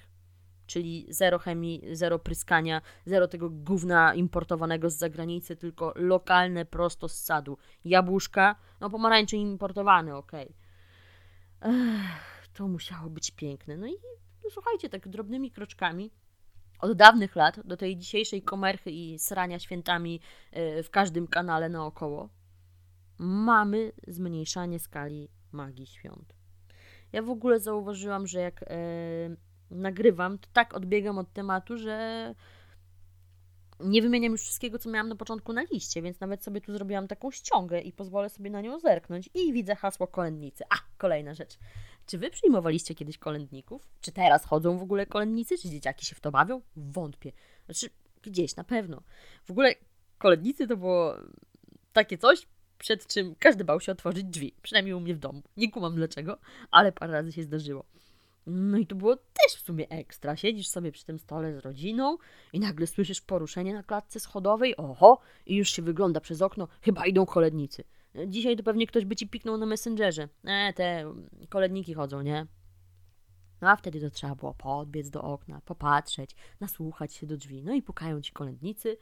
czyli 0.68 1.06
zero 1.08 1.38
chemii, 1.38 1.82
zero 1.92 2.18
pryskania, 2.18 2.82
zero 3.06 3.28
tego 3.28 3.50
gówna 3.50 4.14
importowanego 4.14 4.90
z 4.90 4.96
zagranicy, 4.96 5.56
tylko 5.56 5.92
lokalne 5.96 6.64
prosto 6.64 7.08
z 7.08 7.24
sadu. 7.24 7.58
Jabłuszka, 7.84 8.56
no 8.80 8.90
pomarańcze 8.90 9.36
importowane, 9.36 10.16
okej. 10.16 10.54
Okay. 11.60 11.74
To 12.52 12.68
musiało 12.68 13.10
być 13.10 13.30
piękne. 13.30 13.76
No 13.76 13.86
i 13.86 13.92
no, 14.44 14.50
słuchajcie, 14.50 14.88
tak 14.88 15.08
drobnymi 15.08 15.50
kroczkami 15.50 16.10
od 16.80 16.92
dawnych 16.92 17.36
lat 17.36 17.60
do 17.64 17.76
tej 17.76 17.96
dzisiejszej 17.96 18.42
komerchy 18.42 18.90
i 18.90 19.18
srania 19.18 19.58
świętami 19.58 20.20
e, 20.50 20.82
w 20.82 20.90
każdym 20.90 21.26
kanale 21.26 21.68
naokoło 21.68 22.28
mamy 23.18 23.92
zmniejszanie 24.08 24.78
skali 24.78 25.28
magii 25.52 25.86
świąt. 25.86 26.34
Ja 27.12 27.22
w 27.22 27.30
ogóle 27.30 27.60
zauważyłam, 27.60 28.26
że 28.26 28.40
jak 28.40 28.62
e, 28.62 28.66
nagrywam, 29.70 30.38
to 30.38 30.48
tak 30.52 30.74
odbiegam 30.74 31.18
od 31.18 31.32
tematu, 31.32 31.78
że 31.78 32.34
nie 33.80 34.02
wymieniam 34.02 34.32
już 34.32 34.42
wszystkiego, 34.42 34.78
co 34.78 34.90
miałam 34.90 35.08
na 35.08 35.16
początku 35.16 35.52
na 35.52 35.62
liście, 35.62 36.02
więc 36.02 36.20
nawet 36.20 36.44
sobie 36.44 36.60
tu 36.60 36.72
zrobiłam 36.72 37.08
taką 37.08 37.30
ściągę 37.30 37.80
i 37.80 37.92
pozwolę 37.92 38.30
sobie 38.30 38.50
na 38.50 38.60
nią 38.60 38.78
zerknąć 38.78 39.30
i 39.34 39.52
widzę 39.52 39.76
hasło 39.76 40.06
kolędnicy. 40.06 40.64
A, 40.70 40.76
kolejna 40.98 41.34
rzecz. 41.34 41.58
Czy 42.06 42.18
wy 42.18 42.30
przyjmowaliście 42.30 42.94
kiedyś 42.94 43.18
kolędników? 43.18 43.88
Czy 44.00 44.12
teraz 44.12 44.44
chodzą 44.44 44.78
w 44.78 44.82
ogóle 44.82 45.06
kolędnicy? 45.06 45.58
Czy 45.58 45.68
dzieciaki 45.68 46.06
się 46.06 46.14
w 46.14 46.20
to 46.20 46.30
bawią? 46.30 46.60
Wątpię. 46.76 47.32
Znaczy, 47.64 47.90
gdzieś 48.22 48.56
na 48.56 48.64
pewno. 48.64 49.02
W 49.44 49.50
ogóle 49.50 49.74
kolędnicy 50.18 50.66
to 50.66 50.76
było 50.76 51.14
takie 51.92 52.18
coś, 52.18 52.46
przed 52.78 53.06
czym 53.06 53.34
każdy 53.38 53.64
bał 53.64 53.80
się 53.80 53.92
otworzyć 53.92 54.24
drzwi. 54.24 54.54
Przynajmniej 54.62 54.94
u 54.94 55.00
mnie 55.00 55.14
w 55.14 55.18
domu. 55.18 55.42
Nie 55.56 55.70
kumam 55.70 55.94
dlaczego, 55.94 56.38
ale 56.70 56.92
parę 56.92 57.12
razy 57.12 57.32
się 57.32 57.42
zdarzyło. 57.42 57.84
No 58.48 58.78
i 58.78 58.86
to 58.86 58.96
było 58.96 59.16
też 59.16 59.56
w 59.56 59.60
sumie 59.60 59.88
ekstra. 59.88 60.36
Siedzisz 60.36 60.68
sobie 60.68 60.92
przy 60.92 61.04
tym 61.04 61.18
stole 61.18 61.54
z 61.54 61.58
rodziną 61.58 62.18
i 62.52 62.60
nagle 62.60 62.86
słyszysz 62.86 63.20
poruszenie 63.20 63.74
na 63.74 63.82
klatce 63.82 64.20
schodowej. 64.20 64.76
Oho, 64.76 65.20
i 65.46 65.56
już 65.56 65.70
się 65.70 65.82
wygląda 65.82 66.20
przez 66.20 66.42
okno. 66.42 66.68
Chyba 66.82 67.06
idą 67.06 67.26
kolednicy. 67.26 67.84
Dzisiaj 68.26 68.56
to 68.56 68.62
pewnie 68.62 68.86
ktoś 68.86 69.04
by 69.04 69.16
ci 69.16 69.28
piknął 69.28 69.56
na 69.56 69.66
Messengerze. 69.66 70.28
E, 70.44 70.72
te 70.72 71.14
koledniki 71.48 71.94
chodzą, 71.94 72.22
nie? 72.22 72.46
No 73.60 73.70
a 73.70 73.76
wtedy 73.76 74.00
to 74.00 74.10
trzeba 74.10 74.34
było 74.34 74.54
podbiec 74.54 75.10
do 75.10 75.22
okna, 75.22 75.60
popatrzeć, 75.64 76.36
nasłuchać 76.60 77.14
się 77.14 77.26
do 77.26 77.36
drzwi. 77.36 77.62
No 77.62 77.74
i 77.74 77.82
pukają 77.82 78.20
ci 78.20 78.32
kolędnicy. 78.32 78.96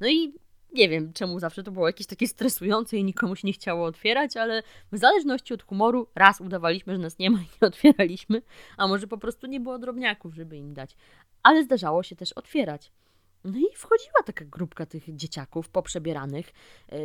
No 0.00 0.08
i 0.08 0.34
nie 0.76 0.88
wiem, 0.88 1.12
czemu 1.12 1.40
zawsze 1.40 1.62
to 1.62 1.70
było 1.72 1.86
jakieś 1.86 2.06
takie 2.06 2.28
stresujące 2.28 2.96
i 2.96 3.04
nikomu 3.04 3.36
się 3.36 3.46
nie 3.46 3.52
chciało 3.52 3.84
otwierać, 3.84 4.36
ale 4.36 4.62
w 4.92 4.98
zależności 4.98 5.54
od 5.54 5.62
humoru 5.62 6.08
raz 6.14 6.40
udawaliśmy, 6.40 6.92
że 6.92 6.98
nas 6.98 7.18
nie 7.18 7.30
ma 7.30 7.38
i 7.38 7.48
nie 7.62 7.68
otwieraliśmy, 7.68 8.42
a 8.76 8.88
może 8.88 9.06
po 9.06 9.18
prostu 9.18 9.46
nie 9.46 9.60
było 9.60 9.78
drobniaków, 9.78 10.34
żeby 10.34 10.56
im 10.56 10.74
dać. 10.74 10.96
Ale 11.42 11.64
zdarzało 11.64 12.02
się 12.02 12.16
też 12.16 12.32
otwierać. 12.32 12.92
No 13.46 13.58
i 13.58 13.76
wchodziła 13.76 14.22
taka 14.24 14.44
grupka 14.44 14.86
tych 14.86 15.16
dzieciaków 15.16 15.68
poprzebieranych. 15.68 16.52
Yy, 16.92 16.98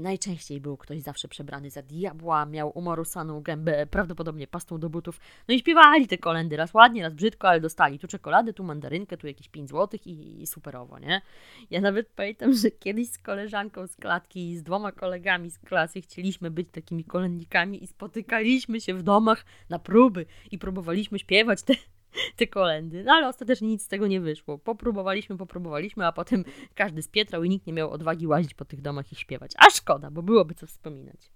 najczęściej 0.00 0.60
był 0.60 0.76
ktoś 0.76 1.00
zawsze 1.00 1.28
przebrany 1.28 1.70
za 1.70 1.82
diabła, 1.82 2.46
miał 2.46 2.78
umarusaną 2.78 3.42
gębę, 3.42 3.86
prawdopodobnie 3.86 4.46
pastą 4.46 4.78
do 4.78 4.90
butów. 4.90 5.20
No 5.48 5.54
i 5.54 5.58
śpiewali 5.58 6.06
te 6.06 6.18
kolendy, 6.18 6.56
raz 6.56 6.74
ładnie, 6.74 7.02
raz 7.02 7.14
brzydko, 7.14 7.48
ale 7.48 7.60
dostali 7.60 7.98
tu 7.98 8.08
czekoladę, 8.08 8.52
tu 8.52 8.64
mandarynkę, 8.64 9.16
tu 9.16 9.26
jakieś 9.26 9.48
5 9.48 9.68
złotych 9.68 10.06
i, 10.06 10.42
i 10.42 10.46
superowo, 10.46 10.98
nie? 10.98 11.22
Ja 11.70 11.80
nawet 11.80 12.08
pamiętam, 12.08 12.52
że 12.52 12.70
kiedyś 12.70 13.10
z 13.10 13.18
koleżanką 13.18 13.86
z 13.86 13.96
klatki 13.96 14.50
i 14.50 14.56
z 14.56 14.62
dwoma 14.62 14.92
kolegami 14.92 15.50
z 15.50 15.58
klasy 15.58 16.00
chcieliśmy 16.00 16.50
być 16.50 16.68
takimi 16.72 17.04
kolędnikami 17.04 17.84
i 17.84 17.86
spotykaliśmy 17.86 18.80
się 18.80 18.94
w 18.94 19.02
domach 19.02 19.44
na 19.68 19.78
próby 19.78 20.26
i 20.50 20.58
próbowaliśmy 20.58 21.18
śpiewać 21.18 21.62
te 21.62 21.74
te 22.36 22.46
kolendy. 22.46 23.04
No 23.04 23.12
ale 23.12 23.28
ostatecznie 23.28 23.68
nic 23.68 23.82
z 23.82 23.88
tego 23.88 24.06
nie 24.06 24.20
wyszło. 24.20 24.58
Popróbowaliśmy, 24.58 25.36
popróbowaliśmy, 25.36 26.06
a 26.06 26.12
potem 26.12 26.44
każdy 26.74 27.02
spietrał 27.02 27.44
i 27.44 27.48
nikt 27.48 27.66
nie 27.66 27.72
miał 27.72 27.90
odwagi 27.90 28.26
łazić 28.26 28.54
po 28.54 28.64
tych 28.64 28.80
domach 28.80 29.12
i 29.12 29.16
śpiewać. 29.16 29.52
A 29.58 29.70
szkoda, 29.70 30.10
bo 30.10 30.22
byłoby 30.22 30.54
co 30.54 30.66
wspominać. 30.66 31.32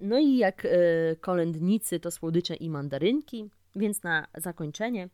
No 0.00 0.18
i 0.18 0.36
jak 0.36 0.64
y, 0.64 1.16
kolędnicy 1.20 2.00
to 2.00 2.10
słodycze 2.10 2.54
i 2.54 2.70
mandarynki, 2.70 3.50
więc 3.76 4.02
na 4.02 4.26
zakończenie 4.34 5.08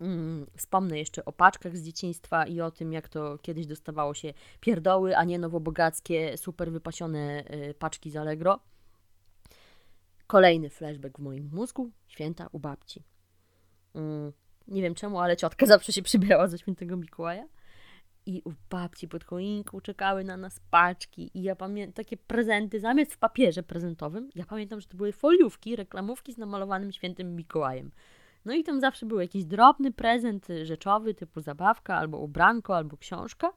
mm, 0.00 0.46
wspomnę 0.56 0.98
jeszcze 0.98 1.24
o 1.24 1.32
paczkach 1.32 1.76
z 1.76 1.82
dzieciństwa 1.82 2.46
i 2.46 2.60
o 2.60 2.70
tym, 2.70 2.92
jak 2.92 3.08
to 3.08 3.38
kiedyś 3.38 3.66
dostawało 3.66 4.14
się 4.14 4.34
pierdoły, 4.60 5.16
a 5.16 5.24
nie 5.24 5.38
nowobogackie, 5.38 6.36
super 6.36 6.72
wypasione 6.72 7.44
y, 7.70 7.74
paczki 7.74 8.10
z 8.10 8.16
Allegro. 8.16 8.60
Kolejny 10.32 10.70
flashback 10.70 11.18
w 11.18 11.22
moim 11.22 11.50
mózgu. 11.52 11.90
Święta 12.08 12.48
u 12.52 12.58
babci. 12.58 13.02
Mm, 13.94 14.32
nie 14.68 14.82
wiem 14.82 14.94
czemu, 14.94 15.18
ale 15.20 15.36
ciotka 15.36 15.66
zawsze 15.74 15.92
się 15.92 16.02
przybierała 16.02 16.48
ze 16.48 16.58
świętego 16.58 16.96
Mikołaja. 16.96 17.48
I 18.26 18.42
u 18.44 18.52
babci 18.70 19.08
pod 19.08 19.24
choinką 19.24 19.80
czekały 19.80 20.24
na 20.24 20.36
nas 20.36 20.60
paczki. 20.70 21.30
I 21.34 21.42
ja 21.42 21.56
pamiętam 21.56 21.92
takie 21.92 22.16
prezenty, 22.16 22.80
zamiast 22.80 23.12
w 23.12 23.18
papierze 23.18 23.62
prezentowym, 23.62 24.30
ja 24.34 24.44
pamiętam, 24.44 24.80
że 24.80 24.86
to 24.86 24.96
były 24.96 25.12
foliówki, 25.12 25.76
reklamówki 25.76 26.32
z 26.32 26.38
namalowanym 26.38 26.92
świętym 26.92 27.36
Mikołajem. 27.36 27.90
No 28.44 28.54
i 28.54 28.64
tam 28.64 28.80
zawsze 28.80 29.06
był 29.06 29.20
jakiś 29.20 29.44
drobny 29.44 29.92
prezent 29.92 30.48
rzeczowy, 30.62 31.14
typu 31.14 31.40
zabawka, 31.40 31.96
albo 31.96 32.18
ubranko, 32.18 32.76
albo 32.76 32.96
książka. 32.96 33.52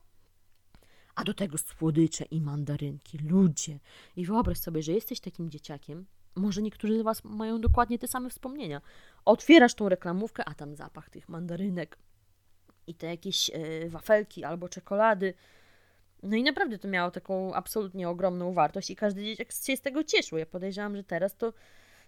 A 1.15 1.23
do 1.23 1.34
tego 1.34 1.57
słodycze 1.57 2.26
i 2.26 2.41
mandarynki. 2.41 3.17
Ludzie. 3.17 3.80
I 4.15 4.26
wyobraź 4.26 4.57
sobie, 4.57 4.82
że 4.82 4.91
jesteś 4.91 5.19
takim 5.19 5.49
dzieciakiem. 5.49 6.05
Może 6.36 6.62
niektórzy 6.62 7.00
z 7.00 7.02
Was 7.02 7.24
mają 7.24 7.62
dokładnie 7.62 8.00
te 8.00 8.08
same 8.08 8.30
wspomnienia. 8.30 8.82
Otwierasz 9.26 9.74
tą 9.74 9.90
reklamówkę, 9.90 10.46
a 10.46 10.54
tam 10.54 10.76
zapach 10.76 11.10
tych 11.10 11.30
mandarynek 11.30 11.98
i 12.88 12.96
te 12.96 13.08
jakieś 13.08 13.50
e, 13.50 13.90
wafelki 13.90 14.44
albo 14.44 14.70
czekolady. 14.70 15.34
No 16.24 16.36
i 16.36 16.44
naprawdę 16.44 16.78
to 16.78 16.88
miało 16.88 17.12
taką 17.12 17.54
absolutnie 17.54 18.10
ogromną 18.10 18.54
wartość 18.54 18.90
i 18.90 18.96
każdy 18.96 19.24
dzieciak 19.24 19.52
się 19.52 19.78
z 19.78 19.82
tego 19.82 20.04
cieszył. 20.04 20.38
Ja 20.38 20.46
podejrzewam, 20.46 20.96
że 20.96 21.04
teraz 21.04 21.36
to 21.36 21.54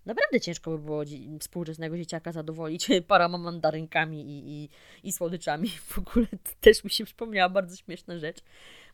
naprawdę 0.06 0.40
ciężko 0.40 0.72
by 0.72 0.80
było 0.80 1.04
współczesnego 1.40 1.98
dzieciaka 1.98 2.32
zadowolić 2.32 2.88
paroma 3.08 3.38
mandarynkami 3.38 4.22
i, 4.22 4.64
i, 4.64 4.70
i 5.04 5.12
słodyczami. 5.12 5.70
W 5.70 5.98
ogóle 5.98 6.28
też 6.62 6.84
mi 6.84 6.90
się 6.90 7.06
przypomniała 7.06 7.50
bardzo 7.50 7.76
śmieszna 7.76 8.18
rzecz. 8.18 8.38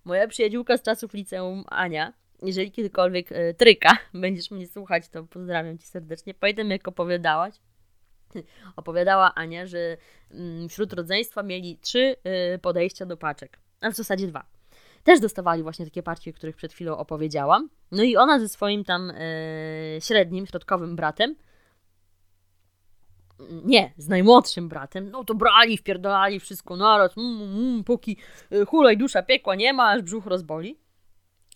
Moja 0.05 0.27
przyjaciółka 0.27 0.77
z 0.77 0.81
czasów 0.81 1.13
liceum, 1.13 1.63
Ania, 1.67 2.13
jeżeli 2.43 2.71
kiedykolwiek 2.71 3.31
e, 3.31 3.53
tryka, 3.53 3.97
będziesz 4.13 4.51
mnie 4.51 4.67
słuchać, 4.67 5.09
to 5.09 5.23
pozdrawiam 5.23 5.77
Cię 5.77 5.87
serdecznie. 5.87 6.33
Pamiętam, 6.33 6.69
jak 6.69 6.87
opowiadałaś, 6.87 7.53
opowiadała 8.75 9.33
Ania, 9.35 9.65
że 9.65 9.97
mm, 10.31 10.69
wśród 10.69 10.93
rodzeństwa 10.93 11.43
mieli 11.43 11.77
trzy 11.77 12.15
e, 12.23 12.59
podejścia 12.59 13.05
do 13.05 13.17
paczek, 13.17 13.59
a 13.81 13.91
w 13.91 13.95
zasadzie 13.95 14.27
dwa. 14.27 14.45
Też 15.03 15.19
dostawali 15.19 15.63
właśnie 15.63 15.85
takie 15.85 16.03
paczki, 16.03 16.29
o 16.29 16.33
których 16.33 16.55
przed 16.55 16.73
chwilą 16.73 16.97
opowiedziałam. 16.97 17.69
No 17.91 18.03
i 18.03 18.17
ona 18.17 18.39
ze 18.39 18.49
swoim 18.49 18.83
tam 18.83 19.11
e, 19.11 19.15
średnim, 20.01 20.47
środkowym 20.47 20.95
bratem 20.95 21.35
nie, 23.65 23.93
z 23.97 24.07
najmłodszym 24.07 24.69
bratem, 24.69 25.11
no 25.11 25.23
to 25.23 25.35
brali, 25.35 25.77
wpierdolali 25.77 26.39
wszystko 26.39 26.75
naraz, 26.75 27.17
mm, 27.17 27.41
mm, 27.41 27.57
mm 27.57 27.83
póki 27.83 28.17
hulaj 28.67 28.97
dusza 28.97 29.23
piekła 29.23 29.55
nie 29.55 29.73
ma, 29.73 29.89
aż 29.89 30.01
brzuch 30.01 30.25
rozboli. 30.25 30.82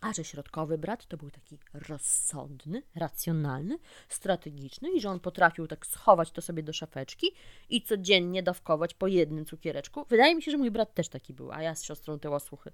A 0.07 0.13
że 0.13 0.23
środkowy 0.23 0.77
brat 0.77 1.05
to 1.05 1.17
był 1.17 1.31
taki 1.31 1.59
rozsądny, 1.73 2.83
racjonalny, 2.95 3.77
strategiczny 4.09 4.91
i 4.91 5.01
że 5.01 5.09
on 5.09 5.19
potrafił 5.19 5.67
tak 5.67 5.85
schować 5.87 6.31
to 6.31 6.41
sobie 6.41 6.63
do 6.63 6.73
szafeczki 6.73 7.31
i 7.69 7.81
codziennie 7.81 8.43
dawkować 8.43 8.93
po 8.93 9.07
jednym 9.07 9.45
cukiereczku. 9.45 10.05
Wydaje 10.09 10.35
mi 10.35 10.43
się, 10.43 10.51
że 10.51 10.57
mój 10.57 10.71
brat 10.71 10.93
też 10.93 11.09
taki 11.09 11.33
był, 11.33 11.51
a 11.51 11.61
ja 11.61 11.75
z 11.75 11.83
siostrą 11.83 12.19
te 12.19 12.29
łasłuchy. 12.29 12.71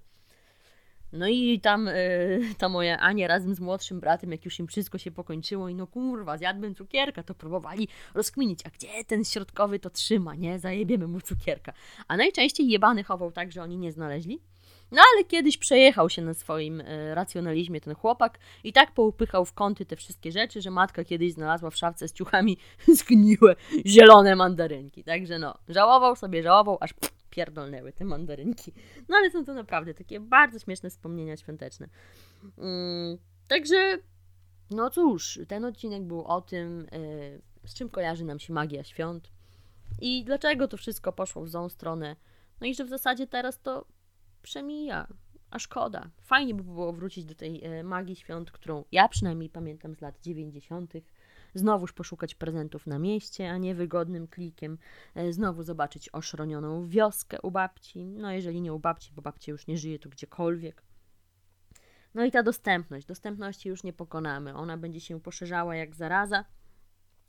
No 1.12 1.28
i 1.28 1.60
tam 1.60 1.88
y, 1.88 2.40
ta 2.58 2.68
moja 2.68 2.98
Ania 2.98 3.28
razem 3.28 3.54
z 3.54 3.60
młodszym 3.60 4.00
bratem, 4.00 4.32
jak 4.32 4.44
już 4.44 4.58
im 4.58 4.66
wszystko 4.66 4.98
się 4.98 5.10
pokończyło 5.10 5.68
i 5.68 5.74
no 5.74 5.86
kurwa, 5.86 6.38
zjadłem 6.38 6.74
cukierka, 6.74 7.22
to 7.22 7.34
próbowali 7.34 7.88
rozkminić, 8.14 8.60
a 8.66 8.70
gdzie 8.70 9.04
ten 9.06 9.24
środkowy 9.24 9.78
to 9.78 9.90
trzyma, 9.90 10.34
nie? 10.34 10.58
Zajebiemy 10.58 11.06
mu 11.06 11.20
cukierka. 11.20 11.72
A 12.08 12.16
najczęściej 12.16 12.68
jebany 12.68 13.04
chował 13.04 13.32
tak, 13.32 13.52
że 13.52 13.62
oni 13.62 13.78
nie 13.78 13.92
znaleźli. 13.92 14.40
No 14.94 15.02
ale 15.14 15.24
kiedyś 15.24 15.58
przejechał 15.58 16.10
się 16.10 16.22
na 16.22 16.34
swoim 16.34 16.80
e, 16.80 17.14
racjonalizmie 17.14 17.80
ten 17.80 17.94
chłopak 17.94 18.38
i 18.64 18.72
tak 18.72 18.92
poupychał 18.92 19.44
w 19.44 19.52
kąty 19.52 19.86
te 19.86 19.96
wszystkie 19.96 20.32
rzeczy, 20.32 20.62
że 20.62 20.70
matka 20.70 21.04
kiedyś 21.04 21.32
znalazła 21.32 21.70
w 21.70 21.76
szafce 21.76 22.08
z 22.08 22.12
ciuchami 22.12 22.58
zgniłe, 22.98 23.56
zielone 23.86 24.36
mandarynki. 24.36 25.04
Także 25.04 25.38
no, 25.38 25.54
żałował 25.68 26.16
sobie, 26.16 26.42
żałował, 26.42 26.78
aż 26.80 26.94
pierdolnęły 27.30 27.92
te 27.92 28.04
mandarynki. 28.04 28.72
No 29.08 29.16
ale 29.16 29.30
są 29.30 29.44
to 29.44 29.54
naprawdę 29.54 29.94
takie 29.94 30.20
bardzo 30.20 30.58
śmieszne 30.58 30.90
wspomnienia 30.90 31.36
świąteczne. 31.36 31.88
Mm, 32.58 33.18
także, 33.48 33.98
no 34.70 34.90
cóż, 34.90 35.40
ten 35.48 35.64
odcinek 35.64 36.02
był 36.02 36.24
o 36.24 36.40
tym, 36.40 36.86
e, 36.92 37.68
z 37.68 37.74
czym 37.74 37.88
kojarzy 37.88 38.24
nam 38.24 38.38
się 38.38 38.52
magia 38.52 38.84
świąt 38.84 39.30
i 40.00 40.24
dlaczego 40.24 40.68
to 40.68 40.76
wszystko 40.76 41.12
poszło 41.12 41.42
w 41.42 41.48
złą 41.48 41.68
stronę. 41.68 42.16
No 42.60 42.66
i 42.66 42.74
że 42.74 42.84
w 42.84 42.88
zasadzie 42.88 43.26
teraz 43.26 43.60
to 43.60 43.84
przemija, 44.44 45.06
a 45.50 45.58
szkoda. 45.58 46.10
Fajnie 46.22 46.54
by 46.54 46.62
było 46.62 46.92
wrócić 46.92 47.24
do 47.24 47.34
tej 47.34 47.64
e, 47.64 47.82
magii 47.82 48.16
świąt, 48.16 48.50
którą 48.50 48.84
ja 48.92 49.08
przynajmniej 49.08 49.50
pamiętam 49.50 49.94
z 49.94 50.00
lat 50.00 50.20
90. 50.20 50.92
Znowuż 51.54 51.92
poszukać 51.92 52.34
prezentów 52.34 52.86
na 52.86 52.98
mieście, 52.98 53.50
a 53.50 53.58
nie 53.58 53.74
wygodnym 53.74 54.28
klikiem. 54.28 54.78
E, 55.14 55.32
znowu 55.32 55.62
zobaczyć 55.62 56.08
oszronioną 56.12 56.88
wioskę 56.88 57.40
u 57.40 57.50
babci. 57.50 58.04
No, 58.04 58.32
jeżeli 58.32 58.60
nie 58.60 58.72
u 58.72 58.78
babci, 58.78 59.12
bo 59.12 59.22
babcia 59.22 59.52
już 59.52 59.66
nie 59.66 59.78
żyje, 59.78 59.98
to 59.98 60.08
gdziekolwiek. 60.08 60.82
No 62.14 62.24
i 62.24 62.30
ta 62.30 62.42
dostępność. 62.42 63.06
Dostępności 63.06 63.68
już 63.68 63.82
nie 63.82 63.92
pokonamy. 63.92 64.54
Ona 64.54 64.76
będzie 64.76 65.00
się 65.00 65.20
poszerzała 65.20 65.76
jak 65.76 65.94
zaraza. 65.94 66.44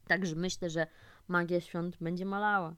Także 0.07 0.35
myślę, 0.35 0.69
że 0.69 0.87
magia 1.27 1.61
świąt 1.61 1.97
będzie 2.01 2.25
malała. 2.25 2.75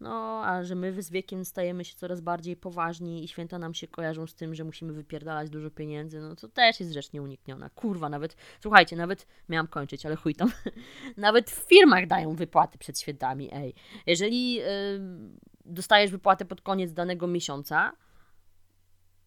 No, 0.00 0.44
a 0.44 0.64
że 0.64 0.74
my 0.74 1.02
z 1.02 1.10
wiekiem 1.10 1.44
stajemy 1.44 1.84
się 1.84 1.94
coraz 1.96 2.20
bardziej 2.20 2.56
poważni 2.56 3.24
i 3.24 3.28
święta 3.28 3.58
nam 3.58 3.74
się 3.74 3.88
kojarzą 3.88 4.26
z 4.26 4.34
tym, 4.34 4.54
że 4.54 4.64
musimy 4.64 4.92
wypierdalać 4.92 5.50
dużo 5.50 5.70
pieniędzy, 5.70 6.20
no 6.20 6.36
to 6.36 6.48
też 6.48 6.80
jest 6.80 6.92
rzecz 6.92 7.12
nieunikniona. 7.12 7.70
Kurwa, 7.70 8.08
nawet, 8.08 8.36
słuchajcie, 8.60 8.96
nawet, 8.96 9.26
miałam 9.48 9.66
kończyć, 9.66 10.06
ale 10.06 10.16
chuj 10.16 10.34
tam, 10.34 10.50
nawet 11.16 11.50
w 11.50 11.68
firmach 11.68 12.06
dają 12.06 12.34
wypłaty 12.34 12.78
przed 12.78 13.00
świętami, 13.00 13.48
ej. 13.52 13.74
Jeżeli 14.06 14.54
yy, 14.54 14.64
dostajesz 15.64 16.10
wypłatę 16.10 16.44
pod 16.44 16.60
koniec 16.60 16.92
danego 16.92 17.26
miesiąca, 17.26 17.92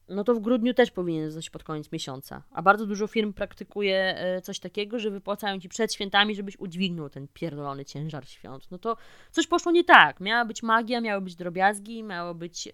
no 0.10 0.24
to 0.24 0.34
w 0.34 0.39
grudniu 0.39 0.74
też 0.74 0.91
powinien 0.91 1.32
zostać 1.32 1.49
pod 1.49 1.64
koniec 1.64 1.91
miesiąca. 1.91 2.43
A 2.51 2.62
bardzo 2.62 2.86
dużo 2.86 3.08
firm 3.08 3.34
praktykuje 3.34 4.18
e, 4.18 4.41
coś 4.41 4.60
takiego, 4.60 4.99
że 4.99 5.12
wypłacają 5.12 5.60
ci 5.60 5.70
przed 5.70 5.93
świętami, 5.93 6.36
żebyś 6.36 6.60
udźwignął 6.60 7.10
ten 7.10 7.28
pierdolony 7.28 7.86
ciężar 7.86 8.28
świąt. 8.28 8.72
No 8.72 8.78
to 8.78 8.97
coś 9.32 9.47
poszło 9.47 9.72
nie 9.72 9.84
tak. 9.84 10.20
Miała 10.20 10.45
być 10.45 10.64
magia, 10.64 11.01
miały 11.01 11.22
być 11.22 11.36
drobiazgi, 11.36 12.03
miało 12.03 12.36
być 12.36 12.68
y, 12.68 12.72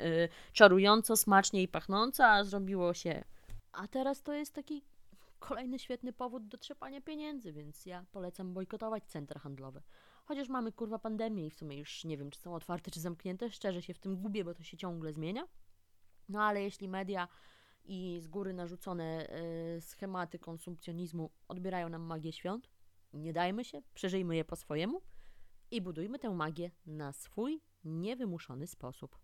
czarująco, 0.54 1.18
smacznie 1.18 1.62
i 1.62 1.68
pachnąco, 1.68 2.26
a 2.26 2.44
zrobiło 2.44 2.94
się. 2.94 3.24
A 3.72 3.88
teraz 3.88 4.22
to 4.22 4.34
jest 4.34 4.54
taki 4.54 4.84
kolejny 5.40 5.80
świetny 5.80 6.14
powód 6.14 6.48
do 6.48 6.58
trzepania 6.58 7.02
pieniędzy, 7.02 7.54
więc 7.54 7.86
ja 7.86 8.06
polecam 8.12 8.54
bojkotować 8.54 9.04
centra 9.04 9.40
handlowe. 9.40 9.82
Chociaż 10.26 10.50
mamy 10.50 10.72
kurwa 10.72 11.00
pandemię 11.00 11.46
i 11.46 11.50
w 11.50 11.56
sumie 11.56 11.78
już 11.78 12.04
nie 12.04 12.18
wiem, 12.18 12.32
czy 12.32 12.40
są 12.40 12.56
otwarte, 12.56 12.92
czy 12.92 13.00
zamknięte. 13.00 13.52
Szczerze 13.52 13.82
się 13.82 13.94
w 13.94 14.00
tym 14.00 14.18
gubię, 14.18 14.44
bo 14.44 14.54
to 14.54 14.64
się 14.64 14.78
ciągle 14.78 15.14
zmienia. 15.14 15.48
No 16.30 16.44
ale 16.44 16.64
jeśli 16.64 16.88
media 16.88 17.28
i 17.86 18.20
z 18.22 18.28
góry 18.28 18.54
narzucone 18.54 19.28
y, 19.78 19.82
schematy 19.82 20.40
konsumpcjonizmu 20.40 21.30
odbierają 21.48 21.90
nam 21.90 22.02
magię 22.02 22.34
świąt, 22.34 22.70
nie 23.14 23.34
dajmy 23.34 23.66
się, 23.66 23.82
przeżyjmy 23.94 24.36
je 24.36 24.46
po 24.46 24.56
swojemu 24.56 25.02
i 25.72 25.82
budujmy 25.82 26.20
tę 26.20 26.30
magię 26.30 26.72
na 26.86 27.14
swój 27.14 27.62
niewymuszony 27.84 28.68
sposób. 28.68 29.18